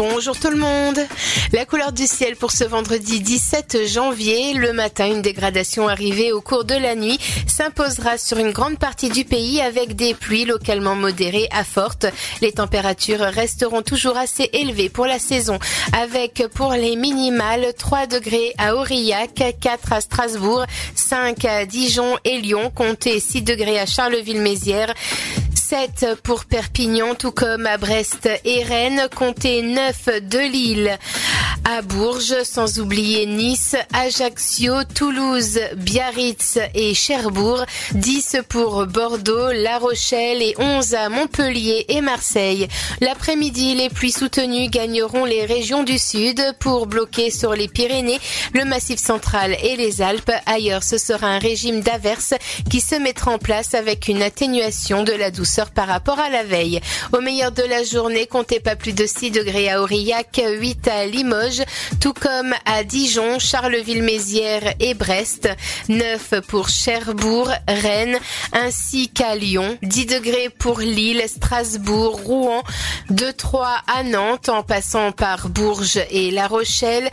Bonjour 0.00 0.34
tout 0.34 0.48
le 0.48 0.56
monde. 0.56 0.98
La 1.52 1.66
couleur 1.66 1.92
du 1.92 2.06
ciel 2.06 2.34
pour 2.34 2.52
ce 2.52 2.64
vendredi 2.64 3.20
17 3.20 3.86
janvier. 3.86 4.54
Le 4.54 4.72
matin, 4.72 5.06
une 5.06 5.20
dégradation 5.20 5.88
arrivée 5.88 6.32
au 6.32 6.40
cours 6.40 6.64
de 6.64 6.74
la 6.74 6.94
nuit 6.94 7.18
s'imposera 7.46 8.16
sur 8.16 8.38
une 8.38 8.50
grande 8.50 8.78
partie 8.78 9.10
du 9.10 9.26
pays 9.26 9.60
avec 9.60 9.96
des 9.96 10.14
pluies 10.14 10.46
localement 10.46 10.94
modérées 10.94 11.48
à 11.50 11.64
fortes. 11.64 12.06
Les 12.40 12.52
températures 12.52 13.20
resteront 13.20 13.82
toujours 13.82 14.16
assez 14.16 14.48
élevées 14.54 14.88
pour 14.88 15.04
la 15.04 15.18
saison 15.18 15.58
avec 15.92 16.44
pour 16.54 16.72
les 16.72 16.96
minimales 16.96 17.74
3 17.76 18.06
degrés 18.06 18.54
à 18.56 18.76
Aurillac, 18.76 19.34
4 19.60 19.92
à 19.92 20.00
Strasbourg, 20.00 20.64
5 20.94 21.44
à 21.44 21.66
Dijon 21.66 22.16
et 22.24 22.38
Lyon, 22.38 22.72
comptez 22.74 23.20
6 23.20 23.42
degrés 23.42 23.78
à 23.78 23.84
Charleville-Mézières. 23.84 24.94
7 25.70 26.20
pour 26.24 26.46
Perpignan, 26.46 27.14
tout 27.14 27.30
comme 27.30 27.64
à 27.64 27.76
Brest 27.78 28.28
et 28.44 28.64
Rennes, 28.64 29.06
comptez 29.14 29.62
9 29.62 30.20
de 30.28 30.38
Lille 30.40 30.98
à 31.64 31.82
Bourges, 31.82 32.42
sans 32.42 32.80
oublier 32.80 33.26
Nice, 33.26 33.76
Ajaccio, 33.92 34.82
Toulouse, 34.94 35.60
Biarritz 35.76 36.58
et 36.74 36.94
Cherbourg, 36.94 37.64
10 37.92 38.38
pour 38.48 38.86
Bordeaux, 38.86 39.52
La 39.52 39.78
Rochelle 39.78 40.42
et 40.42 40.54
11 40.58 40.94
à 40.94 41.08
Montpellier 41.08 41.84
et 41.88 42.00
Marseille. 42.00 42.66
L'après-midi, 43.00 43.74
les 43.74 43.90
pluies 43.90 44.10
soutenues 44.10 44.68
gagneront 44.68 45.24
les 45.24 45.44
régions 45.44 45.84
du 45.84 45.98
sud 45.98 46.42
pour 46.58 46.86
bloquer 46.86 47.30
sur 47.30 47.54
les 47.54 47.68
Pyrénées, 47.68 48.18
le 48.54 48.64
Massif 48.64 48.98
central 48.98 49.56
et 49.62 49.76
les 49.76 50.02
Alpes. 50.02 50.32
Ailleurs, 50.46 50.82
ce 50.82 50.98
sera 50.98 51.28
un 51.28 51.38
régime 51.38 51.80
d'averses 51.80 52.34
qui 52.68 52.80
se 52.80 52.96
mettra 52.96 53.30
en 53.30 53.38
place 53.38 53.74
avec 53.74 54.08
une 54.08 54.22
atténuation 54.22 55.04
de 55.04 55.12
la 55.12 55.30
douceur 55.30 55.59
par 55.68 55.88
rapport 55.88 56.18
à 56.18 56.30
la 56.30 56.44
veille. 56.44 56.80
Au 57.12 57.20
meilleur 57.20 57.52
de 57.52 57.62
la 57.62 57.84
journée, 57.84 58.26
comptez 58.26 58.60
pas 58.60 58.76
plus 58.76 58.94
de 58.94 59.04
6 59.04 59.30
degrés 59.30 59.68
à 59.68 59.82
Aurillac, 59.82 60.40
8 60.42 60.88
à 60.88 61.04
Limoges, 61.04 61.62
tout 62.00 62.14
comme 62.14 62.54
à 62.64 62.84
Dijon, 62.84 63.38
Charleville-Mézières 63.38 64.74
et 64.80 64.94
Brest, 64.94 65.48
9 65.88 66.40
pour 66.48 66.68
Cherbourg, 66.70 67.50
Rennes, 67.68 68.18
ainsi 68.52 69.08
qu'à 69.08 69.34
Lyon, 69.34 69.76
10 69.82 70.06
degrés 70.06 70.48
pour 70.48 70.78
Lille, 70.78 71.22
Strasbourg, 71.26 72.20
Rouen, 72.24 72.62
2-3 73.10 73.66
à 73.86 74.02
Nantes 74.04 74.48
en 74.48 74.62
passant 74.62 75.12
par 75.12 75.48
Bourges 75.48 76.00
et 76.10 76.30
La 76.30 76.46
Rochelle. 76.46 77.10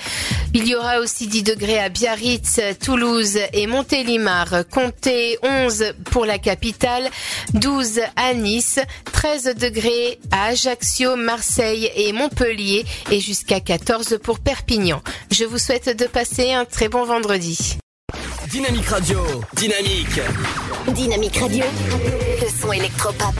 Il 0.53 0.67
y 0.67 0.75
aura 0.75 0.99
aussi 0.99 1.27
10 1.27 1.43
degrés 1.43 1.79
à 1.79 1.89
Biarritz, 1.89 2.59
Toulouse 2.83 3.37
et 3.53 3.67
Montélimar. 3.67 4.47
Comptez 4.71 5.37
11 5.43 5.93
pour 6.11 6.25
la 6.25 6.37
capitale, 6.39 7.09
12 7.53 7.99
à 8.15 8.33
Nice, 8.37 8.79
13 9.11 9.55
degrés 9.55 10.19
à 10.31 10.45
Ajaccio, 10.45 11.15
Marseille 11.15 11.91
et 11.95 12.13
Montpellier 12.13 12.85
et 13.11 13.19
jusqu'à 13.19 13.59
14 13.59 14.19
pour 14.23 14.39
Perpignan. 14.39 15.01
Je 15.31 15.45
vous 15.45 15.57
souhaite 15.57 15.95
de 15.97 16.05
passer 16.05 16.53
un 16.53 16.65
très 16.65 16.89
bon 16.89 17.05
vendredi. 17.05 17.77
Dynamique 18.49 18.87
Radio. 18.87 19.19
Dynamique. 19.53 20.21
Dynamique 20.87 21.37
Radio, 21.37 21.65
le 22.41 22.47
son 22.61 22.71
électropop. 22.71 23.35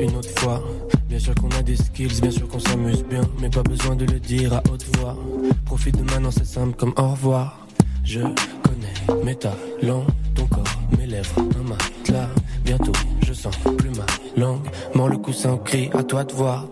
Une 0.00 0.16
autre 0.16 0.40
fois 0.40 0.62
Bien 1.08 1.18
sûr 1.18 1.34
qu'on 1.34 1.50
a 1.50 1.62
des 1.62 1.76
skills, 1.76 2.20
bien 2.20 2.30
sûr 2.30 2.48
qu'on 2.48 2.58
s'amuse 2.58 3.04
bien, 3.04 3.20
mais 3.40 3.48
pas 3.48 3.62
besoin 3.62 3.94
de 3.94 4.04
le 4.04 4.18
dire 4.18 4.54
à 4.54 4.62
haute 4.70 4.84
voix. 4.96 5.16
Profite 5.64 5.96
de 5.96 6.02
maintenant, 6.02 6.30
c'est 6.30 6.46
simple 6.46 6.76
comme 6.76 6.92
au 6.96 7.10
revoir. 7.10 7.66
Je 8.04 8.20
connais 8.20 9.24
mes 9.24 9.36
talents, 9.36 10.06
ton 10.34 10.46
corps, 10.46 10.64
mes 10.98 11.06
lèvres, 11.06 11.34
un 11.38 11.68
matelas. 11.68 12.28
Bientôt, 12.64 12.92
je 13.24 13.32
sens 13.32 13.56
plus 13.76 13.90
ma 13.90 14.06
langue. 14.36 14.66
Mord 14.94 15.08
le 15.08 15.18
coussin, 15.18 15.56
crie 15.58 15.90
à 15.94 16.02
toi 16.02 16.24
de 16.24 16.32
voir. 16.32 16.66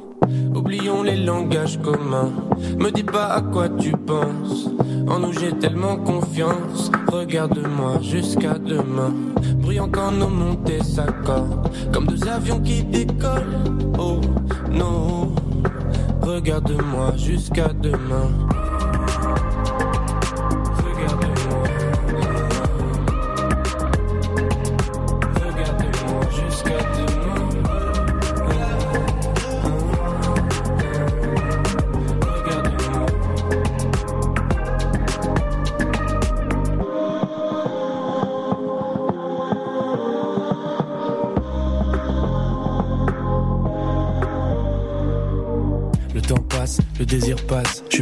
Oublions 0.54 1.02
les 1.02 1.16
langages 1.16 1.78
communs. 1.80 2.32
Me 2.78 2.90
dis 2.90 3.02
pas 3.02 3.26
à 3.26 3.40
quoi 3.40 3.68
tu 3.68 3.92
penses. 3.92 4.68
En 5.08 5.20
nous 5.20 5.32
j'ai 5.32 5.52
tellement 5.52 5.96
confiance. 5.96 6.90
Regarde-moi 7.10 8.00
jusqu'à 8.02 8.54
demain. 8.58 9.14
Bruyant 9.56 9.88
quand 9.90 10.12
nos 10.12 10.28
montées 10.28 10.82
s'accordent. 10.82 11.70
Comme 11.92 12.06
deux 12.06 12.28
avions 12.28 12.60
qui 12.60 12.82
décollent. 12.84 13.58
Oh 13.98 14.20
non. 14.70 15.34
Regarde-moi 16.22 17.16
jusqu'à 17.16 17.68
demain. 17.68 18.30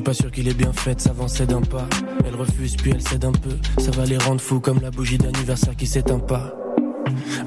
Pas 0.07 0.15
sûr 0.15 0.31
qu'il 0.31 0.47
est 0.47 0.55
bien 0.55 0.73
fait 0.73 1.01
s'avancer 1.01 1.47
d'un 1.47 1.63
pas. 1.63 1.89
Elle 2.25 2.37
refuse 2.37 2.77
puis 2.77 2.93
elle 2.93 3.03
cède 3.03 3.25
un 3.25 3.33
peu. 3.33 3.57
Ça 3.79 3.91
va 3.91 4.05
les 4.05 4.17
rendre 4.19 4.41
fous 4.41 4.61
comme 4.61 4.81
la 4.81 4.93
bougie 4.93 5.19
d'anniversaire 5.19 5.75
qui 5.75 5.89
s'éteint 5.89 6.21
pas. 6.21 6.55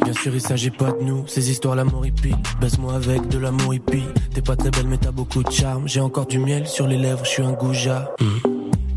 Bien 0.04 0.12
sûr, 0.12 0.36
il 0.36 0.42
s'agit 0.42 0.70
pas 0.70 0.92
de 0.92 1.02
nous, 1.02 1.26
ces 1.26 1.50
histoires 1.50 1.78
l'amour 1.78 2.06
hippie. 2.06 2.36
Baisse-moi 2.60 2.96
avec 2.96 3.30
de 3.30 3.38
l'amour 3.38 3.74
hippie. 3.74 4.04
T'es 4.34 4.42
pas 4.42 4.58
très 4.58 4.72
belle, 4.72 4.88
mais 4.90 4.98
t'as 4.98 5.12
beaucoup 5.12 5.42
de 5.42 5.50
charme. 5.50 5.88
J'ai 5.88 6.02
encore 6.02 6.26
du 6.26 6.38
miel 6.38 6.68
sur 6.68 6.86
les 6.86 6.98
lèvres, 6.98 7.24
je 7.24 7.30
suis 7.30 7.44
un 7.44 7.54
goujat. 7.54 8.14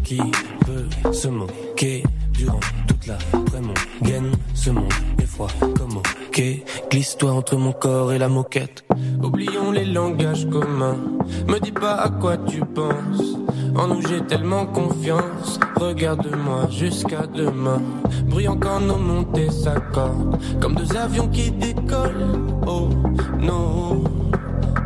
Qui 0.02 0.18
peut 0.66 1.12
se 1.12 1.28
moquer 1.28 2.02
durant 2.32 2.58
toute 2.88 3.06
la 3.06 3.16
mon 3.60 3.74
gaine 4.02 4.32
Ce 4.54 4.70
monde 4.70 4.92
est 5.20 5.26
froid 5.26 5.50
comme 5.60 5.98
ok. 5.98 6.42
Glisse-toi 6.90 7.30
entre 7.30 7.56
mon 7.56 7.72
corps 7.72 8.12
et 8.12 8.18
la 8.18 8.28
moquette. 8.28 8.84
Oublions 9.22 9.70
les 9.70 9.84
langages 9.84 10.48
communs. 10.50 10.98
Me 11.46 11.60
dis 11.60 11.70
pas 11.70 11.94
à 11.94 12.08
quoi 12.08 12.36
tu 12.38 12.58
penses. 12.58 13.31
En 13.74 13.88
nous 13.88 14.02
j'ai 14.06 14.20
tellement 14.26 14.66
confiance. 14.66 15.58
Regarde-moi 15.76 16.68
jusqu'à 16.70 17.26
demain. 17.26 17.80
Brillant 18.26 18.58
quand 18.58 18.80
nos 18.80 18.96
montées 18.96 19.50
s'accordent. 19.50 20.38
Comme 20.60 20.74
deux 20.74 20.96
avions 20.96 21.28
qui 21.28 21.50
décollent. 21.50 22.36
Oh 22.66 22.88
non. 23.40 24.04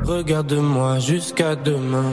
Regarde-moi 0.05 0.99
jusqu'à 1.01 1.57
demain. 1.57 2.13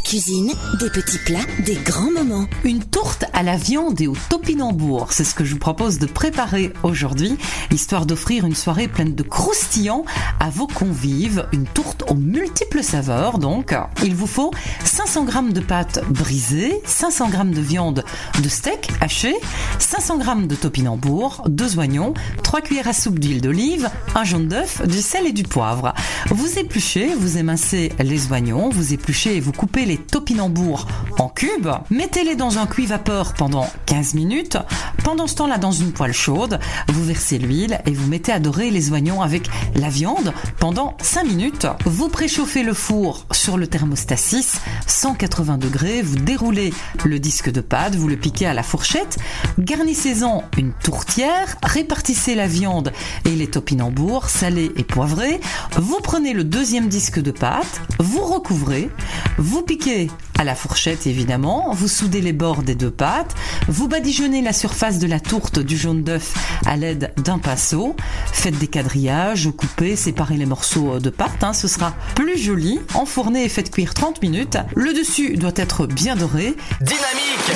Cuisine, 0.00 0.52
des 0.80 0.90
petits 0.90 1.18
plats, 1.18 1.44
des 1.64 1.76
grands 1.76 2.10
moments. 2.10 2.46
Une 2.64 2.82
tourte 2.82 3.24
à 3.32 3.42
la 3.42 3.56
viande 3.56 4.00
et 4.00 4.06
au 4.06 4.16
topinambour, 4.28 5.12
c'est 5.12 5.24
ce 5.24 5.34
que 5.34 5.44
je 5.44 5.52
vous 5.52 5.58
propose 5.58 5.98
de 5.98 6.06
préparer 6.06 6.72
aujourd'hui, 6.82 7.36
histoire 7.70 8.06
d'offrir 8.06 8.44
une 8.44 8.54
soirée 8.54 8.88
pleine 8.88 9.14
de 9.14 9.22
croustillants 9.22 10.04
à 10.44 10.50
vos 10.50 10.66
convives, 10.66 11.46
une 11.54 11.64
tourte 11.64 12.04
aux 12.10 12.14
multiples 12.14 12.82
saveurs 12.82 13.38
donc. 13.38 13.74
Il 14.04 14.14
vous 14.14 14.26
faut 14.26 14.50
500 14.84 15.26
g 15.26 15.52
de 15.54 15.60
pâte 15.60 16.04
brisée, 16.10 16.82
500 16.84 17.30
g 17.30 17.38
de 17.44 17.60
viande 17.62 18.04
de 18.42 18.48
steak 18.50 18.90
haché, 19.00 19.34
500 19.78 20.20
g 20.20 20.46
de 20.46 20.54
topinambour, 20.54 21.44
2 21.48 21.78
oignons, 21.78 22.12
3 22.42 22.60
cuillères 22.60 22.88
à 22.88 22.92
soupe 22.92 23.18
d'huile 23.18 23.40
d'olive, 23.40 23.88
un 24.14 24.24
jaune 24.24 24.46
d'œuf, 24.46 24.86
du 24.86 25.00
sel 25.00 25.26
et 25.26 25.32
du 25.32 25.44
poivre. 25.44 25.94
Vous 26.28 26.58
épluchez, 26.58 27.14
vous 27.14 27.38
émincez 27.38 27.92
les 27.98 28.30
oignons, 28.30 28.68
vous 28.68 28.92
épluchez 28.92 29.36
et 29.36 29.40
vous 29.40 29.52
coupez 29.52 29.86
les 29.86 29.96
topinambours 29.96 30.86
en 31.18 31.30
cubes, 31.30 31.70
mettez-les 31.88 32.36
dans 32.36 32.58
un 32.58 32.66
cuit 32.66 32.84
vapeur 32.84 33.32
pendant 33.32 33.66
15 33.86 34.12
minutes. 34.12 34.58
Pendant 35.04 35.26
ce 35.26 35.36
temps-là, 35.36 35.56
dans 35.56 35.72
une 35.72 35.92
poêle 35.92 36.12
chaude, 36.12 36.58
vous 36.88 37.04
versez 37.04 37.38
l'huile 37.38 37.80
et 37.86 37.92
vous 37.92 38.08
mettez 38.08 38.32
à 38.32 38.40
dorer 38.40 38.70
les 38.70 38.92
oignons 38.92 39.22
avec 39.22 39.48
la 39.74 39.88
viande 39.88 40.33
pendant 40.58 40.96
5 41.00 41.24
minutes. 41.24 41.66
Vous 41.84 42.08
préchauffez 42.08 42.62
le 42.62 42.74
four 42.74 43.26
sur 43.32 43.56
le 43.56 43.66
thermostat 43.66 44.16
6, 44.16 44.60
180 44.86 45.58
degrés, 45.58 46.02
vous 46.02 46.16
déroulez 46.16 46.72
le 47.04 47.18
disque 47.18 47.50
de 47.50 47.60
pâte, 47.60 47.94
vous 47.94 48.08
le 48.08 48.16
piquez 48.16 48.46
à 48.46 48.54
la 48.54 48.62
fourchette, 48.62 49.18
garnissez-en 49.58 50.44
une 50.56 50.72
tourtière, 50.72 51.56
répartissez 51.62 52.34
la 52.34 52.46
viande 52.46 52.92
et 53.24 53.30
les 53.30 53.48
topinambours 53.48 54.28
salés 54.28 54.72
et 54.76 54.84
poivrés, 54.84 55.40
vous 55.76 56.00
prenez 56.02 56.32
le 56.32 56.44
deuxième 56.44 56.88
disque 56.88 57.20
de 57.20 57.30
pâte, 57.30 57.80
vous 57.98 58.24
recouvrez, 58.24 58.90
vous 59.38 59.62
piquez 59.62 60.08
à 60.38 60.44
la 60.44 60.54
fourchette 60.54 61.06
évidemment, 61.06 61.72
vous 61.72 61.88
soudez 61.88 62.20
les 62.20 62.32
bords 62.32 62.62
des 62.62 62.74
deux 62.74 62.90
pâtes, 62.90 63.34
vous 63.68 63.88
badigeonnez 63.88 64.42
la 64.42 64.52
surface 64.52 64.98
de 64.98 65.06
la 65.06 65.20
tourte 65.20 65.58
du 65.58 65.76
jaune 65.76 66.02
d'œuf 66.02 66.34
à 66.66 66.76
l'aide 66.76 67.12
d'un 67.16 67.38
pinceau, 67.38 67.96
faites 68.32 68.58
des 68.58 68.68
quadrillages, 68.68 69.50
coupez, 69.56 69.96
séparez 69.96 70.36
les 70.36 70.46
morceaux 70.46 70.98
de 70.98 71.10
pâte, 71.10 71.42
hein, 71.42 71.52
ce 71.52 71.68
sera 71.68 71.94
plus 72.14 72.38
joli, 72.38 72.80
enfournez 72.94 73.44
et 73.44 73.48
faites 73.48 73.70
cuire 73.70 73.94
30 73.94 74.22
minutes, 74.22 74.58
le 74.74 74.92
dessus 74.92 75.36
doit 75.36 75.52
être 75.56 75.86
bien 75.86 76.16
doré. 76.16 76.54
Dynamique 76.80 77.52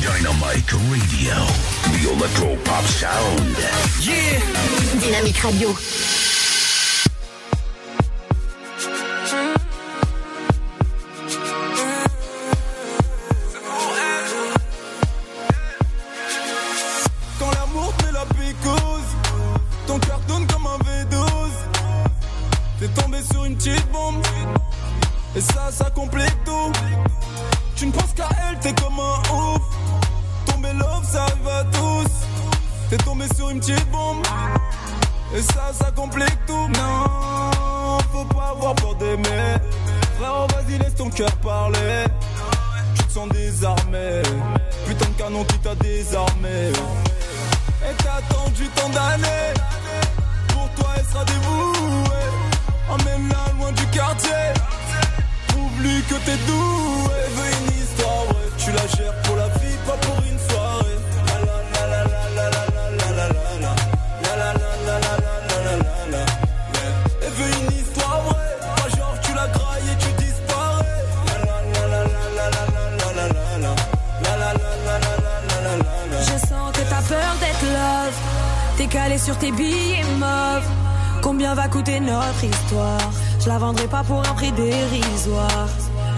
Dynamite 0.00 0.70
Radio. 0.70 1.34
The 1.84 2.16
Electro 2.16 2.56
Pop 2.64 2.86
Sound. 2.86 3.56
Yeah 4.02 4.40
Dynamique 5.00 5.38
Radio. 5.38 5.74
Et 25.36 25.40
ça, 25.40 25.70
ça 25.70 25.90
complique 25.90 26.44
tout. 26.44 26.72
Tu 27.76 27.86
ne 27.86 27.92
penses 27.92 28.12
qu'à 28.14 28.28
elle, 28.48 28.58
t'es 28.58 28.72
comme 28.74 28.98
un 28.98 29.34
ouf. 29.34 29.62
Tomber 30.46 30.72
love, 30.74 31.08
ça 31.10 31.24
à 31.24 31.64
tous. 31.64 32.10
T'es 32.90 32.96
tombé 32.98 33.26
sur 33.36 33.50
une 33.50 33.60
petite 33.60 33.88
bombe, 33.90 34.26
et 35.34 35.42
ça, 35.42 35.72
ça 35.72 35.90
complique 35.92 36.38
tout. 36.46 36.68
Non, 36.68 37.98
faut 38.12 38.24
pas 38.24 38.48
avoir 38.50 38.74
peur 38.74 38.96
d'aimer. 38.96 39.54
Frérot, 40.18 40.46
vas-y, 40.48 40.78
laisse 40.78 40.94
ton 40.96 41.08
cœur 41.08 41.30
parler. 41.36 42.04
Tu 42.96 43.04
te 43.04 43.12
sens 43.12 43.28
désarmé. 43.28 44.22
Putain 44.86 45.06
de 45.06 45.14
canon 45.14 45.44
qui 45.44 45.58
t'a 45.60 45.74
désarmé. 45.76 46.72
Et 47.82 47.94
t'as 48.02 48.16
attendu 48.16 48.68
tant 48.76 48.88
d'années 48.90 49.54
Pour 50.48 50.68
toi 50.76 50.90
elle 50.96 51.04
sera 51.06 51.24
dévouée 51.24 52.28
Emmène-la 52.90 53.52
loin 53.58 53.72
du 53.72 53.86
quartier 53.86 54.52
Que 55.80 56.14
t'es 56.26 56.36
doué 56.46 57.20
Veux 57.36 57.50
une 57.58 57.72
histoire, 57.82 58.26
ouais 58.28 58.48
Tu 58.58 58.70
la 58.70 58.86
gères 58.86 59.14
pour 59.22 59.36
la 59.36 59.48
vie, 59.48 59.78
pas 59.86 59.96
pour 60.02 60.16
une 60.30 60.38
soirée 60.50 60.98
La 61.26 61.36
la 61.46 61.56
la 61.72 61.84
la 61.86 62.04
la 62.04 62.46
la 62.46 62.50
la 62.50 62.86
la 63.00 63.28
la 63.28 63.48
la 63.60 63.72
La 64.20 64.32
la 64.36 64.52
la 64.52 64.72
la 64.80 64.98
la 65.00 65.16
la 65.60 65.76
la 66.12 66.22
Elle 67.22 67.32
veut 67.32 67.52
une 67.62 67.72
histoire, 67.78 68.20
ouais 68.28 68.52
Pas 68.76 68.88
genre 68.94 69.16
tu 69.22 69.32
la 69.34 69.46
grailles 69.48 69.88
et 69.90 69.96
tu 70.04 70.22
disparais 70.22 71.00
la 71.28 71.36
la 71.46 71.56
la 71.72 72.04
la 72.04 72.44
la 72.44 72.60
la 73.00 73.16
la 73.16 73.16
La 73.16 73.16
la 73.16 74.52
la 74.52 74.60
la 74.60 74.96
la 74.98 75.08
la 75.08 75.24
la 75.48 75.76
la 75.76 75.96
la 76.10 76.20
Je 76.20 76.36
sens 76.46 76.72
que 76.74 76.82
t'as 76.90 77.02
peur 77.08 77.32
d'être 77.40 77.64
love. 77.72 78.18
T'es 78.76 78.86
calé 78.86 79.16
sur 79.16 79.38
tes 79.38 79.50
billets 79.50 80.04
mauves. 80.18 80.68
Combien 81.22 81.54
va 81.54 81.68
coûter 81.68 82.00
notre 82.00 82.44
histoire 82.44 83.10
Je 83.42 83.48
la 83.48 83.58
vendrai 83.58 83.86
pas 83.86 84.02
pour 84.02 84.20
un 84.20 84.34
prix 84.34 84.52
dérisoire. 84.52 85.68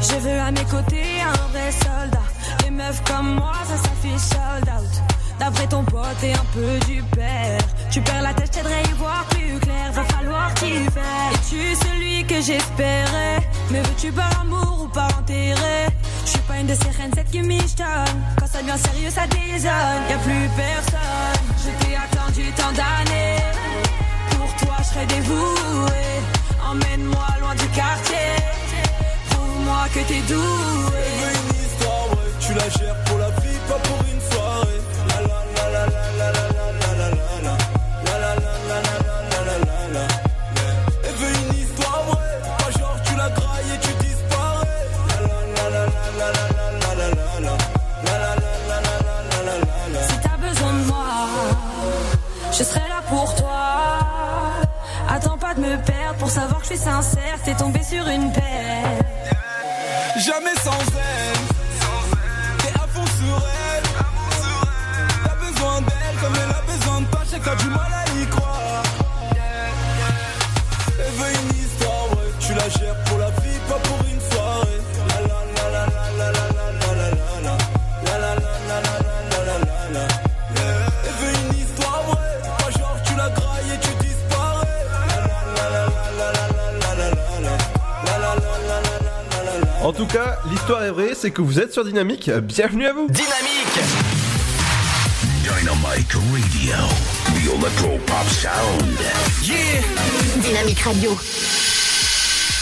Je 0.00 0.16
veux 0.16 0.40
à 0.40 0.50
mes 0.50 0.64
côtés 0.64 1.20
un 1.24 1.48
vrai 1.52 1.70
soldat. 1.70 2.26
Les 2.64 2.70
meufs 2.70 3.02
comme 3.04 3.36
moi, 3.36 3.52
ça 3.64 3.76
s'affiche 3.76 4.20
sold 4.20 4.68
out. 4.68 5.02
D'après 5.38 5.66
ton 5.68 5.84
pote 5.84 6.22
et 6.24 6.32
un 6.32 6.46
peu 6.52 6.84
du 6.86 7.02
père. 7.14 7.58
Tu 7.90 8.00
perds 8.00 8.22
la 8.22 8.34
tête, 8.34 8.46
je 8.46 8.58
t'aiderai 8.58 8.74
à 8.74 8.82
y 8.82 8.92
voir 8.94 9.24
plus 9.30 9.58
clair. 9.60 9.92
Va 9.92 10.04
falloir 10.04 10.52
t'y 10.54 10.72
faire. 10.90 11.30
Es-tu 11.34 11.76
celui 11.76 12.24
que 12.24 12.40
j'espérais? 12.40 13.40
Mais 13.70 13.80
veux-tu 13.82 14.10
par 14.10 14.40
amour 14.40 14.82
ou 14.84 14.88
par 14.88 15.16
intérêt 15.18 15.86
Je 16.24 16.30
suis 16.30 16.40
pas 16.40 16.58
une 16.58 16.66
de 16.66 16.74
ces 16.74 16.90
reines, 16.90 17.12
cette 17.14 17.30
qui 17.30 17.40
michetonne. 17.40 18.20
Quand 18.38 18.46
ça 18.48 18.62
devient 18.62 18.78
sérieux, 18.78 19.10
ça 19.10 19.26
désonne. 19.28 20.02
Y 20.10 20.12
a 20.12 20.18
plus 20.18 20.48
personne. 20.56 21.44
Je 21.58 21.86
t'ai 21.86 21.94
attendu 21.94 22.50
tant 22.56 22.72
d'années. 22.72 23.71
Je 24.82 24.88
serai 24.88 25.06
dévoué. 25.06 26.02
Emmène-moi 26.68 27.26
loin 27.40 27.54
du 27.54 27.68
quartier. 27.68 28.30
Prouve-moi 29.30 29.84
que 29.94 30.00
t'es 30.00 30.22
doué. 30.26 31.04
une 31.38 31.54
histoire, 31.64 32.06
ouais. 32.10 32.30
Tu 32.40 32.52
la 32.54 32.68
gères 32.68 32.96
pour 33.04 33.18
la 33.18 33.30
vie, 33.30 33.58
pas 33.68 33.78
pour 33.86 33.98
une 34.12 34.20
soirée. 34.32 34.80
La 35.08 35.20
la 35.28 35.38
la 35.54 35.66
la 35.74 35.86
la 35.86 36.02
la 36.18 36.32
la 36.32 36.66
la 36.80 36.90
la 36.98 37.08
la 37.10 37.28
la. 37.46 37.54
La 38.06 38.14
la 38.22 38.34
la 38.34 38.52
la 38.68 38.78
la 38.82 39.16
la 39.30 39.42
la 39.46 39.56
la 39.68 39.78
la. 39.94 40.04
Elle 41.04 41.16
veut 41.20 41.34
une 41.42 41.54
histoire, 41.62 42.02
ouais. 42.10 42.34
Pas 42.58 42.70
genre 42.78 42.98
tu 43.04 43.14
la 43.16 43.28
grailles 43.30 43.70
et 43.74 43.78
tu 43.86 43.92
disparais. 44.04 44.82
La 45.10 45.18
la 45.28 45.40
la 45.54 45.64
la 45.70 45.86
la 46.18 46.28
la 46.28 46.42
la 46.42 46.94
la 46.98 47.08
la 47.14 47.28
la. 47.46 47.54
La 48.06 48.14
la 48.18 48.32
la 48.34 48.52
la 48.68 48.78
la 48.86 48.94
la 48.98 49.42
la 49.46 49.54
la 49.62 49.78
la. 49.94 50.02
Si 50.08 50.16
t'as 50.24 50.36
besoin 50.36 50.72
de 50.72 50.84
moi, 50.90 51.06
je 52.50 52.64
serai. 52.64 52.91
De 55.54 55.60
me 55.60 55.76
perdre 55.84 56.16
pour 56.18 56.30
savoir 56.30 56.60
que 56.60 56.66
je 56.66 56.72
suis 56.72 56.82
sincère. 56.82 57.38
T'es 57.44 57.54
tombé 57.54 57.82
sur 57.82 58.08
une 58.08 58.32
paire. 58.32 58.88
Jamais 60.16 60.54
sans 60.64 60.80
elle. 60.96 61.38
T'es 62.58 62.72
à 62.74 62.86
fond 62.86 63.04
sur 63.04 63.36
elle. 63.36 63.82
T'as 65.24 65.34
besoin 65.34 65.80
d'elle 65.82 66.16
comme 66.22 66.34
elle 66.42 66.54
a 66.54 66.62
besoin 66.72 67.00
de 67.02 67.06
toi. 67.06 67.20
Quand 67.44 67.56
du 67.56 67.68
mal 67.68 67.92
à 67.92 68.04
y 68.18 68.26
croire. 68.28 68.82
Elle 70.98 71.12
veut 71.12 71.32
une 71.42 71.56
histoire, 71.58 72.06
ouais. 72.12 72.32
Tu 72.40 72.54
la 72.54 72.68
gères 72.70 73.04
pour 73.04 73.18
la 73.18 73.21
En 89.92 89.94
tout 89.94 90.06
cas, 90.06 90.38
l'histoire 90.50 90.82
est 90.84 90.90
vraie, 90.90 91.14
c'est 91.14 91.30
que 91.30 91.42
vous 91.42 91.60
êtes 91.60 91.70
sur 91.70 91.84
Dynamique. 91.84 92.30
Bienvenue 92.30 92.86
à 92.86 92.94
vous. 92.94 93.08
Dynamique 93.10 93.78
Dynamite 95.42 96.14
Radio. 96.32 96.76
The 97.26 97.58
Electro 97.58 97.98
Pop 98.06 98.26
Sound. 98.30 98.98
Yeah 99.44 99.82
Dynamique 100.40 100.80
Radio. 100.80 101.10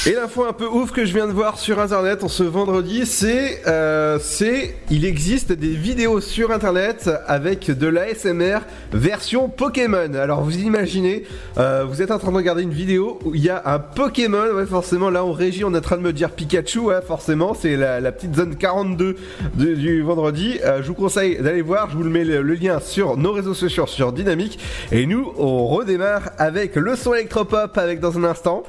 Et 0.07 0.13
l'info 0.15 0.45
un 0.47 0.55
peu 0.55 0.67
ouf 0.67 0.93
que 0.93 1.05
je 1.05 1.13
viens 1.13 1.27
de 1.27 1.33
voir 1.33 1.59
sur 1.59 1.79
internet 1.79 2.25
en 2.25 2.29
ce 2.29 2.43
vendredi, 2.43 3.05
c'est 3.05 3.61
euh, 3.67 4.19
c'est 4.19 4.75
il 4.91 5.05
existe 5.05 5.53
des 5.53 5.75
vidéos 5.75 6.23
sur 6.23 6.53
internet 6.53 7.11
avec 7.27 7.71
de 7.71 7.87
l'ASMR 7.87 8.61
version 8.95 9.51
Pokémon. 9.51 10.15
Alors 10.15 10.41
vous 10.41 10.57
imaginez, 10.57 11.25
euh, 11.59 11.85
vous 11.87 12.01
êtes 12.01 12.11
en 12.11 12.19
train 12.19 12.31
de 12.33 12.37
regarder 12.39 12.63
une 12.63 12.73
vidéo 12.73 13.19
où 13.27 13.35
il 13.35 13.45
y 13.45 13.51
a 13.51 13.61
un 13.67 13.79
Pokémon, 13.79 14.47
ouais 14.55 14.65
forcément 14.65 15.11
là 15.11 15.23
en 15.23 15.33
régie 15.33 15.65
on 15.67 15.75
est 15.75 15.79
en 15.79 15.83
train 15.83 15.99
de 15.99 16.03
me 16.03 16.15
dire 16.15 16.31
Pikachu, 16.31 16.79
ouais 16.79 17.03
forcément 17.07 17.53
c'est 17.53 17.77
la, 17.77 18.01
petite 18.11 18.35
zone 18.35 18.57
42 18.57 19.17
de- 19.55 19.75
du 19.75 20.01
vendredi. 20.01 20.59
Euh, 20.65 20.83
je 20.83 20.89
vous 20.89 20.95
conseille 20.95 21.37
d'aller 21.43 21.61
voir, 21.61 21.91
je 21.91 21.97
vous 21.99 22.05
le 22.05 22.11
mets 22.11 22.25
le, 22.25 22.41
le 22.41 22.55
lien 22.55 22.81
sur 22.81 23.19
nos 23.19 23.33
réseaux 23.33 23.53
sociaux 23.55 23.87
sur 23.87 24.13
Dynamique. 24.15 24.59
Et 24.93 25.05
nous 25.05 25.31
on 25.37 25.67
redémarre 25.67 26.31
avec 26.39 26.77
le 26.77 26.97
son 26.97 27.13
électropop 27.13 27.77
avec 27.77 28.01
dans 28.01 28.17
un 28.17 28.25
instant. 28.25 28.63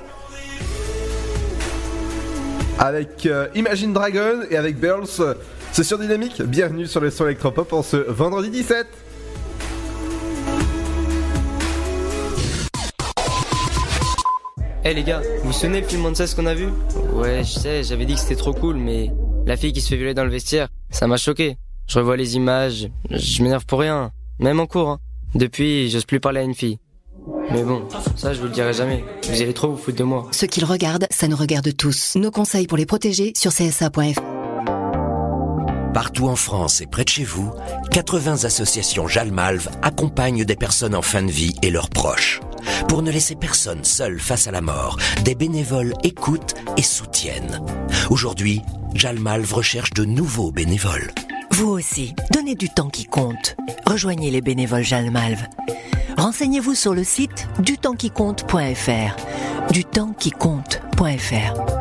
Avec 2.82 3.28
euh, 3.28 3.48
Imagine 3.54 3.94
Dragon 3.94 4.42
et 4.50 4.58
avec 4.58 4.78
Burls. 4.80 5.06
C'est 5.72 5.84
sur 5.84 6.00
Dynamique. 6.00 6.42
Bienvenue 6.42 6.88
sur 6.88 7.00
le 7.00 7.12
son 7.12 7.26
électropop 7.26 7.72
en 7.74 7.84
ce 7.84 7.96
vendredi 7.96 8.50
17. 8.50 8.88
Eh 14.84 14.94
les 14.96 15.04
gars, 15.04 15.22
vous 15.42 15.48
vous 15.48 15.54
souvenez 15.54 15.82
le 15.82 15.88
film 15.88 16.14
ce 16.16 16.36
qu'on 16.36 16.48
a 16.48 16.56
vu? 16.56 16.70
Ouais, 17.14 17.44
je 17.44 17.52
sais, 17.52 17.84
j'avais 17.84 18.06
dit 18.06 18.16
que 18.16 18.20
c'était 18.20 18.36
trop 18.36 18.54
cool, 18.54 18.78
mais 18.78 19.12
la 19.46 19.56
fille 19.56 19.74
qui 19.74 19.80
se 19.82 19.90
fait 19.90 19.96
violer 19.96 20.16
dans 20.16 20.24
le 20.24 20.32
vestiaire, 20.32 20.70
ça 20.90 21.06
m'a 21.06 21.18
choqué. 21.18 21.58
Je 21.88 22.00
revois 22.00 22.18
les 22.18 22.36
images, 22.36 22.90
je 23.12 23.44
m'énerve 23.44 23.66
pour 23.68 23.82
rien, 23.82 24.12
même 24.40 24.60
en 24.60 24.66
cours. 24.66 24.90
hein. 24.90 25.00
Depuis, 25.36 25.90
j'ose 25.92 26.06
plus 26.06 26.20
parler 26.20 26.40
à 26.40 26.44
une 26.44 26.56
fille. 26.56 26.80
Mais 27.52 27.64
bon, 27.64 27.88
ça 28.16 28.34
je 28.34 28.40
vous 28.40 28.48
le 28.48 28.52
dirai 28.52 28.74
jamais. 28.74 29.04
Vous 29.30 29.42
allez 29.42 29.54
trop 29.54 29.70
vous 29.70 29.78
foutre 29.78 29.98
de 29.98 30.04
moi. 30.04 30.28
Ce 30.32 30.46
qu'ils 30.46 30.66
regardent, 30.66 31.08
ça 31.12 31.28
nous 31.28 31.38
regarde 31.38 31.76
tous. 31.76 32.16
Nos 32.16 32.32
conseils 32.32 32.68
pour 32.68 32.78
les 32.78 32.86
protéger 32.86 33.34
sur 33.36 33.52
csa.fr. 33.52 34.22
Partout 35.94 36.30
en 36.30 36.38
France 36.38 36.80
et 36.80 36.88
près 36.88 37.04
de 37.04 37.10
chez 37.10 37.26
vous, 37.26 37.52
80 37.92 38.46
associations 38.46 39.08
Jalmalve 39.08 39.70
accompagnent 39.82 40.46
des 40.46 40.56
personnes 40.56 40.96
en 40.96 41.02
fin 41.02 41.22
de 41.22 41.32
vie 41.32 41.54
et 41.62 41.70
leurs 41.70 41.90
proches. 41.90 42.40
Pour 42.88 43.02
ne 43.02 43.12
laisser 43.12 43.36
personne 43.36 43.84
seul 43.84 44.20
face 44.20 44.48
à 44.48 44.52
la 44.52 44.62
mort, 44.62 44.98
des 45.26 45.36
bénévoles 45.36 45.94
écoutent 46.04 46.56
et 46.78 46.82
soutiennent. 46.82 47.60
Aujourd'hui, 48.10 48.62
Jalmalve 48.94 49.54
recherche 49.54 49.92
de 49.92 50.06
nouveaux 50.06 50.52
bénévoles. 50.52 51.12
Vous 51.62 51.70
aussi, 51.70 52.16
donnez 52.32 52.56
du 52.56 52.70
temps 52.70 52.90
qui 52.90 53.06
compte. 53.06 53.56
Rejoignez 53.86 54.32
les 54.32 54.42
bénévoles 54.42 54.82
Jalmalve. 54.82 55.46
Renseignez-vous 56.18 56.74
sur 56.74 56.96
le 56.96 57.04
site 57.04 57.48
dutempsquicompte.fr. 57.60 59.72
Dutempsquicompte.fr. 59.72 61.81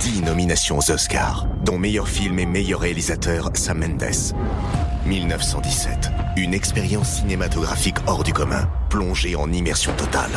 10 0.00 0.22
nominations 0.22 0.78
aux 0.78 0.90
Oscars, 0.90 1.46
dont 1.62 1.76
meilleur 1.76 2.08
film 2.08 2.38
et 2.38 2.46
meilleur 2.46 2.80
réalisateur 2.80 3.50
Sam 3.52 3.80
Mendes. 3.80 4.34
1917, 5.04 6.10
une 6.38 6.54
expérience 6.54 7.16
cinématographique 7.16 7.98
hors 8.06 8.24
du 8.24 8.32
commun, 8.32 8.66
plongée 8.88 9.36
en 9.36 9.52
immersion 9.52 9.92
totale. 9.92 10.30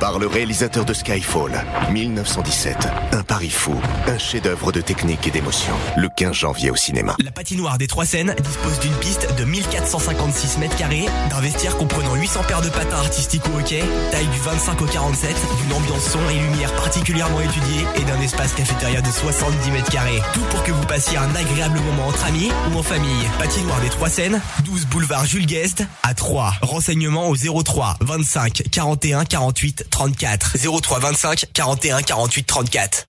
Par 0.00 0.18
le 0.18 0.26
réalisateur 0.26 0.84
de 0.84 0.92
Skyfall, 0.92 1.64
1917, 1.90 2.88
un 3.12 3.22
pari 3.22 3.50
fou, 3.50 3.74
un 4.06 4.18
chef-d'œuvre 4.18 4.72
de 4.72 4.80
technique 4.80 5.26
et 5.26 5.30
d'émotion, 5.30 5.74
le 5.96 6.08
15 6.08 6.32
janvier 6.32 6.70
au 6.70 6.76
cinéma. 6.76 7.16
La 7.24 7.30
patinoire 7.30 7.78
des 7.78 7.86
Trois 7.86 8.04
Seines 8.04 8.34
dispose 8.42 8.80
d'une 8.80 8.94
piste 8.94 9.34
de 9.36 9.44
1456 9.44 10.58
mètres 10.58 10.76
carrés, 10.76 11.06
d'un 11.30 11.40
vestiaire 11.40 11.76
comprenant 11.76 12.14
800 12.14 12.42
paires 12.46 12.60
de 12.62 12.68
patins 12.68 12.96
artistiques 12.96 13.42
au 13.54 13.58
hockey, 13.58 13.82
taille 14.10 14.26
du 14.26 14.38
25 14.40 14.82
au 14.82 14.86
47, 14.86 15.34
d'une 15.62 15.72
ambiance 15.72 16.04
son 16.10 16.20
et 16.30 16.38
lumière 16.38 16.74
particulièrement 16.76 17.40
étudiée 17.40 17.86
et 17.96 18.04
d'un 18.04 18.20
espace 18.20 18.52
cafétéria 18.52 19.00
de 19.00 19.10
70 19.10 19.70
mètres 19.70 19.90
carrés. 19.90 20.20
Tout 20.34 20.44
pour 20.50 20.62
que 20.64 20.72
vous 20.72 20.86
passiez 20.86 21.16
un 21.16 21.34
agréable 21.34 21.80
moment 21.80 22.08
entre 22.08 22.24
amis 22.26 22.50
ou 22.72 22.78
en 22.78 22.82
famille. 22.82 23.28
Patinoire 23.38 23.80
des 23.80 23.88
Trois 23.90 24.10
Seines, 24.10 24.40
12 24.64 24.86
boulevard 24.86 25.24
Jules 25.24 25.46
Guest 25.46 25.84
à 26.02 26.14
3. 26.14 26.54
Renseignements 26.62 27.28
au 27.28 27.36
03 27.36 27.96
25 28.00 28.62
41 28.70 29.24
48 29.24 29.73
34. 29.90 30.56
03 30.82 30.98
25 30.98 31.44
41 31.52 32.02
48 32.02 32.44
34. 32.44 33.04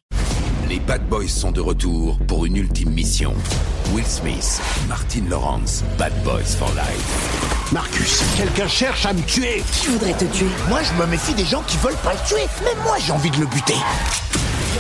Les 0.68 0.80
Bad 0.80 1.08
Boys 1.08 1.28
sont 1.28 1.52
de 1.52 1.62
retour 1.62 2.18
pour 2.28 2.46
une 2.46 2.58
ultime 2.58 2.90
mission. 2.90 3.36
Will 3.94 4.06
Smith, 4.06 4.60
Martin 4.88 5.22
Lawrence, 5.30 5.84
Bad 5.98 6.14
Boys 6.24 6.56
for 6.58 6.70
Life. 6.70 7.72
Marcus, 7.72 8.24
quelqu'un 8.36 8.68
cherche 8.68 9.06
à 9.06 9.14
me 9.14 9.22
tuer. 9.22 9.64
Qui 9.74 9.88
voudrait 9.88 10.18
te 10.18 10.26
tuer? 10.26 10.50
Moi, 10.68 10.80
je 10.82 10.94
me 11.00 11.06
méfie 11.06 11.36
des 11.36 11.46
gens 11.46 11.62
qui 11.68 11.78
veulent 11.78 11.96
pas 12.04 12.14
le 12.14 12.28
tuer. 12.28 12.46
Même 12.64 12.84
moi, 12.84 12.98
j'ai 13.00 13.12
envie 13.12 13.30
de 13.30 13.38
le 13.38 13.46
buter. 13.46 13.78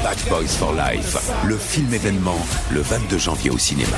Bad 0.04 0.18
Boys 0.28 0.48
for 0.48 0.74
Life, 0.74 1.18
le 1.46 1.58
film 1.58 1.94
événement, 1.94 2.40
le 2.72 2.82
22 2.82 3.18
janvier 3.18 3.52
au 3.52 3.58
cinéma. 3.58 3.98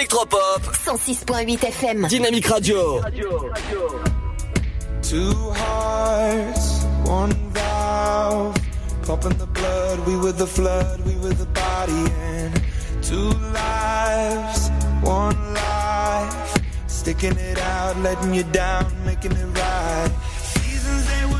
Électropop. 0.00 0.62
106.8 0.72 1.62
FM. 1.62 2.08
Dynamique 2.08 2.46
Radio. 2.46 3.02
Two 5.02 5.34
hearts, 5.52 6.84
one 7.04 7.34
valve. 7.52 8.54
Pumping 9.02 9.36
the 9.36 9.46
blood, 9.46 9.98
we 10.06 10.16
were 10.16 10.32
the 10.32 10.46
flood, 10.46 11.04
we 11.04 11.14
were 11.16 11.34
the 11.34 11.44
body. 11.52 12.10
And 12.18 12.62
two 13.02 13.28
lives, 13.52 14.70
one 15.02 15.36
life. 15.52 16.54
Sticking 16.86 17.36
it 17.36 17.58
out, 17.58 17.98
letting 17.98 18.32
you 18.32 18.44
down, 18.44 18.86
making 19.04 19.32
it 19.32 19.58
right. 19.58 20.10
Seasons 20.40 21.06
they 21.10 21.24
will 21.26 21.39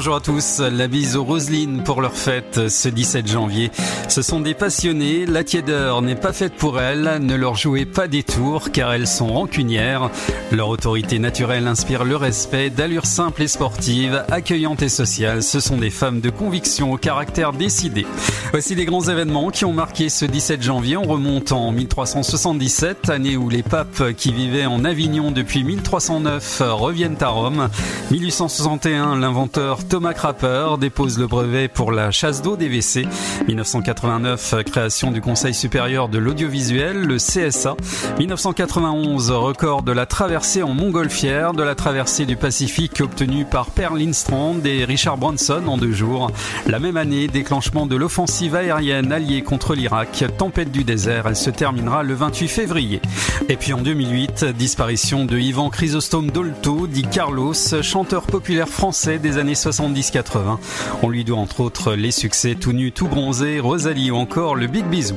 Bonjour 0.00 0.16
à 0.16 0.20
tous, 0.20 0.60
la 0.60 0.88
bise 0.88 1.14
aux 1.14 1.24
Roselines 1.24 1.82
pour 1.82 2.00
leur 2.00 2.14
fête 2.14 2.70
ce 2.70 2.88
17 2.88 3.26
janvier. 3.26 3.70
Ce 4.08 4.22
sont 4.22 4.40
des 4.40 4.54
passionnés, 4.54 5.26
la 5.26 5.44
tiédeur 5.44 6.00
n'est 6.00 6.16
pas 6.16 6.32
faite 6.32 6.54
pour 6.54 6.80
elles, 6.80 7.18
ne 7.20 7.34
leur 7.34 7.54
jouez 7.54 7.84
pas 7.84 8.08
des 8.08 8.22
tours 8.22 8.72
car 8.72 8.94
elles 8.94 9.06
sont 9.06 9.26
rancunières. 9.26 10.08
Leur 10.52 10.70
autorité 10.70 11.18
naturelle 11.18 11.68
inspire 11.68 12.04
le 12.04 12.16
respect, 12.16 12.70
d'allure 12.70 13.04
simple 13.04 13.42
et 13.42 13.46
sportive, 13.46 14.24
accueillante 14.30 14.80
et 14.80 14.88
sociale. 14.88 15.42
Ce 15.42 15.60
sont 15.60 15.76
des 15.76 15.90
femmes 15.90 16.22
de 16.22 16.30
conviction 16.30 16.92
au 16.92 16.96
caractère 16.96 17.52
décidé. 17.52 18.06
Voici 18.52 18.74
les 18.74 18.86
grands 18.86 19.06
événements 19.06 19.50
qui 19.50 19.66
ont 19.66 19.74
marqué 19.74 20.08
ce 20.08 20.24
17 20.24 20.62
janvier. 20.62 20.96
On 20.96 21.02
remonte 21.02 21.52
en 21.52 21.72
1377, 21.72 23.10
année 23.10 23.36
où 23.36 23.50
les 23.50 23.62
papes 23.62 24.14
qui 24.16 24.32
vivaient 24.32 24.64
en 24.64 24.82
Avignon 24.86 25.30
depuis 25.30 25.62
1309 25.62 26.62
reviennent 26.70 27.18
à 27.20 27.28
Rome. 27.28 27.68
1861, 28.10 29.16
l'inventeur 29.16 29.84
Thomas 29.90 30.14
Crapper 30.14 30.76
dépose 30.78 31.18
le 31.18 31.26
brevet 31.26 31.66
pour 31.66 31.90
la 31.90 32.12
chasse 32.12 32.42
d'eau 32.42 32.56
des 32.56 32.68
WC. 32.68 33.08
1989, 33.48 34.54
création 34.64 35.10
du 35.10 35.20
Conseil 35.20 35.52
supérieur 35.52 36.08
de 36.08 36.16
l'audiovisuel, 36.18 37.00
le 37.00 37.16
CSA. 37.16 37.74
1991, 38.20 39.32
record 39.32 39.82
de 39.82 39.90
la 39.90 40.06
traversée 40.06 40.62
en 40.62 40.74
montgolfière, 40.74 41.54
de 41.54 41.64
la 41.64 41.74
traversée 41.74 42.24
du 42.24 42.36
Pacifique 42.36 43.00
obtenue 43.00 43.44
par 43.44 43.66
Per 43.66 43.88
Lindstrand 43.96 44.58
et 44.64 44.84
Richard 44.84 45.16
Branson 45.16 45.62
en 45.66 45.76
deux 45.76 45.90
jours. 45.90 46.30
La 46.68 46.78
même 46.78 46.96
année, 46.96 47.26
déclenchement 47.26 47.86
de 47.86 47.96
l'offensive 47.96 48.54
aérienne 48.54 49.10
alliée 49.10 49.42
contre 49.42 49.74
l'Irak, 49.74 50.24
tempête 50.38 50.70
du 50.70 50.84
désert, 50.84 51.26
elle 51.26 51.34
se 51.34 51.50
terminera 51.50 52.04
le 52.04 52.14
28 52.14 52.46
février. 52.46 53.02
Et 53.48 53.56
puis 53.56 53.72
en 53.72 53.80
2008, 53.80 54.44
disparition 54.56 55.24
de 55.24 55.36
Ivan 55.36 55.68
Chrysostome 55.68 56.30
Dolto, 56.30 56.86
dit 56.86 57.06
Carlos, 57.10 57.54
chanteur 57.82 58.22
populaire 58.22 58.68
français 58.68 59.18
des 59.18 59.36
années 59.36 59.56
70-80. 59.88 60.58
On 61.02 61.08
lui 61.08 61.24
doit 61.24 61.38
entre 61.38 61.60
autres 61.60 61.94
les 61.94 62.10
succès 62.10 62.54
Tout 62.54 62.72
nu, 62.72 62.92
tout 62.92 63.08
bronzé, 63.08 63.60
Rosalie 63.60 64.10
ou 64.10 64.16
encore 64.16 64.54
le 64.54 64.66
Big 64.66 64.84
Bisou. 64.84 65.16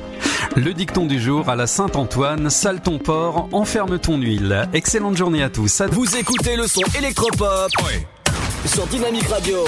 Le 0.55 0.73
dicton 0.73 1.05
du 1.05 1.19
jour 1.19 1.49
à 1.49 1.55
la 1.55 1.67
Saint-Antoine, 1.67 2.49
sale 2.49 2.81
ton 2.81 2.97
porc, 2.99 3.49
enferme 3.51 3.99
ton 3.99 4.17
huile. 4.17 4.67
Excellente 4.73 5.17
journée 5.17 5.43
à 5.43 5.49
tous. 5.49 5.81
À- 5.81 5.87
Vous 5.87 6.15
écoutez 6.15 6.55
le 6.55 6.67
son 6.67 6.81
électropop 6.97 7.69
sur 8.65 8.87
Dynamique 8.87 9.27
Radio. 9.27 9.65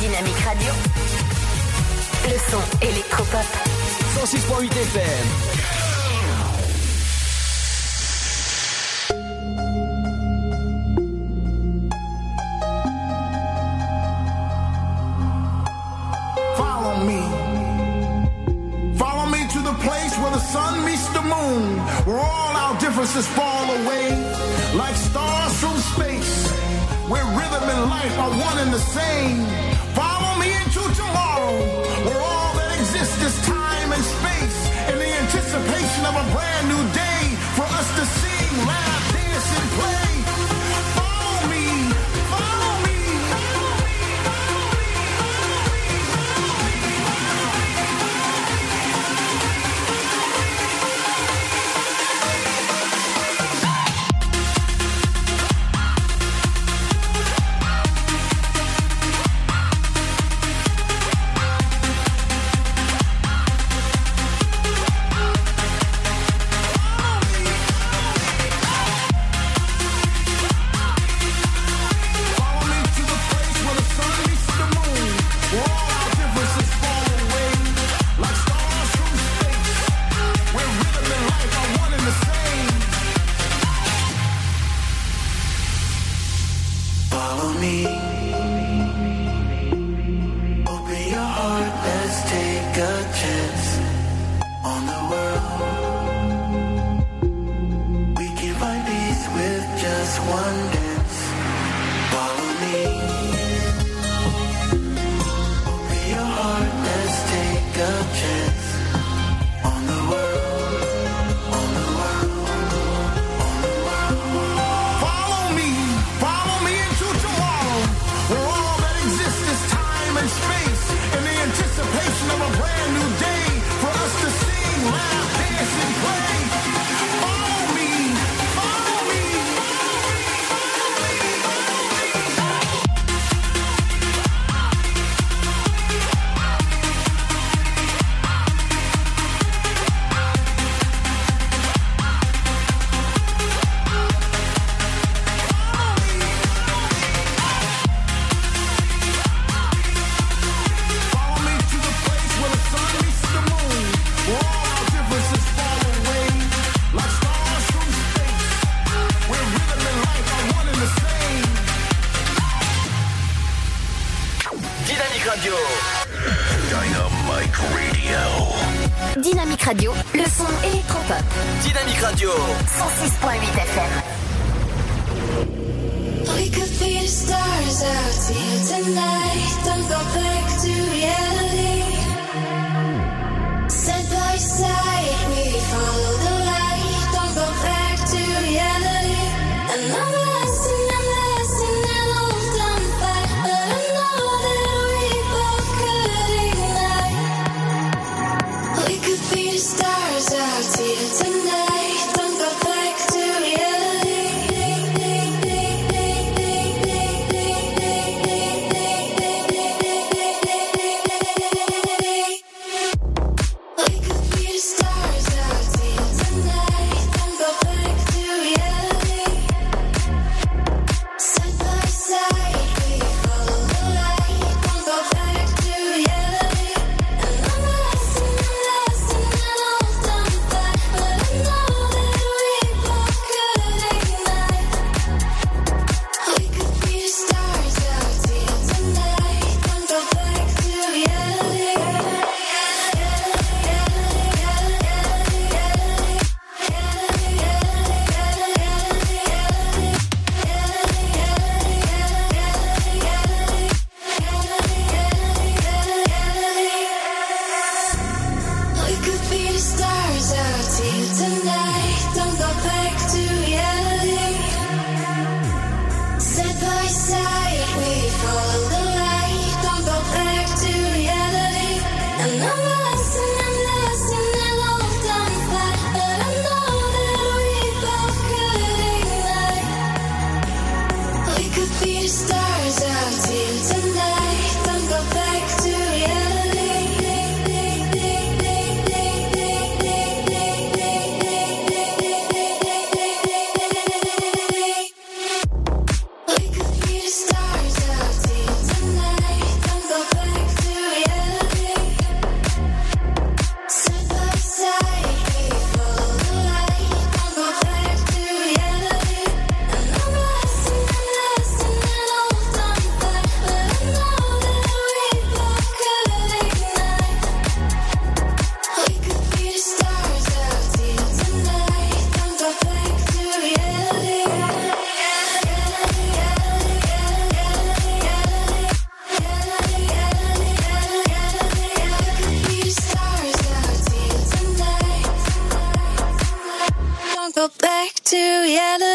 Dynamique 0.00 0.38
Radio. 0.44 0.72
Le 2.24 2.50
son 2.50 2.86
électropop. 2.86 3.46
106.8 4.22 4.66
FM. 4.66 5.61
Moon, 21.52 21.78
where 22.06 22.18
all 22.18 22.52
our 22.64 22.74
differences 22.78 23.26
fall 23.38 23.66
away 23.80 24.08
like 24.74 24.96
stars 24.96 25.52
from 25.60 25.76
space, 25.94 26.50
where 27.10 27.24
rhythm 27.38 27.64
and 27.74 27.82
life 27.96 28.16
are 28.18 28.32
one 28.48 28.58
and 28.64 28.72
the 28.72 28.84
same. 28.98 29.38
Follow 30.00 30.32
me 30.40 30.48
into 30.60 30.82
tomorrow, 31.02 31.56
where 32.06 32.22
all 32.32 32.52
that 32.58 32.70
exists 32.80 33.20
is 33.28 33.34
time 33.46 33.90
and 33.96 34.04
space, 34.16 34.58
in 34.90 34.96
the 35.02 35.10
anticipation 35.22 36.02
of 36.10 36.14
a 36.22 36.26
brand 36.34 36.64
new 36.72 36.82
day 37.04 37.22
for 37.56 37.66
us 37.80 37.88
to 37.98 38.04
sing, 38.20 38.66
laugh, 38.66 39.04
dance, 39.12 39.48
and 39.58 39.70
play. 39.78 40.01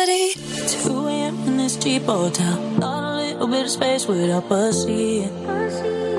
steady. 0.07 0.33
2 0.83 1.07
a.m. 1.07 1.35
in 1.47 1.57
this 1.57 1.75
cheap 1.77 2.03
hotel. 2.03 2.55
Thought 2.79 3.03
a 3.03 3.15
little 3.17 3.47
bit 3.47 3.65
of 3.65 3.71
space 3.71 4.07
would 4.07 4.29
help 4.29 4.51
us 4.51 4.85
see 4.85 5.19
it. 5.19 5.33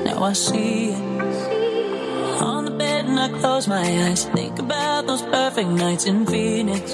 Now 0.05 0.23
I 0.23 0.33
see 0.33 0.89
it. 0.89 2.41
On 2.41 2.65
the 2.65 2.71
bed 2.71 3.05
and 3.05 3.19
I 3.19 3.29
close 3.39 3.67
my 3.67 3.81
eyes. 4.05 4.25
Think 4.25 4.59
about 4.59 5.07
those 5.07 5.23
perfect 5.23 5.69
nights 5.69 6.05
in 6.05 6.25
Phoenix. 6.25 6.91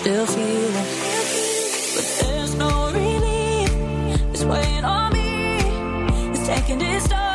Still 0.00 0.26
feel 0.26 0.72
it. 0.82 0.88
But 1.94 2.06
there's 2.20 2.54
no 2.54 2.72
relief. 2.92 3.70
It's 4.32 4.44
weighing 4.44 4.84
on 4.84 5.12
me. 5.12 5.58
It's 6.30 6.46
taking 6.46 6.80
its 6.80 7.08
toll. 7.08 7.25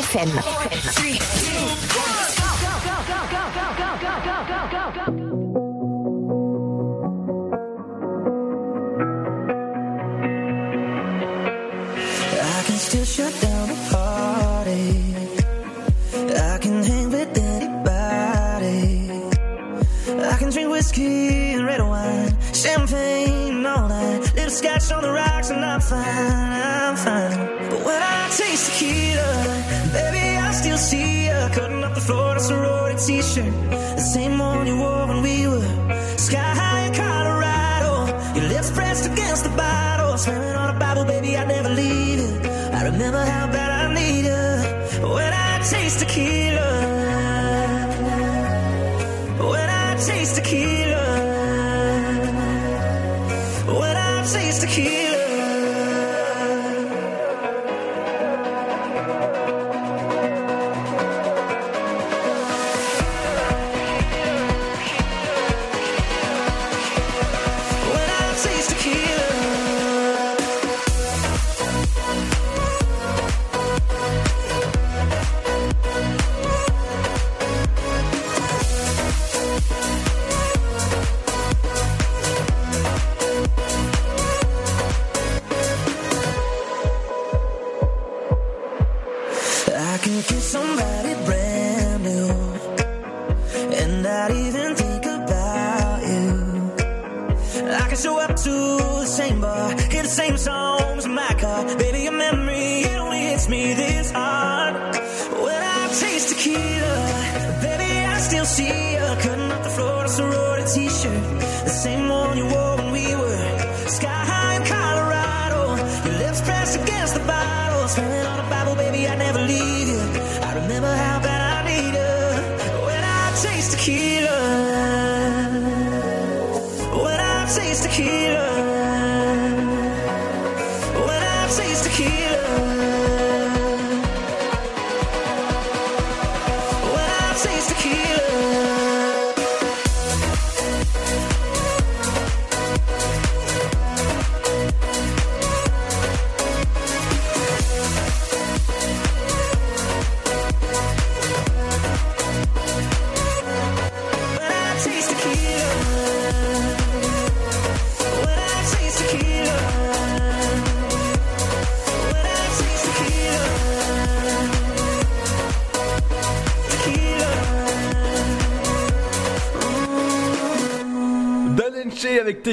FM. 0.00 1.47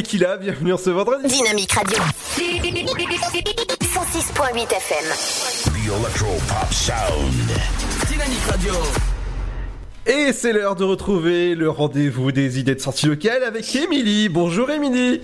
Bienvenue 0.08 0.74
en 0.74 0.78
ce 0.78 0.92
vendredi. 0.92 1.28
Dynamique 1.28 1.72
Radio. 1.72 1.98
106.8 2.38 4.72
FM. 4.72 5.04
The 5.64 5.88
Electro 5.88 6.28
Pop 6.48 6.72
Sound. 6.72 7.50
Dynamique 8.12 8.44
Radio. 8.48 8.74
Et 10.06 10.32
c'est 10.32 10.54
l'heure 10.54 10.76
de 10.76 10.84
retrouver 10.84 11.56
le 11.56 11.72
rendez-vous 11.72 12.32
des 12.32 12.60
idées 12.60 12.76
de 12.76 12.82
sortie 12.82 13.08
locale 13.08 13.44
avec 13.44 13.76
Émilie. 13.76 14.30
Bonjour 14.30 14.70
Émilie. 14.70 15.22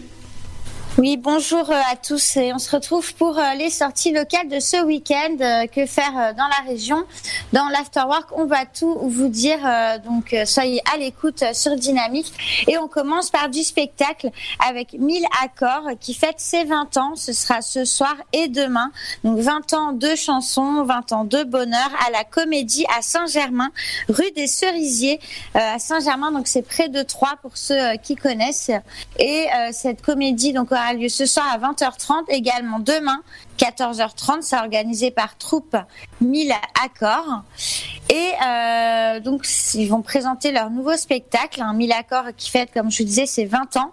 Oui, 0.97 1.15
bonjour 1.15 1.69
euh, 1.69 1.79
à 1.89 1.95
tous 1.95 2.35
et 2.35 2.51
on 2.51 2.59
se 2.59 2.69
retrouve 2.75 3.13
pour 3.13 3.39
euh, 3.39 3.53
les 3.57 3.69
sorties 3.69 4.11
locales 4.11 4.49
de 4.49 4.59
ce 4.59 4.83
week-end. 4.83 5.37
Euh, 5.39 5.65
Que 5.67 5.85
faire 5.85 6.33
dans 6.35 6.47
la 6.47 6.69
région? 6.69 7.05
Dans 7.53 7.67
l'Afterwork, 7.67 8.29
on 8.37 8.45
va 8.45 8.65
tout 8.65 8.97
vous 9.01 9.27
dire, 9.27 9.59
euh, 9.65 9.97
donc 9.99 10.33
euh, 10.33 10.45
soyez 10.45 10.81
à 10.93 10.97
l'écoute 10.97 11.43
euh, 11.43 11.53
sur 11.53 11.75
Dynamique. 11.75 12.31
Et 12.67 12.77
on 12.77 12.87
commence 12.87 13.29
par 13.29 13.49
du 13.49 13.61
spectacle 13.61 14.29
avec 14.65 14.93
1000 14.93 15.25
accords 15.43 15.89
qui 15.99 16.13
fête 16.13 16.39
ses 16.39 16.63
20 16.63 16.95
ans. 16.95 17.15
Ce 17.17 17.33
sera 17.33 17.61
ce 17.61 17.83
soir 17.83 18.15
et 18.31 18.47
demain. 18.47 18.91
Donc 19.25 19.39
20 19.39 19.73
ans 19.73 19.91
de 19.91 20.15
chansons, 20.15 20.85
20 20.85 21.11
ans 21.11 21.25
de 21.25 21.43
bonheur 21.43 21.89
à 22.07 22.11
la 22.11 22.23
comédie 22.23 22.85
à 22.97 23.01
Saint-Germain, 23.01 23.71
rue 24.07 24.31
des 24.31 24.47
Cerisiers 24.47 25.19
à 25.53 25.77
Saint-Germain. 25.77 26.31
Donc 26.31 26.47
c'est 26.47 26.61
près 26.61 26.87
de 26.87 27.03
Troyes 27.03 27.35
pour 27.41 27.57
ceux 27.57 27.97
qui 28.01 28.15
connaissent. 28.15 28.71
Et 29.19 29.47
cette 29.71 30.01
comédie 30.01 30.53
donc 30.53 30.71
aura 30.71 30.93
lieu 30.93 31.09
ce 31.09 31.25
soir 31.25 31.45
à 31.51 31.57
20h30, 31.57 32.29
également 32.29 32.79
demain 32.79 33.21
14h30. 33.61 34.41
C'est 34.41 34.57
organisé 34.57 35.11
par 35.11 35.38
Troupe 35.38 35.77
1000 36.19 36.51
Accords. 36.83 37.43
Et 38.09 38.31
euh, 38.45 39.19
donc 39.19 39.45
ils 39.73 39.88
vont 39.88 40.01
présenter 40.01 40.51
leur 40.51 40.69
nouveau 40.69 40.97
spectacle, 40.97 41.61
un 41.61 41.73
1000 41.73 41.93
Accords 41.93 42.35
qui 42.35 42.49
fête, 42.49 42.71
comme 42.73 42.91
je 42.91 42.97
vous 42.97 43.03
disais, 43.05 43.25
ses 43.25 43.45
20 43.45 43.77
ans. 43.77 43.91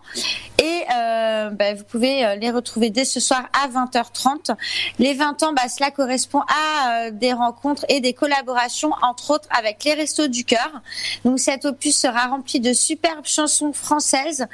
Et 0.59 0.82
euh, 0.93 1.51
bah, 1.51 1.74
vous 1.74 1.85
pouvez 1.85 2.24
euh, 2.24 2.35
les 2.35 2.51
retrouver 2.51 2.90
dès 2.90 3.05
ce 3.05 3.20
soir 3.20 3.45
à 3.53 3.69
20h30. 3.69 4.57
Les 4.99 5.15
20 5.15 5.43
ans, 5.45 5.53
bah, 5.53 5.69
cela 5.69 5.90
correspond 5.90 6.40
à 6.40 7.11
des 7.11 7.32
rencontres 7.32 7.85
et 7.89 8.01
des 8.01 8.12
collaborations, 8.12 8.90
entre 9.03 9.32
autres 9.32 9.49
avec 9.57 9.85
les 9.85 9.95
Restos 9.95 10.28
du 10.28 10.45
Cœur. 10.45 10.81
Donc 11.24 11.39
cet 11.39 11.65
opus 11.65 11.97
sera 11.97 12.27
rempli 12.27 12.59
de 12.59 12.73
superbes 12.73 13.27
chansons 13.27 13.73
françaises 13.73 14.47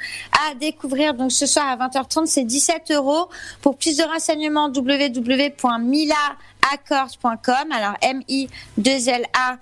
à 0.47 0.53
découvrir. 0.55 1.13
Donc 1.13 1.31
ce 1.31 1.45
soir 1.45 1.65
à 1.67 1.87
20h30, 1.87 2.27
c'est 2.27 2.43
17 2.43 2.91
euros. 2.91 3.29
Pour 3.61 3.77
plus 3.77 3.97
de 3.97 4.03
renseignements, 4.03 4.69
www.milaaccords.com. 5.07 7.71
Alors 7.71 7.95
M-I-2-L-A 8.01 9.57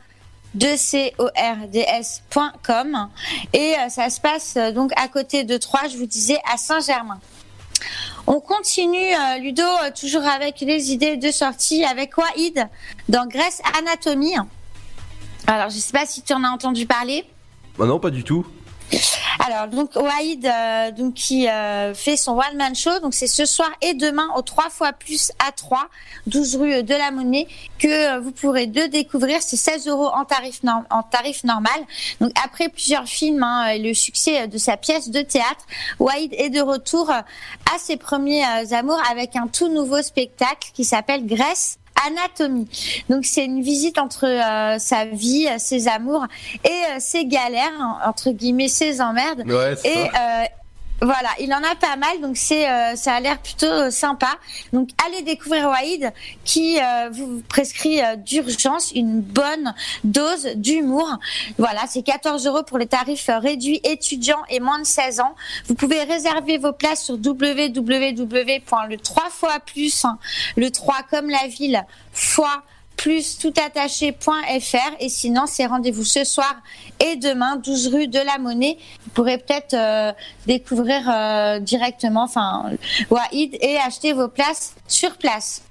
2cords.com 0.57 3.09
et 3.53 3.75
euh, 3.75 3.89
ça 3.89 4.09
se 4.09 4.21
passe 4.21 4.55
euh, 4.57 4.71
donc 4.71 4.91
à 4.95 5.07
côté 5.07 5.43
de 5.43 5.57
Troyes, 5.57 5.87
je 5.87 5.97
vous 5.97 6.05
disais, 6.05 6.39
à 6.51 6.57
Saint-Germain. 6.57 7.19
On 8.27 8.39
continue, 8.39 9.15
euh, 9.15 9.39
Ludo, 9.39 9.63
toujours 9.99 10.25
avec 10.25 10.61
les 10.61 10.91
idées 10.91 11.17
de 11.17 11.31
sortie 11.31 11.83
avec 11.83 12.15
Wahid 12.17 12.69
dans 13.09 13.27
Grèce 13.27 13.61
Anatomie. 13.77 14.35
Alors, 15.47 15.69
je 15.69 15.77
sais 15.77 15.91
pas 15.91 16.05
si 16.05 16.21
tu 16.21 16.33
en 16.33 16.43
as 16.43 16.49
entendu 16.49 16.85
parler. 16.85 17.25
Bah 17.77 17.85
non, 17.85 17.99
pas 17.99 18.11
du 18.11 18.23
tout. 18.23 18.45
Alors 19.45 19.67
donc 19.67 19.95
Wahid 19.95 20.45
euh, 20.45 20.91
donc 20.91 21.13
qui 21.15 21.47
euh, 21.49 21.93
fait 21.93 22.17
son 22.17 22.33
one 22.33 22.55
man 22.57 22.75
show. 22.75 22.99
Donc 23.01 23.13
c'est 23.13 23.27
ce 23.27 23.45
soir 23.45 23.69
et 23.81 23.93
demain 23.93 24.27
au 24.35 24.41
3 24.41 24.69
fois 24.69 24.93
plus 24.93 25.31
à 25.45 25.51
3 25.51 25.87
12 26.27 26.55
rue 26.57 26.83
de 26.83 26.93
la 26.93 27.11
Monnaie 27.11 27.47
que 27.79 27.87
euh, 28.15 28.19
vous 28.19 28.31
pourrez 28.31 28.67
de 28.67 28.83
découvrir. 28.85 29.41
C'est 29.41 29.57
16 29.57 29.87
euros 29.87 30.07
en 30.13 30.25
tarif 30.25 30.63
norm- 30.63 30.85
en 30.89 31.03
tarif 31.03 31.43
normal. 31.43 31.79
Donc 32.21 32.31
après 32.43 32.69
plusieurs 32.69 33.05
films 33.05 33.43
hein, 33.43 33.67
et 33.67 33.79
le 33.79 33.93
succès 33.93 34.47
de 34.47 34.57
sa 34.57 34.77
pièce 34.77 35.09
de 35.09 35.21
théâtre 35.21 35.65
Wahid 35.99 36.33
est 36.37 36.49
de 36.49 36.61
retour 36.61 37.09
euh, 37.09 37.15
à 37.73 37.79
ses 37.79 37.97
premiers 37.97 38.43
euh, 38.45 38.75
amours 38.75 39.01
avec 39.11 39.35
un 39.35 39.47
tout 39.47 39.69
nouveau 39.69 40.01
spectacle 40.01 40.69
qui 40.73 40.83
s'appelle 40.85 41.25
Grèce 41.25 41.77
Anatomie. 42.07 42.67
Donc 43.09 43.25
c'est 43.25 43.45
une 43.45 43.61
visite 43.61 43.97
entre 43.97 44.25
euh, 44.27 44.77
sa 44.79 45.05
vie, 45.05 45.47
euh, 45.49 45.55
ses 45.57 45.87
amours 45.87 46.25
et 46.63 46.69
euh, 46.69 46.97
ses 46.99 47.25
galères, 47.25 47.71
en- 47.79 48.09
entre 48.09 48.31
guillemets 48.31 48.67
ses 48.67 49.01
emmerdes. 49.01 49.43
Ouais, 49.45 49.73
et 49.85 49.97
euh, 49.97 50.43
voilà, 51.03 51.29
il 51.41 51.53
en 51.53 51.61
a 51.63 51.75
pas 51.75 51.97
mal, 51.97 52.21
donc 52.21 52.37
c'est 52.37 52.69
euh, 52.69 52.95
ça 52.95 53.15
a 53.15 53.19
l'air 53.19 53.37
plutôt 53.39 53.65
euh, 53.65 53.91
sympa. 53.91 54.29
Donc 54.71 54.89
allez 55.05 55.21
découvrir 55.21 55.67
Wahid 55.67 56.13
qui 56.45 56.79
euh, 56.79 57.09
vous 57.11 57.41
prescrit 57.49 57.99
d'urgence 58.19 58.93
une 58.93 59.19
bonne 59.19 59.73
dose 60.05 60.47
d'humour. 60.55 61.09
Voilà, 61.57 61.81
c'est 61.87 62.03
14 62.03 62.47
euros 62.47 62.63
pour 62.63 62.77
les 62.77 62.87
tarifs 62.87 63.29
réduits 63.29 63.81
étudiants 63.83 64.43
et 64.49 64.61
moins 64.61 64.79
de 64.79 64.85
16 64.85 65.19
ans. 65.19 65.35
Vous 65.67 65.75
pouvez 65.75 66.03
réserver 66.03 66.57
vos 66.57 66.71
places 66.71 67.03
sur 67.03 67.15
www.le 67.15 68.95
3 68.97 69.29
fois 69.29 69.59
plus, 69.59 70.05
hein, 70.05 70.17
le 70.55 70.71
3 70.71 70.95
comme 71.09 71.29
la 71.29 71.47
ville, 71.47 71.83
fois 72.13 72.63
plus 72.95 73.37
toutattaché.fr 73.37 74.77
et 74.99 75.09
sinon 75.09 75.43
c'est 75.45 75.65
rendez-vous 75.65 76.03
ce 76.03 76.23
soir 76.23 76.55
et 76.99 77.15
demain 77.15 77.57
12 77.57 77.87
rue 77.93 78.07
de 78.07 78.19
la 78.19 78.37
Monnaie. 78.37 78.77
Vous 79.05 79.11
pourrez 79.11 79.37
peut-être 79.37 79.73
euh, 79.73 80.13
découvrir 80.45 81.09
euh, 81.09 81.59
directement 81.59 82.23
enfin 82.23 82.71
Wahid 83.09 83.57
et 83.61 83.77
acheter 83.77 84.13
vos 84.13 84.27
places 84.27 84.75
sur 84.87 85.17
place 85.17 85.62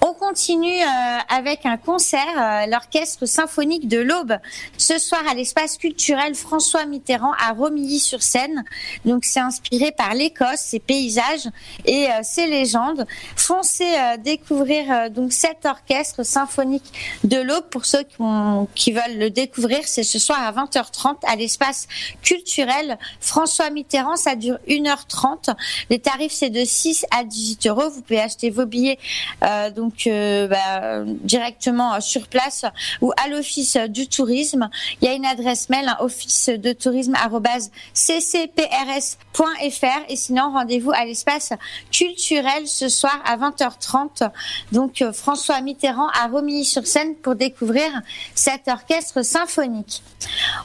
on 0.00 0.12
continue 0.12 0.82
euh, 0.82 1.18
avec 1.28 1.66
un 1.66 1.76
concert 1.76 2.20
euh, 2.36 2.66
l'orchestre 2.66 3.26
symphonique 3.26 3.88
de 3.88 3.98
l'Aube. 3.98 4.36
Ce 4.76 4.98
soir 4.98 5.22
à 5.28 5.34
l'espace 5.34 5.78
culturel 5.78 6.34
François 6.34 6.84
Mitterrand 6.86 7.32
à 7.32 7.52
Romilly-sur-Seine. 7.52 8.64
Donc 9.04 9.24
c'est 9.24 9.40
inspiré 9.40 9.92
par 9.92 10.14
l'Écosse 10.14 10.60
ses 10.60 10.78
paysages 10.78 11.48
et 11.84 12.08
euh, 12.08 12.20
ses 12.22 12.46
légendes. 12.46 13.06
Foncez 13.36 13.84
euh, 13.84 14.16
découvrir 14.16 14.90
euh, 14.90 15.08
donc 15.08 15.32
cet 15.32 15.64
orchestre 15.64 16.22
symphonique 16.22 16.92
de 17.24 17.38
l'Aube. 17.38 17.64
Pour 17.70 17.84
ceux 17.84 18.02
qui, 18.02 18.16
qui 18.74 18.92
veulent 18.92 19.18
le 19.18 19.30
découvrir 19.30 19.80
c'est 19.84 20.02
ce 20.02 20.18
soir 20.18 20.38
à 20.40 20.52
20h30 20.52 21.16
à 21.26 21.36
l'espace 21.36 21.88
culturel 22.22 22.98
François 23.20 23.70
Mitterrand. 23.70 24.16
Ça 24.16 24.34
dure 24.34 24.58
1h30 24.68 25.54
les 25.90 25.98
tarifs 25.98 26.32
c'est 26.32 26.50
de 26.50 26.64
6 26.64 27.06
à 27.10 27.24
18 27.24 27.66
euros. 27.66 27.90
Vous 27.90 28.02
pouvez 28.02 28.20
acheter 28.20 28.50
vos 28.50 28.66
billets 28.66 28.98
euh, 29.46 29.70
donc 29.70 30.06
euh, 30.06 30.48
bah, 30.48 31.04
directement 31.04 31.94
euh, 31.94 32.00
sur 32.00 32.26
place 32.26 32.64
ou 33.00 33.12
à 33.22 33.28
l'office 33.28 33.76
du 33.88 34.08
tourisme. 34.08 34.68
Il 35.00 35.08
y 35.08 35.10
a 35.10 35.14
une 35.14 35.26
adresse 35.26 35.68
mail, 35.68 35.88
hein, 35.88 35.96
office 36.00 36.48
de 36.48 36.72
tourisme 36.72 37.14
ccprs.fr 37.94 39.36
et 40.08 40.16
sinon 40.16 40.50
rendez-vous 40.52 40.92
à 40.92 41.04
l'espace 41.04 41.52
culturel 41.92 42.66
ce 42.66 42.88
soir 42.88 43.16
à 43.24 43.36
20h30. 43.36 44.30
Donc 44.72 45.04
François 45.12 45.60
Mitterrand 45.60 46.08
à 46.08 46.26
Romilly-sur-Seine 46.28 47.14
pour 47.16 47.36
découvrir 47.36 47.86
cet 48.34 48.68
orchestre 48.68 49.22
symphonique. 49.22 50.02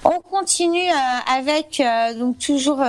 On 0.04 0.20
continue 0.22 0.90
avec 1.28 1.82
donc 2.18 2.40
toujours 2.40 2.84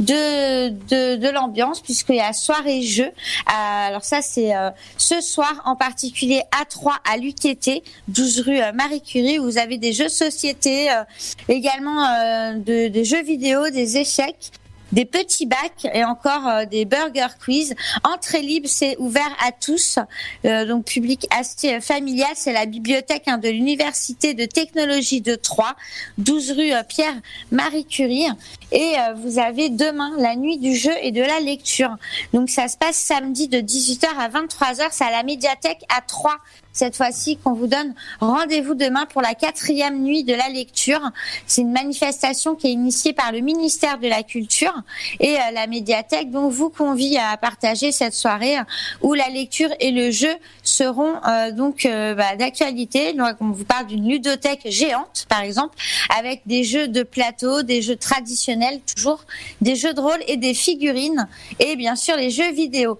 de, 0.00 0.68
de, 1.16 1.28
l'ambiance 1.28 1.80
puisqu'il 1.80 2.16
y 2.16 2.20
a 2.20 2.32
soirée 2.32 2.82
jeu. 2.82 3.10
Alors 3.46 4.04
ça 4.04 4.22
c'est 4.22 4.52
ce 4.96 5.20
soir 5.20 5.33
en 5.64 5.76
particulier 5.76 6.42
à 6.60 6.64
3 6.64 6.94
à 7.10 7.16
l'UTT, 7.16 7.82
12 8.08 8.40
rue 8.40 8.60
euh, 8.60 8.72
Marie 8.72 9.00
Curie. 9.02 9.38
Où 9.38 9.44
vous 9.44 9.58
avez 9.58 9.78
des 9.78 9.92
jeux 9.92 10.04
de 10.04 10.08
société, 10.10 10.90
euh, 10.90 11.02
également 11.48 12.04
euh, 12.06 12.52
de- 12.54 12.88
des 12.88 13.04
jeux 13.04 13.22
vidéo, 13.22 13.68
des 13.70 13.96
échecs 13.96 14.50
des 14.94 15.04
petits 15.04 15.46
bacs 15.46 15.86
et 15.92 16.04
encore 16.04 16.46
euh, 16.48 16.64
des 16.64 16.84
burger 16.84 17.26
quiz. 17.42 17.74
Entrée 18.04 18.42
libre, 18.42 18.68
c'est 18.68 18.96
ouvert 18.98 19.36
à 19.44 19.50
tous, 19.52 19.98
euh, 20.44 20.64
donc 20.64 20.84
public 20.84 21.26
assez 21.30 21.74
euh, 21.74 21.80
familial. 21.80 22.30
C'est 22.34 22.52
la 22.52 22.64
bibliothèque 22.64 23.24
hein, 23.26 23.38
de 23.38 23.48
l'Université 23.48 24.34
de 24.34 24.44
technologie 24.44 25.20
de 25.20 25.34
Troyes, 25.34 25.74
12 26.18 26.52
rue 26.52 26.72
euh, 26.72 26.82
Pierre-Marie 26.84 27.84
Curie. 27.84 28.26
Et 28.72 28.94
vous 29.16 29.38
avez 29.38 29.68
demain 29.68 30.12
la 30.18 30.34
nuit 30.34 30.58
du 30.58 30.74
jeu 30.74 30.90
et 31.02 31.12
de 31.12 31.20
la 31.20 31.38
lecture. 31.38 31.96
Donc 32.32 32.50
ça 32.50 32.66
se 32.66 32.76
passe 32.76 32.96
samedi 32.96 33.46
de 33.46 33.58
18h 33.58 34.06
à 34.18 34.28
23h. 34.28 34.88
C'est 34.90 35.04
à 35.04 35.10
la 35.10 35.22
médiathèque 35.22 35.84
à 35.94 36.00
Troyes 36.00 36.40
cette 36.74 36.96
fois-ci 36.96 37.38
qu'on 37.38 37.54
vous 37.54 37.68
donne 37.68 37.94
rendez-vous 38.20 38.74
demain 38.74 39.06
pour 39.06 39.22
la 39.22 39.34
quatrième 39.34 40.02
nuit 40.02 40.24
de 40.24 40.34
la 40.34 40.48
lecture. 40.48 41.00
C'est 41.46 41.62
une 41.62 41.72
manifestation 41.72 42.56
qui 42.56 42.66
est 42.66 42.72
initiée 42.72 43.14
par 43.14 43.32
le 43.32 43.40
ministère 43.40 43.98
de 43.98 44.08
la 44.08 44.22
Culture 44.22 44.74
et 45.20 45.36
euh, 45.36 45.40
la 45.54 45.66
médiathèque. 45.66 46.30
Donc 46.30 46.52
vous 46.52 46.68
convie 46.68 47.16
à 47.16 47.36
partager 47.36 47.92
cette 47.92 48.12
soirée 48.12 48.58
euh, 48.58 48.62
où 49.02 49.14
la 49.14 49.28
lecture 49.28 49.70
et 49.80 49.92
le 49.92 50.10
jeu 50.10 50.34
seront 50.62 51.14
euh, 51.26 51.52
donc 51.52 51.86
bah, 51.86 52.36
d'actualité. 52.36 53.12
Donc 53.12 53.36
on 53.40 53.50
vous 53.50 53.64
parle 53.64 53.86
d'une 53.86 54.08
ludothèque 54.08 54.66
géante 54.66 55.26
par 55.28 55.42
exemple 55.42 55.76
avec 56.18 56.42
des 56.46 56.64
jeux 56.64 56.88
de 56.88 57.04
plateau, 57.04 57.62
des 57.62 57.82
jeux 57.82 57.96
traditionnels 57.96 58.80
toujours, 58.80 59.24
des 59.60 59.76
jeux 59.76 59.94
de 59.94 60.00
rôle 60.00 60.22
et 60.26 60.36
des 60.36 60.54
figurines 60.54 61.28
et 61.60 61.76
bien 61.76 61.94
sûr 61.94 62.16
les 62.16 62.30
jeux 62.30 62.50
vidéo. 62.52 62.98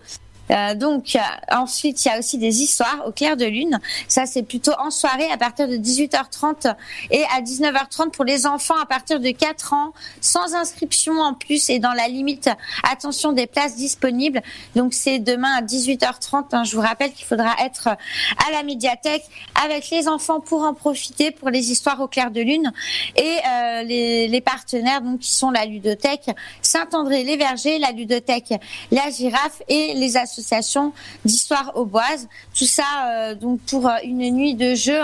Euh, 0.51 0.75
donc 0.75 1.16
euh, 1.16 1.19
ensuite 1.57 2.05
il 2.05 2.09
y 2.09 2.11
a 2.11 2.19
aussi 2.19 2.37
des 2.37 2.62
histoires 2.62 3.05
au 3.07 3.12
clair 3.12 3.37
de 3.37 3.47
lune. 3.47 3.79
Ça 4.09 4.27
c'est 4.27 4.43
plutôt 4.43 4.73
en 4.79 4.91
soirée 4.91 5.31
à 5.33 5.39
partir 5.39 5.69
de 5.69 5.77
18h30 5.77 6.75
et 7.11 7.25
à 7.35 7.41
19h30 7.41 8.11
pour 8.11 8.25
les 8.25 8.47
enfants 8.47 8.77
à 8.83 8.87
partir 8.87 9.21
de 9.21 9.31
4 9.31 9.73
ans 9.73 9.93
sans 10.21 10.55
inscription 10.55 11.19
en 11.21 11.33
plus 11.33 11.71
et 11.71 11.79
dans 11.79 11.93
la 11.93 12.09
limite 12.09 12.51
attention 12.83 13.33
des 13.33 13.47
places 13.47 13.77
disponibles. 13.77 14.43
Donc 14.77 14.93
c'est 14.93 15.19
demain 15.19 15.53
à 15.57 15.62
18h30. 15.62 16.45
hein. 16.53 16.65
Je 16.65 16.77
vous 16.77 16.83
rappelle 16.83 17.12
qu'il 17.12 17.25
faudra 17.25 17.55
être 17.65 17.89
à 17.89 18.51
la 18.53 18.62
médiathèque 18.62 19.25
avec 19.65 19.89
les 19.91 20.09
enfants 20.09 20.41
pour 20.41 20.62
en 20.62 20.75
profiter 20.75 21.31
pour 21.31 21.49
les 21.49 21.71
histoires 21.71 22.01
au 22.01 22.09
clair 22.09 22.31
de 22.31 22.43
lune 22.43 22.71
et 23.16 23.23
euh, 23.49 23.83
les, 23.85 24.29
les 24.29 24.41
partenaires 24.43 25.01
donc 25.01 25.21
qui 25.21 25.33
sont 25.33 25.51
la 25.51 25.65
ludothèque 25.65 26.31
Saint-André-les-Vergers, 26.61 27.79
la 27.79 27.93
ludothèque 27.93 28.53
La 28.91 29.09
Girafe 29.11 29.62
et 29.69 29.95
les 29.95 30.16
associations 30.19 30.34
d'histoire 31.24 31.73
auboise. 31.77 32.28
Tout 32.56 32.65
ça 32.65 32.85
euh, 33.06 33.35
donc 33.35 33.61
pour 33.61 33.89
euh, 33.89 33.97
une 34.05 34.31
nuit 34.31 34.55
de 34.55 34.74
jeu 34.74 35.01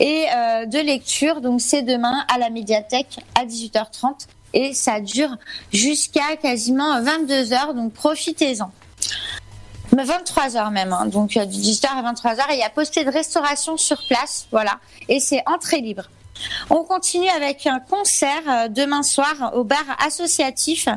et 0.00 0.26
euh, 0.34 0.66
de 0.66 0.78
lecture. 0.78 1.40
Donc 1.40 1.60
c'est 1.60 1.82
demain 1.82 2.24
à 2.32 2.38
la 2.38 2.50
médiathèque 2.50 3.18
à 3.38 3.44
18h30 3.44 4.26
et 4.54 4.74
ça 4.74 5.00
dure 5.00 5.36
jusqu'à 5.72 6.36
quasiment 6.40 7.02
22 7.02 7.52
heures. 7.52 7.74
Donc 7.74 7.92
profitez-en. 7.92 8.70
Mais 9.94 10.04
23 10.04 10.56
heures 10.56 10.70
même, 10.70 10.92
hein. 10.92 11.06
donc 11.06 11.34
de 11.34 11.40
18h 11.40 11.86
à 11.98 12.02
23 12.02 12.40
heures. 12.40 12.50
Et 12.50 12.54
il 12.54 12.60
y 12.60 12.62
a 12.62 12.70
posté 12.70 13.04
de 13.04 13.10
restauration 13.10 13.76
sur 13.76 14.02
place, 14.08 14.46
voilà. 14.50 14.78
Et 15.08 15.20
c'est 15.20 15.42
entrée 15.46 15.80
libre. 15.80 16.08
On 16.70 16.84
continue 16.84 17.28
avec 17.28 17.66
un 17.66 17.80
concert 17.80 18.42
euh, 18.48 18.68
demain 18.68 19.02
soir 19.02 19.52
au 19.54 19.64
bar 19.64 19.84
associatif. 20.04 20.88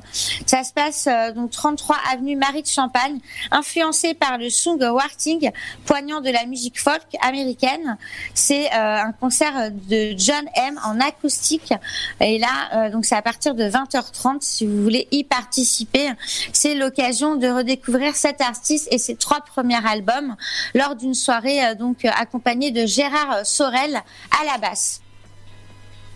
Ça 0.45 0.63
se 0.63 0.73
passe 0.73 1.07
euh, 1.07 1.31
donc 1.31 1.51
33 1.51 1.97
avenue 2.11 2.35
Marie 2.35 2.61
de 2.61 2.67
Champagne, 2.67 3.19
influencé 3.51 4.13
par 4.13 4.37
le 4.37 4.49
song 4.49 4.81
warting, 4.81 5.51
poignant 5.85 6.21
de 6.21 6.29
la 6.29 6.45
musique 6.45 6.79
folk 6.79 7.05
américaine. 7.21 7.97
C'est 8.33 8.67
euh, 8.67 8.97
un 9.03 9.11
concert 9.11 9.71
de 9.71 10.13
John 10.17 10.45
M 10.55 10.79
en 10.85 10.99
acoustique. 10.99 11.73
Et 12.19 12.39
là, 12.39 12.89
donc 12.89 13.05
c'est 13.05 13.15
à 13.15 13.21
partir 13.21 13.55
de 13.55 13.63
20h30 13.63 14.37
si 14.41 14.65
vous 14.65 14.81
voulez 14.83 15.07
y 15.11 15.23
participer. 15.23 16.11
C'est 16.53 16.75
l'occasion 16.75 17.35
de 17.35 17.47
redécouvrir 17.47 18.15
cet 18.15 18.41
artiste 18.41 18.87
et 18.91 18.97
ses 18.97 19.15
trois 19.15 19.41
premiers 19.41 19.85
albums 19.85 20.35
lors 20.73 20.95
d'une 20.95 21.13
soirée 21.13 21.75
donc 21.75 22.05
accompagnée 22.05 22.71
de 22.71 22.85
Gérard 22.85 23.45
Sorel 23.45 24.01
à 24.39 24.45
la 24.45 24.57
basse. 24.57 25.01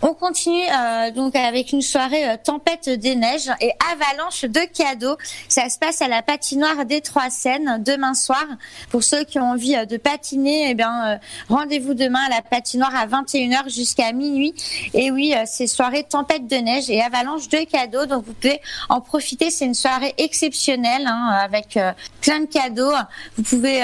On 0.02 0.14
continue 0.14 0.62
euh, 0.62 1.10
donc 1.10 1.36
avec 1.36 1.72
une 1.72 1.82
soirée 1.82 2.26
euh, 2.26 2.36
tempête 2.42 2.88
des 2.88 3.16
neiges 3.16 3.50
et 3.60 3.72
avalanche 3.92 4.44
de 4.44 4.60
cadeaux. 4.72 5.16
Ça 5.46 5.68
se 5.68 5.78
passe 5.78 6.00
à 6.00 6.08
la 6.08 6.22
patinoire 6.22 6.86
des 6.86 7.02
Trois 7.02 7.28
Seines 7.28 7.82
demain 7.84 8.14
soir. 8.14 8.46
Pour 8.88 9.02
ceux 9.02 9.24
qui 9.24 9.38
ont 9.38 9.50
envie 9.50 9.76
euh, 9.76 9.84
de 9.84 9.98
patiner, 9.98 10.70
eh 10.70 10.74
bien 10.74 11.20
rendez-vous 11.50 11.92
demain 11.92 12.20
à 12.26 12.28
la 12.30 12.40
patinoire 12.40 12.94
à 12.94 13.06
21h 13.06 13.72
jusqu'à 13.72 14.12
minuit. 14.12 14.54
Et 14.94 15.10
oui, 15.10 15.34
c'est 15.44 15.66
soirée 15.66 16.04
tempête 16.04 16.46
de 16.46 16.56
neige 16.56 16.88
et 16.88 17.02
avalanche 17.02 17.48
de 17.48 17.58
cadeaux. 17.64 18.06
Donc 18.06 18.24
vous 18.24 18.32
pouvez 18.32 18.60
en 18.88 19.02
profiter. 19.02 19.50
C'est 19.50 19.66
une 19.66 19.74
soirée 19.74 20.14
exceptionnelle 20.16 21.06
hein, 21.06 21.38
avec 21.42 21.78
plein 22.22 22.40
de 22.40 22.46
cadeaux. 22.46 22.92
Vous 23.36 23.42
pouvez 23.42 23.82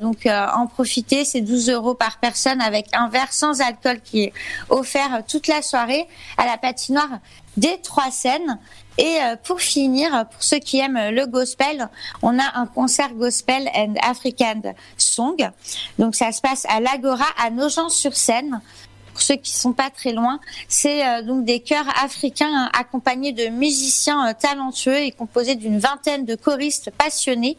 donc 0.00 0.26
en 0.26 0.66
profiter. 0.66 1.24
C'est 1.24 1.40
12 1.40 1.70
euros 1.70 1.94
par 1.94 2.18
personne 2.18 2.60
avec 2.60 2.86
un 2.92 3.08
verre 3.08 3.32
sans 3.32 3.60
alcool 3.60 4.00
qui 4.02 4.24
est 4.24 4.32
offert 4.70 5.22
toute 5.28 5.46
la 5.46 5.57
soirée 5.62 6.06
à 6.36 6.46
la 6.46 6.58
patinoire 6.58 7.18
des 7.56 7.80
Trois 7.82 8.10
Seines. 8.10 8.58
Et 8.98 9.18
euh, 9.22 9.36
pour 9.42 9.60
finir, 9.60 10.26
pour 10.30 10.42
ceux 10.42 10.58
qui 10.58 10.78
aiment 10.78 11.10
le 11.10 11.26
gospel, 11.26 11.88
on 12.22 12.38
a 12.38 12.58
un 12.58 12.66
concert 12.66 13.14
gospel 13.14 13.68
and 13.74 13.94
African 14.02 14.74
song. 14.96 15.36
Donc 15.98 16.16
ça 16.16 16.32
se 16.32 16.40
passe 16.40 16.66
à 16.68 16.80
l'Agora 16.80 17.26
à 17.40 17.50
Nogent-sur-Seine. 17.50 18.60
Pour 19.18 19.24
ceux 19.24 19.34
qui 19.34 19.50
sont 19.50 19.72
pas 19.72 19.90
très 19.90 20.12
loin, 20.12 20.38
c'est 20.68 21.04
euh, 21.04 21.22
donc 21.22 21.44
des 21.44 21.58
chœurs 21.58 21.88
africains 22.04 22.52
hein, 22.54 22.70
accompagnés 22.72 23.32
de 23.32 23.48
musiciens 23.48 24.28
euh, 24.28 24.32
talentueux 24.32 24.96
et 24.96 25.10
composés 25.10 25.56
d'une 25.56 25.80
vingtaine 25.80 26.24
de 26.24 26.36
choristes 26.36 26.92
passionnés 26.96 27.56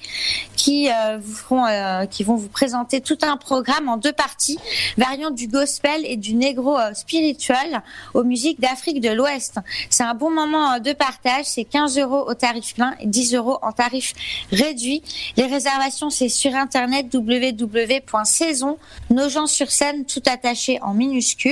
qui 0.56 0.90
euh, 0.90 1.18
vous 1.22 1.36
feront, 1.36 1.66
qui 2.10 2.24
vont 2.24 2.38
vous 2.38 2.48
présenter 2.48 3.02
tout 3.02 3.18
un 3.24 3.36
programme 3.36 3.90
en 3.90 3.98
deux 3.98 4.14
parties, 4.14 4.58
variant 4.98 5.32
du 5.32 5.50
gospel 5.50 6.06
et 6.06 6.16
du 6.16 6.34
négro 6.34 6.78
spirituel 6.94 7.82
aux 8.14 8.24
musiques 8.24 8.62
d'Afrique 8.62 9.02
de 9.02 9.10
l'Ouest. 9.10 9.58
C'est 9.90 10.04
un 10.04 10.14
bon 10.14 10.32
moment 10.32 10.80
de 10.80 10.94
partage. 10.94 11.46
C'est 11.46 11.66
15 11.66 11.98
euros 12.00 12.24
au 12.26 12.36
tarif 12.36 12.76
plein 12.76 12.96
et 13.02 13.08
10 13.08 13.36
euros 13.36 13.60
en 13.62 13.74
tarif 13.74 14.14
réduit. 14.54 15.04
Les 15.36 15.46
réservations, 15.46 16.10
c'est 16.10 16.30
sur 16.30 16.56
internet 16.56 17.08
www.saison, 17.14 18.78
Nogent-sur-Seine, 19.10 20.06
tout 20.06 20.24
attaché 20.26 20.80
en 20.82 20.94
minuscule, 20.94 21.49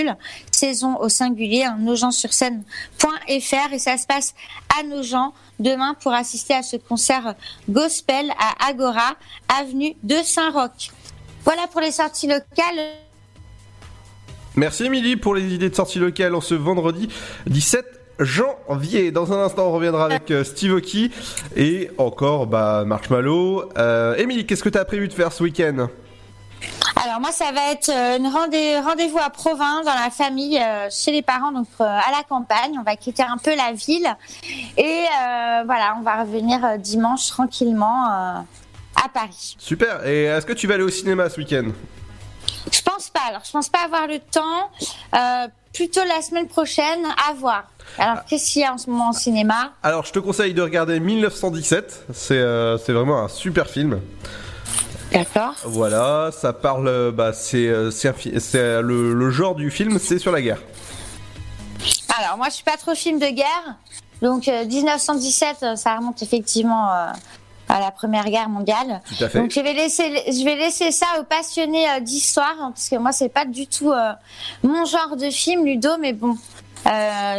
saison 0.51 0.97
au 0.99 1.09
singulier, 1.09 1.63
hein, 1.63 1.77
nogent-sur-seine.fr 1.79 3.73
et 3.73 3.79
ça 3.79 3.97
se 3.97 4.07
passe 4.07 4.33
à 4.77 4.83
Nogent 4.83 5.33
demain 5.59 5.95
pour 5.99 6.13
assister 6.13 6.53
à 6.53 6.63
ce 6.63 6.77
concert 6.77 7.35
gospel 7.69 8.31
à 8.39 8.69
Agora, 8.69 9.15
avenue 9.59 9.95
de 10.03 10.15
Saint-Roch. 10.23 10.91
Voilà 11.43 11.67
pour 11.67 11.81
les 11.81 11.91
sorties 11.91 12.27
locales. 12.27 12.93
Merci 14.55 14.85
Émilie 14.85 15.15
pour 15.15 15.35
les 15.35 15.53
idées 15.53 15.69
de 15.69 15.75
sortie 15.75 15.99
locale 15.99 16.33
en 16.33 16.41
ce 16.41 16.55
vendredi 16.55 17.09
17 17.45 17.85
janvier. 18.19 19.11
Dans 19.11 19.31
un 19.33 19.43
instant, 19.43 19.67
on 19.67 19.71
reviendra 19.71 20.05
avec 20.05 20.31
euh, 20.31 20.43
Steve 20.43 20.73
Aoki 20.73 21.11
et 21.55 21.89
encore 21.97 22.47
bah, 22.47 22.83
Marshmallow. 22.85 23.69
Euh, 23.77 24.15
Émilie, 24.15 24.45
qu'est-ce 24.45 24.63
que 24.63 24.69
tu 24.69 24.77
as 24.77 24.85
prévu 24.85 25.07
de 25.07 25.13
faire 25.13 25.31
ce 25.31 25.43
week-end? 25.43 25.89
Alors 27.03 27.19
moi, 27.19 27.31
ça 27.31 27.51
va 27.51 27.71
être 27.71 27.89
euh, 27.89 28.17
rendez- 28.29 28.79
rendez-vous 28.79 29.19
à 29.19 29.29
Provins, 29.29 29.81
dans 29.83 29.93
la 29.93 30.09
famille, 30.09 30.57
euh, 30.59 30.87
chez 30.89 31.11
les 31.11 31.21
parents, 31.21 31.51
donc 31.51 31.67
euh, 31.79 31.83
à 31.83 32.11
la 32.11 32.23
campagne. 32.27 32.75
On 32.79 32.83
va 32.83 32.95
quitter 32.95 33.23
un 33.23 33.37
peu 33.37 33.55
la 33.55 33.71
ville. 33.73 34.07
Et 34.77 34.83
euh, 35.05 35.63
voilà, 35.65 35.95
on 35.99 36.01
va 36.01 36.21
revenir 36.23 36.59
dimanche 36.79 37.27
tranquillement 37.27 38.05
à 38.05 39.09
Paris. 39.13 39.55
Super. 39.59 40.05
Et 40.07 40.23
est-ce 40.23 40.45
que 40.45 40.53
tu 40.53 40.65
vas 40.67 40.73
aller 40.75 40.83
au 40.83 40.89
cinéma 40.89 41.29
ce 41.29 41.37
week-end? 41.39 41.65
Je 42.71 42.81
pense 42.81 43.09
pas. 43.09 43.21
Alors, 43.29 43.41
je 43.45 43.51
pense 43.51 43.69
pas 43.69 43.79
avoir 43.85 44.07
le 44.07 44.19
temps. 44.19 45.49
Plutôt 45.73 46.01
la 46.05 46.21
semaine 46.23 46.47
prochaine, 46.47 47.05
à 47.29 47.33
voir. 47.33 47.65
Alors, 47.99 48.25
qu'est-ce 48.25 48.51
qu'il 48.51 48.63
y 48.63 48.65
a 48.65 48.73
en 48.73 48.77
ce 48.79 48.89
moment 48.89 49.11
au 49.11 49.13
cinéma? 49.13 49.73
Alors, 49.83 50.03
je 50.05 50.11
te 50.11 50.17
conseille 50.19 50.53
de 50.55 50.61
regarder 50.63 50.99
1917. 50.99 52.05
C'est 52.13 52.33
euh, 52.33 52.77
c'est 52.79 52.93
vraiment 52.93 53.19
un 53.23 53.27
super 53.27 53.67
film. 53.69 54.01
D'accord. 55.11 55.55
Voilà, 55.63 56.29
ça 56.31 56.53
parle, 56.53 57.11
bah, 57.11 57.33
c'est, 57.33 57.67
euh, 57.67 57.89
euh, 58.55 58.81
le, 58.81 59.13
le 59.13 59.31
genre 59.31 59.55
du 59.55 59.71
film, 59.71 59.99
c'est 59.99 60.19
sur 60.19 60.31
la 60.31 60.41
guerre. 60.41 60.59
Alors 62.19 62.37
moi 62.37 62.47
je 62.49 62.55
suis 62.55 62.63
pas 62.63 62.77
trop 62.77 62.95
film 62.95 63.19
de 63.19 63.27
guerre, 63.27 63.75
donc 64.21 64.47
euh, 64.47 64.65
1917 64.65 65.57
euh, 65.61 65.75
ça 65.75 65.95
remonte 65.95 66.21
effectivement 66.23 66.91
euh, 66.91 67.11
à 67.69 67.79
la 67.79 67.91
Première 67.91 68.25
Guerre 68.25 68.49
mondiale. 68.49 69.01
Tout 69.07 69.23
à 69.23 69.29
fait. 69.29 69.39
Donc 69.39 69.51
je 69.51 69.59
vais 69.59 69.73
laisser 69.73 70.23
je 70.27 70.43
vais 70.43 70.55
laisser 70.55 70.91
ça 70.91 71.05
aux 71.19 71.23
passionnés 71.23 71.87
euh, 71.89 71.99
d'histoire 71.99 72.55
hein, 72.59 72.71
parce 72.73 72.89
que 72.89 72.95
moi 72.95 73.11
c'est 73.11 73.29
pas 73.29 73.45
du 73.45 73.67
tout 73.67 73.93
mon 74.63 74.85
genre 74.85 75.15
de 75.15 75.29
film 75.29 75.65
Ludo, 75.65 75.97
mais 75.99 76.13
bon 76.13 76.35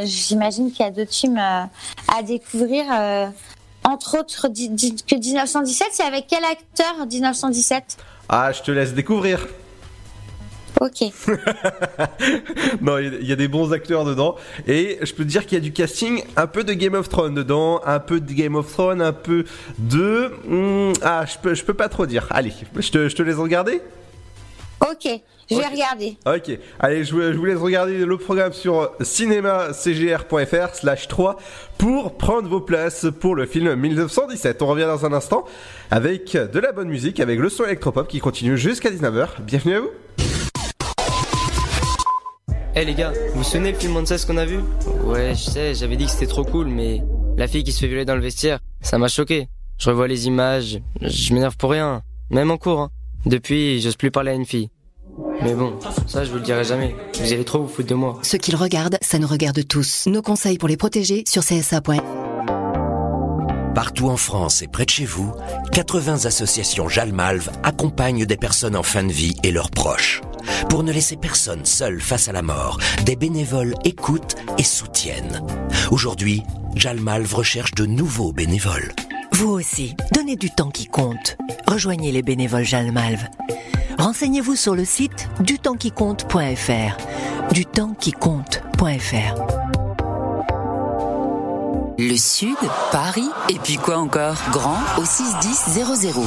j'imagine 0.05 0.71
qu'il 0.71 0.85
y 0.85 0.89
a 0.89 0.93
d'autres 0.93 1.15
films 1.15 1.39
à 1.39 2.23
découvrir. 2.23 2.85
Entre 3.85 4.19
autres 4.19 4.49
que 4.49 5.15
1917, 5.17 5.89
c'est 5.93 6.03
avec 6.03 6.27
quel 6.29 6.45
acteur 6.45 7.07
1917 7.07 7.97
Ah, 8.29 8.53
je 8.53 8.63
te 8.63 8.71
laisse 8.71 8.95
découvrir. 8.95 9.47
Ok. 10.81 11.01
non, 12.81 12.99
il 12.99 13.05
y 13.05 13.09
a- 13.09 13.19
il 13.21 13.27
y, 13.27 13.33
a 13.33 13.37
des 13.37 13.49
bons 13.49 13.73
acteurs 13.73 14.05
dedans. 14.05 14.37
Et 14.67 14.99
je 15.03 15.13
peux 15.13 15.25
te 15.25 15.29
dire 15.29 15.45
qu'il 15.47 15.59
y 15.59 15.61
a 15.61 15.65
du 15.65 15.73
casting, 15.73 16.23
un 16.37 16.47
peu 16.47 16.63
de 16.63 16.73
Game 16.73 16.95
of 16.95 17.09
Thrones 17.09 17.35
dedans, 17.35 17.81
un 17.85 17.99
peu 17.99 18.21
de 18.21 18.33
Game 18.33 18.55
of 18.55 18.71
Thrones, 18.71 19.03
un 19.03 19.13
peu 19.13 19.45
de... 19.79 20.33
hmm, 20.47 20.93
ah, 21.03 21.25
je 21.27 21.37
peux, 21.39 21.55
je 21.55 21.65
peux 21.65 21.75
pas 21.75 21.89
trop 21.89 22.07
dire. 22.07 22.27
Allez, 22.31 22.53
je 22.77 22.91
te, 22.91 23.09
je 23.09 23.17
te 23.17 23.23
laisse 23.23 23.37
regarder 23.37 23.81
Ok, 24.81 25.09
je 25.51 25.57
vais 25.57 25.67
regarder. 25.67 26.17
Ok, 26.27 26.59
allez, 26.79 27.05
je 27.05 27.13
vous, 27.15 27.23
je 27.23 27.37
vous 27.37 27.45
laisse 27.45 27.59
regarder 27.59 28.05
le 28.05 28.19
programme 28.19 28.53
sur 28.53 28.93
cinémacgr.fr 29.01 30.75
slash 30.75 31.09
3 31.09 31.37
pour 31.79 32.17
prendre 32.17 32.49
vos 32.49 32.61
places 32.61 33.07
pour 33.21 33.35
le 33.35 33.47
film 33.47 33.75
1917. 33.75 34.63
On 34.63 34.67
revient 34.67 34.85
dans 34.85 35.07
un 35.07 35.13
instant 35.13 35.45
avec 35.91 36.33
de 36.33 36.59
la 36.59 36.73
bonne 36.73 36.89
musique, 36.89 37.21
avec 37.21 37.39
le 37.39 37.49
son 37.49 37.65
électropop 37.65 38.09
qui 38.09 38.21
continue 38.21 38.57
jusqu'à 38.59 38.91
19h. 38.91 39.41
Bienvenue 39.41 39.75
à 39.77 39.81
vous 39.81 39.91
Eh 42.75 42.85
les 42.85 42.95
gars, 42.95 43.13
vous 43.33 43.39
vous 43.39 43.45
souvenez 43.45 43.73
le 43.73 43.79
film 43.79 43.93
Monsters 43.93 44.27
qu'on 44.27 44.37
a 44.37 44.45
vu? 44.45 44.59
Ouais, 45.05 45.35
je 45.35 45.51
sais, 45.51 45.75
j'avais 45.75 45.97
dit 45.97 46.05
que 46.05 46.11
c'était 46.11 46.27
trop 46.27 46.45
cool, 46.45 46.67
mais 46.69 47.03
la 47.37 47.49
fille 47.49 47.65
qui 47.65 47.73
se 47.73 47.81
fait 47.81 47.89
violer 47.89 48.05
dans 48.05 48.15
le 48.17 48.21
vestiaire, 48.21 48.61
ça 48.81 48.99
m'a 48.99 49.09
choqué. 49.09 49.49
Je 49.79 49.91
revois 49.91 50.09
les 50.09 50.27
images, 50.27 50.81
je 51.01 51.33
m'énerve 51.33 51.57
pour 51.57 51.71
rien, 51.71 52.03
même 52.31 52.51
en 52.51 52.57
cours. 52.57 52.81
Hein. 52.81 52.91
Depuis, 53.27 53.81
j'ose 53.81 53.97
plus 53.97 54.11
parler 54.11 54.33
à 54.33 54.35
une 54.35 54.45
fille. 54.47 54.71
Mais 55.43 55.55
bon, 55.55 55.79
ça 56.07 56.25
je 56.25 56.31
vous 56.31 56.37
le 56.37 56.43
dirai 56.43 56.65
jamais. 56.65 56.95
Vous 57.21 57.33
allez 57.33 57.45
trop 57.45 57.63
vous 57.63 57.69
foutre 57.69 57.89
de 57.89 57.95
moi. 57.95 58.19
Ce 58.23 58.37
qu'ils 58.37 58.57
regardent, 58.57 58.99
ça 59.03 59.19
nous 59.19 59.29
regarde 59.29 59.67
tous. 59.67 60.07
Nos 60.07 60.23
conseils 60.23 60.59
pour 60.59 60.69
les 60.69 60.77
protéger 60.77 61.25
sur 61.27 61.43
csa.fr. 61.43 62.03
Partout 63.75 64.09
en 64.09 64.17
France 64.17 64.63
et 64.63 64.67
près 64.67 64.85
de 64.85 64.91
chez 64.91 65.05
vous, 65.05 65.33
80 65.73 66.25
associations 66.25 66.89
Jalmalve 66.89 67.51
accompagnent 67.63 68.27
des 68.27 68.37
personnes 68.37 68.75
en 68.75 68.83
fin 68.83 69.05
de 69.05 69.13
vie 69.13 69.37
et 69.45 69.53
leurs 69.53 69.71
proches. 69.71 70.21
Pour 70.69 70.83
ne 70.83 70.93
laisser 70.93 71.17
personne 71.17 71.65
seul 71.65 72.01
face 72.01 72.29
à 72.29 72.33
la 72.33 72.43
mort, 72.43 72.79
des 73.05 73.15
bénévoles 73.15 73.75
écoutent 73.85 74.35
et 74.59 74.65
soutiennent. 74.65 75.43
Aujourd'hui, 75.93 76.43
Jalmalve 76.75 77.33
recherche 77.33 77.73
de 77.75 77.87
nouveaux 77.87 78.33
bénévoles. 78.33 78.93
Vous 79.39 79.51
aussi, 79.51 79.95
donnez 80.11 80.35
du 80.35 80.51
temps 80.51 80.69
qui 80.69 80.87
compte. 80.87 81.39
Rejoignez 81.69 82.11
les 82.11 82.23
bénévoles 82.23 82.65
Jalmalve. 82.65 83.23
Renseignez-vous 83.97 84.57
sur 84.57 84.75
le 84.75 84.85
site 84.85 85.29
dutempsquicompte.fr. 85.39 87.55
Dutempsquicompte.fr. 87.55 89.78
Le 92.01 92.17
Sud, 92.17 92.55
Paris, 92.93 93.29
et 93.49 93.59
puis 93.59 93.75
quoi 93.75 93.97
encore? 93.97 94.37
Grand 94.53 94.79
au 94.99 95.05
61000. 95.05 95.83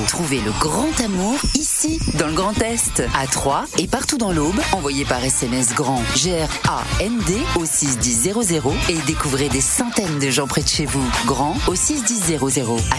Trouvez 0.06 0.41
le 0.41 0.52
grand 0.60 0.99
amour 0.99 1.39
ici, 1.56 1.98
dans 2.19 2.27
le 2.27 2.34
Grand 2.34 2.61
Est, 2.61 3.02
à 3.18 3.26
Troyes 3.26 3.64
et 3.77 3.88
partout 3.88 4.18
dans 4.18 4.34
l'Aube. 4.34 4.60
Envoyez 4.73 5.06
par 5.06 5.23
SMS 5.23 5.73
grand 5.73 6.03
G-R-A-N-D 6.18 7.38
au 7.56 7.64
61000 7.64 8.34
et 8.89 8.98
découvrez 9.07 9.48
des 9.48 9.61
centaines 9.61 10.19
de 10.19 10.30
gens 10.30 10.45
près 10.45 10.61
de 10.61 10.68
chez 10.68 10.85
vous. 10.85 11.10
Grand 11.26 11.56
au 11.69 11.76
61000. 11.76 12.38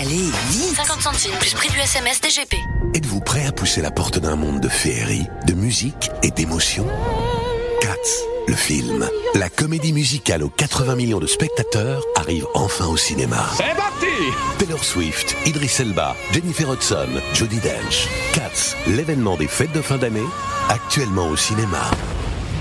Allez, 0.00 0.30
vite 0.48 0.74
50 0.74 1.02
centimes 1.02 1.36
plus 1.40 1.52
prix 1.52 1.68
du 1.68 1.78
SMS 1.78 2.22
DGP. 2.22 2.56
Êtes-vous 2.94 3.20
prêt 3.20 3.44
à 3.44 3.52
pousser 3.52 3.82
la 3.82 3.90
porte 3.90 4.18
d'un 4.18 4.36
monde 4.36 4.60
de 4.60 4.70
féerie, 4.70 5.26
de 5.46 5.52
musique 5.52 6.10
et 6.22 6.30
d'émotion 6.30 6.86
Cats, 7.82 7.96
le 8.46 8.54
film. 8.54 9.08
La 9.34 9.48
comédie 9.48 9.92
musicale 9.92 10.44
aux 10.44 10.50
80 10.50 10.94
millions 10.94 11.18
de 11.18 11.26
spectateurs 11.26 12.04
arrive 12.14 12.46
enfin 12.54 12.86
au 12.86 12.96
cinéma. 12.96 13.44
C'est 13.56 13.76
parti 13.76 14.06
Taylor 14.56 14.84
Swift, 14.84 15.36
Idris 15.46 15.78
Elba, 15.80 16.14
Jennifer 16.30 16.72
Hudson, 16.72 17.08
Judi 17.34 17.58
Dench. 17.58 18.06
Cats, 18.34 18.76
l'événement 18.86 19.36
des 19.36 19.48
fêtes 19.48 19.72
de 19.72 19.82
fin 19.82 19.96
d'année, 19.96 20.22
actuellement 20.68 21.26
au 21.26 21.36
cinéma. 21.36 21.90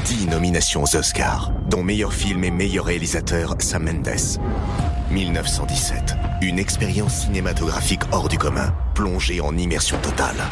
10 0.06 0.26
nominations 0.30 0.81
aux 0.81 0.95
Oscars, 0.95 1.52
dont 1.69 1.84
meilleur 1.84 2.14
film 2.14 2.43
et 2.43 2.49
meilleur 2.49 2.85
réalisateur 2.85 3.53
Sam 3.60 3.84
Mendes. 3.84 4.39
1917, 5.11 6.15
une 6.41 6.57
expérience 6.57 7.26
cinématographique 7.26 8.02
hors 8.11 8.27
du 8.27 8.39
commun, 8.39 8.73
plongée 8.95 9.39
en 9.39 9.56
immersion 9.56 9.99
totale. 9.99 10.48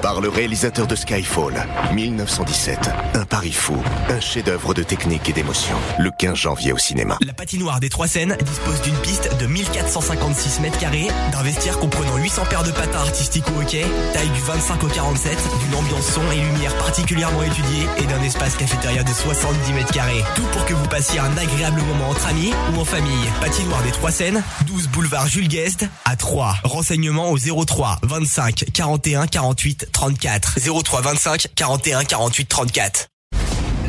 Par 0.00 0.20
le 0.20 0.28
réalisateur 0.28 0.86
de 0.86 0.96
Skyfall, 0.96 1.66
1917, 1.92 2.90
un 3.14 3.24
pari 3.24 3.52
fou, 3.52 3.76
un 4.08 4.20
chef-d'œuvre 4.20 4.74
de 4.74 4.82
technique 4.82 5.28
et 5.28 5.32
d'émotion, 5.32 5.76
le 5.98 6.10
15 6.10 6.34
janvier 6.34 6.72
au 6.72 6.78
cinéma. 6.78 7.18
La 7.24 7.32
patinoire 7.32 7.80
des 7.80 7.88
Trois 7.88 8.08
Seines 8.08 8.36
dispose 8.44 8.82
d'une 8.82 8.96
piste 8.96 9.30
de 9.40 9.46
1456 9.46 10.60
mètres 10.60 10.78
carrés, 10.78 11.08
d'un 11.32 11.42
vestiaire 11.42 11.78
comprenant 11.78 12.16
800 12.16 12.42
paires 12.50 12.64
de 12.64 12.70
patins 12.72 12.98
artistiques 12.98 13.44
au 13.56 13.60
hockey, 13.60 13.84
taille 14.12 14.30
du 14.30 14.40
25 14.40 14.82
au 14.84 14.88
47, 14.88 15.38
d'une 15.64 15.74
ambiance 15.76 16.06
son 16.06 16.22
et 16.32 16.40
lumière 16.40 16.76
particulièrement 16.78 17.42
étudiée 17.42 17.86
et 17.98 18.06
d'un 18.06 18.22
espace 18.22 18.56
cafétéria 18.56 19.02
de 19.02 19.12
70 19.12 19.72
mètres 19.72 19.92
carrés. 19.92 20.24
Tout 20.34 20.46
pour 20.52 20.64
que 20.66 20.74
vous 20.74 20.88
passiez 20.88 21.20
un 21.20 21.36
agréable 21.36 21.80
moment 21.82 22.10
entre 22.10 22.26
amis 22.26 22.52
ou 22.74 22.80
en 22.80 22.84
famille. 22.84 23.26
Patinoire 23.40 23.82
des 23.82 23.92
Trois 23.92 24.10
Seines, 24.10 24.42
12 24.66 24.88
boulevard 24.88 25.26
Jules 25.26 25.48
Guest 25.48 25.86
à 26.04 26.16
3. 26.16 26.56
Renseignements 26.64 27.30
au 27.30 27.38
03 27.38 27.98
25 28.02 28.64
41 28.72 29.26
48 29.26 29.71
34. 29.92 30.58
03 30.82 31.00
25 31.00 31.46
41 31.54 32.04
48 32.04 32.44
34. 32.46 33.08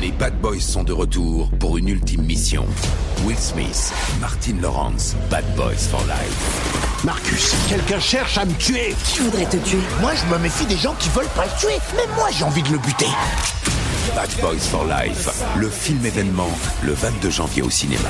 Les 0.01 0.11
Bad 0.11 0.37
Boys 0.41 0.59
sont 0.59 0.83
de 0.83 0.91
retour 0.91 1.49
pour 1.59 1.77
une 1.77 1.87
ultime 1.87 2.23
mission. 2.23 2.65
Will 3.23 3.37
Smith, 3.37 3.93
Martin 4.19 4.55
Lawrence, 4.61 5.15
Bad 5.29 5.45
Boys 5.55 5.87
for 5.89 6.01
Life. 6.01 7.03
Marcus, 7.05 7.53
quelqu'un 7.69 7.99
cherche 7.99 8.37
à 8.37 8.45
me 8.45 8.53
tuer. 8.55 8.95
Qui 9.05 9.19
voudrait 9.19 9.45
te 9.45 9.57
tuer? 9.57 9.79
Moi, 10.01 10.13
je 10.15 10.25
me 10.33 10.37
méfie 10.39 10.65
des 10.65 10.77
gens 10.77 10.93
qui 10.99 11.09
veulent 11.09 11.25
pas 11.35 11.45
le 11.45 11.59
tuer. 11.59 11.77
Mais 11.95 12.05
moi, 12.15 12.29
j'ai 12.31 12.43
envie 12.43 12.63
de 12.63 12.69
le 12.69 12.79
buter. 12.79 13.07
Bad 14.15 14.29
Boys 14.41 14.59
for 14.59 14.85
Life, 14.85 15.29
le 15.55 15.69
film 15.69 16.05
événement, 16.05 16.51
le 16.83 16.93
22 16.93 17.29
janvier 17.29 17.61
au 17.61 17.69
cinéma. 17.69 18.09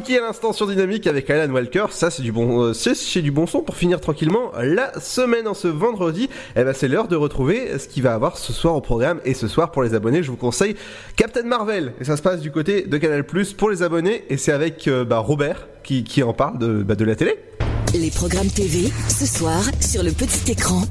Aoki 0.00 0.16
à 0.16 0.22
l'instant 0.22 0.54
sur 0.54 0.66
Dynamique 0.66 1.06
avec 1.06 1.28
Alan 1.28 1.52
Walker, 1.52 1.86
ça 1.90 2.10
c'est 2.10 2.22
du 2.22 2.32
bon, 2.32 2.62
euh, 2.62 2.72
c'est 2.72 3.20
du 3.20 3.30
bon 3.30 3.46
son 3.46 3.60
pour 3.60 3.76
finir 3.76 4.00
tranquillement 4.00 4.50
la 4.58 4.98
semaine 4.98 5.46
en 5.46 5.52
ce 5.52 5.68
vendredi. 5.68 6.30
Eh 6.56 6.64
ben 6.64 6.72
c'est 6.72 6.88
l'heure 6.88 7.06
de 7.06 7.16
retrouver 7.16 7.78
ce 7.78 7.86
qu'il 7.86 8.02
va 8.02 8.14
avoir 8.14 8.38
ce 8.38 8.54
soir 8.54 8.74
au 8.74 8.80
programme 8.80 9.20
et 9.26 9.34
ce 9.34 9.46
soir 9.46 9.70
pour 9.72 9.82
les 9.82 9.92
abonnés, 9.92 10.22
je 10.22 10.30
vous 10.30 10.38
conseille 10.38 10.74
Captain 11.16 11.42
Marvel 11.42 11.92
et 12.00 12.04
ça 12.04 12.16
se 12.16 12.22
passe 12.22 12.40
du 12.40 12.50
côté 12.50 12.86
de 12.86 12.96
Canal 12.96 13.24
Plus 13.24 13.52
pour 13.52 13.68
les 13.68 13.82
abonnés 13.82 14.24
et 14.30 14.38
c'est 14.38 14.52
avec 14.52 14.88
euh, 14.88 15.04
bah, 15.04 15.18
Robert 15.18 15.68
qui, 15.82 16.02
qui 16.02 16.22
en 16.22 16.32
parle 16.32 16.58
de, 16.58 16.82
bah, 16.82 16.94
de 16.94 17.04
la 17.04 17.14
télé. 17.14 17.36
Les 17.92 18.10
programmes 18.10 18.48
TV, 18.48 18.90
ce 19.08 19.26
soir, 19.26 19.62
sur 19.80 20.02
le 20.02 20.12
petit 20.12 20.50
écran. 20.50 20.82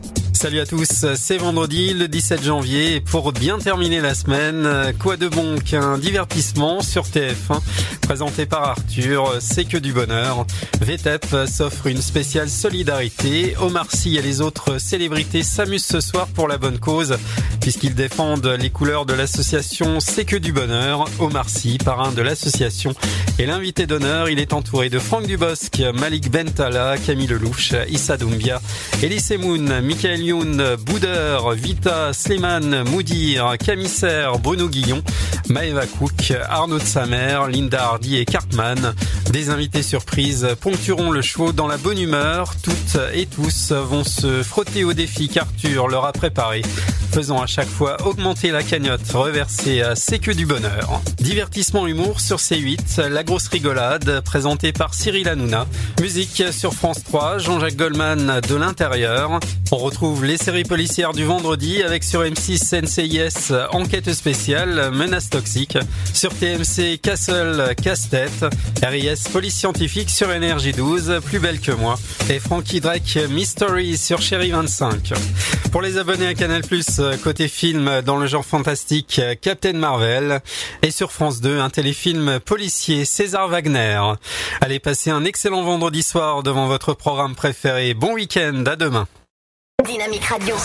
Salut 0.42 0.62
à 0.62 0.66
tous, 0.66 1.06
c'est 1.18 1.38
vendredi 1.38 1.94
le 1.94 2.08
17 2.08 2.42
janvier 2.46 2.96
et 2.96 3.02
pour 3.02 3.34
bien 3.34 3.60
terminer 3.60 4.00
la 4.00 4.16
semaine, 4.16 4.66
quoi 4.98 5.18
de 5.18 5.28
bon 5.28 5.58
qu'un 5.60 5.98
divertissement 5.98 6.82
sur 6.82 7.04
TF1 7.04 7.60
présenté 8.00 8.46
par 8.46 8.64
Arthur, 8.64 9.34
c'est 9.42 9.66
que 9.66 9.76
du 9.76 9.92
bonheur. 9.92 10.48
VTEP 10.90 11.46
s'offre 11.46 11.86
une 11.86 12.02
spéciale 12.02 12.50
solidarité, 12.50 13.56
Omar 13.62 13.86
Sy 13.92 14.18
et 14.18 14.24
les 14.24 14.42
autres 14.42 14.80
célébrités 14.80 15.44
s'amusent 15.44 15.86
ce 15.86 16.02
soir 16.02 16.26
pour 16.26 16.48
la 16.48 16.58
bonne 16.58 16.80
cause 16.80 17.16
puisqu'ils 17.60 17.94
défendent 17.94 18.48
les 18.60 18.72
couleurs 18.72 19.06
de 19.06 19.14
l'association 19.14 20.00
C'est 20.00 20.26
que 20.26 20.36
du 20.36 20.52
bonheur. 20.52 21.06
Omar 21.20 21.50
Sy, 21.50 21.78
parrain 21.78 22.12
de 22.12 22.22
l'association, 22.22 22.96
et 23.38 23.46
l'invité 23.46 23.86
d'honneur, 23.86 24.30
il 24.30 24.40
est 24.40 24.54
entouré 24.54 24.90
de 24.90 25.00
Franck 25.00 25.28
Dubosc, 25.28 25.80
Malik 25.94 26.32
Bentala, 26.32 26.96
Camille 26.98 27.28
Lelouch, 27.28 27.74
Issa 27.90 28.18
Doumbia, 28.18 28.62
Elise 29.04 29.38
Moon, 29.38 29.82
Michael 29.82 30.22
Youn, 30.22 30.76
Boudeur, 30.86 31.52
Vita, 31.52 32.12
Slimane, 32.14 32.84
Moudir, 32.90 33.56
Camissaire, 33.64 34.40
Bruno 34.40 34.68
Guillon, 34.68 35.04
Maeva 35.50 35.86
Cook, 35.86 36.34
Arnaud 36.50 36.80
de 36.80 36.84
Samer, 36.84 37.40
Linda 37.50 37.84
Hardy 37.84 38.18
et 38.18 38.26
Cartman. 38.26 38.94
Des 39.32 39.50
invités 39.50 39.84
surprises 39.84 40.48
ponctueront 40.80 41.12
le 41.12 41.22
show 41.22 41.52
dans 41.52 41.68
la 41.68 41.76
bonne 41.76 42.00
humeur. 42.00 42.54
Toutes 42.64 42.98
et 43.14 43.26
tous 43.26 43.74
vont 43.74 44.06
se 44.06 44.44
frotter 44.44 44.86
au 44.86 44.94
défi 44.94 45.28
qu'Arthur 45.28 45.90
leur 45.90 46.06
a 46.06 46.14
préparé, 46.14 46.62
faisant 47.12 47.42
à 47.42 47.48
chaque 47.48 47.68
fois 47.68 47.98
augmenter 48.06 48.52
la 48.52 48.64
cagnotte 48.64 49.12
reversée 49.12 49.82
à 49.82 49.96
C'est 49.98 50.20
que 50.20 50.32
du 50.32 50.46
bonheur. 50.46 51.02
Divertissement 51.18 51.86
humour 51.86 52.22
sur 52.22 52.38
C8, 52.38 53.02
La 53.10 53.24
grosse 53.26 53.50
rigolade, 53.50 54.22
présentée 54.24 54.72
par 54.72 54.94
Cyril 54.94 55.28
Hanouna. 55.28 55.68
Musique 56.00 56.44
sur 56.52 56.74
France 56.74 57.04
3, 57.04 57.40
Jean-Jacques 57.40 57.76
Goldman 57.76 58.40
de 58.48 58.56
l'intérieur. 58.56 59.40
On 59.72 59.78
retrouve 59.78 60.24
les 60.24 60.38
séries 60.38 60.64
policières 60.64 61.12
du 61.12 61.26
vendredi 61.26 61.84
avec 61.84 62.06
sur 62.06 62.24
M6 62.24 62.82
NCIS 62.84 63.54
Enquête 63.72 64.14
spéciale, 64.14 64.92
Menace 64.94 65.30
toxique. 65.30 65.78
Sur 66.14 66.34
TMC 66.34 67.00
Castle 67.02 67.76
Casse-tête. 67.82 68.46
RIS 68.82 69.30
Police 69.32 69.56
scientifique 69.56 70.10
sur 70.10 70.32
Énergie 70.32 70.69
12, 70.72 71.20
Plus 71.26 71.40
belle 71.40 71.60
que 71.60 71.72
moi. 71.72 71.96
Et 72.30 72.40
Frankie 72.40 72.80
Drake 72.82 73.18
Mystery 73.30 73.98
sur 73.98 74.22
Chérie 74.22 74.52
25. 74.52 75.14
Pour 75.72 75.82
les 75.82 75.98
abonnés 75.98 76.28
à 76.28 76.34
Canal+, 76.34 76.62
côté 77.24 77.48
film 77.48 78.02
dans 78.02 78.18
le 78.18 78.28
genre 78.28 78.46
fantastique, 78.46 79.22
Captain 79.42 79.74
Marvel. 79.74 80.42
Et 80.82 80.92
sur 80.92 81.12
France 81.12 81.42
2, 81.42 81.60
un 81.60 81.70
téléfilm 81.70 82.40
policier, 82.40 83.06
César 83.06 83.48
Wagner. 83.48 84.02
Allez 84.62 84.80
passer 84.80 85.10
un 85.12 85.26
excellent 85.26 85.64
vendredi 85.64 86.04
soir 86.04 86.44
devant 86.44 86.68
votre 86.68 86.94
programme 86.94 87.36
préféré. 87.36 87.94
Bon 87.94 88.14
week-end, 88.14 88.64
à 88.66 88.76
demain. 88.76 89.08
Dynamique 89.86 90.26
Radio. 90.26 90.56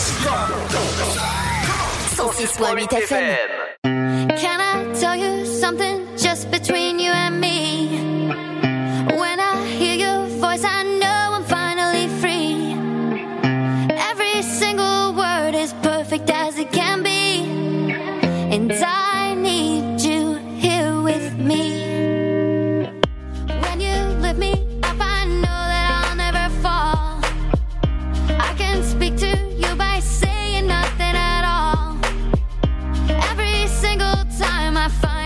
106.8 2.16 2.92
FM. 2.94 3.64
Can 3.84 4.60
I 4.60 4.98
tell 4.98 5.16
you 5.16 5.44
something 5.44 6.00
just 6.16 6.50
between 6.50 6.98
you 6.98 7.10
and 7.12 7.40
me? 7.40 8.13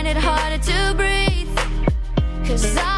It 0.08 0.16
harder 0.16 0.58
to 0.58 0.94
breathe. 0.96 1.54
Cause 2.46 2.76
I 2.76 2.97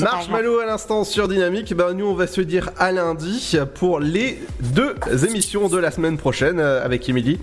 Marshmallow 0.00 0.58
à 0.58 0.66
l'instant 0.66 1.04
sur 1.04 1.28
Dynamique. 1.28 1.74
Ben, 1.74 1.92
nous, 1.92 2.06
on 2.06 2.14
va 2.14 2.26
se 2.26 2.40
dire 2.40 2.70
à 2.78 2.92
lundi 2.92 3.56
pour 3.74 4.00
les 4.00 4.40
deux 4.60 4.94
émissions 5.28 5.68
de 5.68 5.78
la 5.78 5.90
semaine 5.90 6.18
prochaine 6.18 6.60
euh, 6.60 6.84
avec 6.84 7.08
Émilie. 7.08 7.38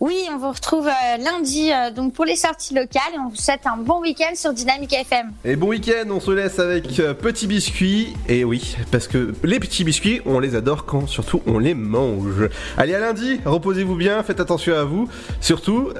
Oui, 0.00 0.26
on 0.30 0.36
vous 0.36 0.50
retrouve 0.50 0.86
euh, 0.86 1.16
lundi 1.18 1.72
euh, 1.72 1.90
donc 1.90 2.12
pour 2.12 2.26
les 2.26 2.36
sorties 2.36 2.74
locales 2.74 3.14
et 3.14 3.18
on 3.18 3.30
vous 3.30 3.36
souhaite 3.36 3.62
un 3.64 3.78
bon 3.78 4.00
week-end 4.00 4.34
sur 4.34 4.52
Dynamique 4.52 4.92
FM. 4.92 5.32
Et 5.44 5.56
bon 5.56 5.68
week-end, 5.68 6.04
on 6.10 6.20
se 6.20 6.30
laisse 6.30 6.58
avec 6.58 6.88
petits 7.22 7.46
biscuits. 7.46 8.14
Et 8.28 8.44
oui, 8.44 8.76
parce 8.90 9.08
que 9.08 9.32
les 9.42 9.60
petits 9.60 9.84
biscuits, 9.84 10.20
on 10.26 10.40
les 10.40 10.56
adore 10.56 10.84
quand 10.84 11.06
surtout 11.06 11.40
on 11.46 11.58
les 11.58 11.74
mange. 11.74 12.50
Allez 12.76 12.94
à 12.94 13.00
lundi, 13.00 13.40
reposez-vous 13.46 13.96
bien, 13.96 14.22
faites 14.22 14.40
attention 14.40 14.74
à 14.74 14.84
vous. 14.84 15.08
Surtout, 15.40 15.90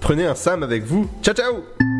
prenez 0.00 0.26
un 0.26 0.34
Sam 0.34 0.62
avec 0.62 0.84
vous. 0.84 1.08
Ciao 1.22 1.34
ciao 1.34 1.99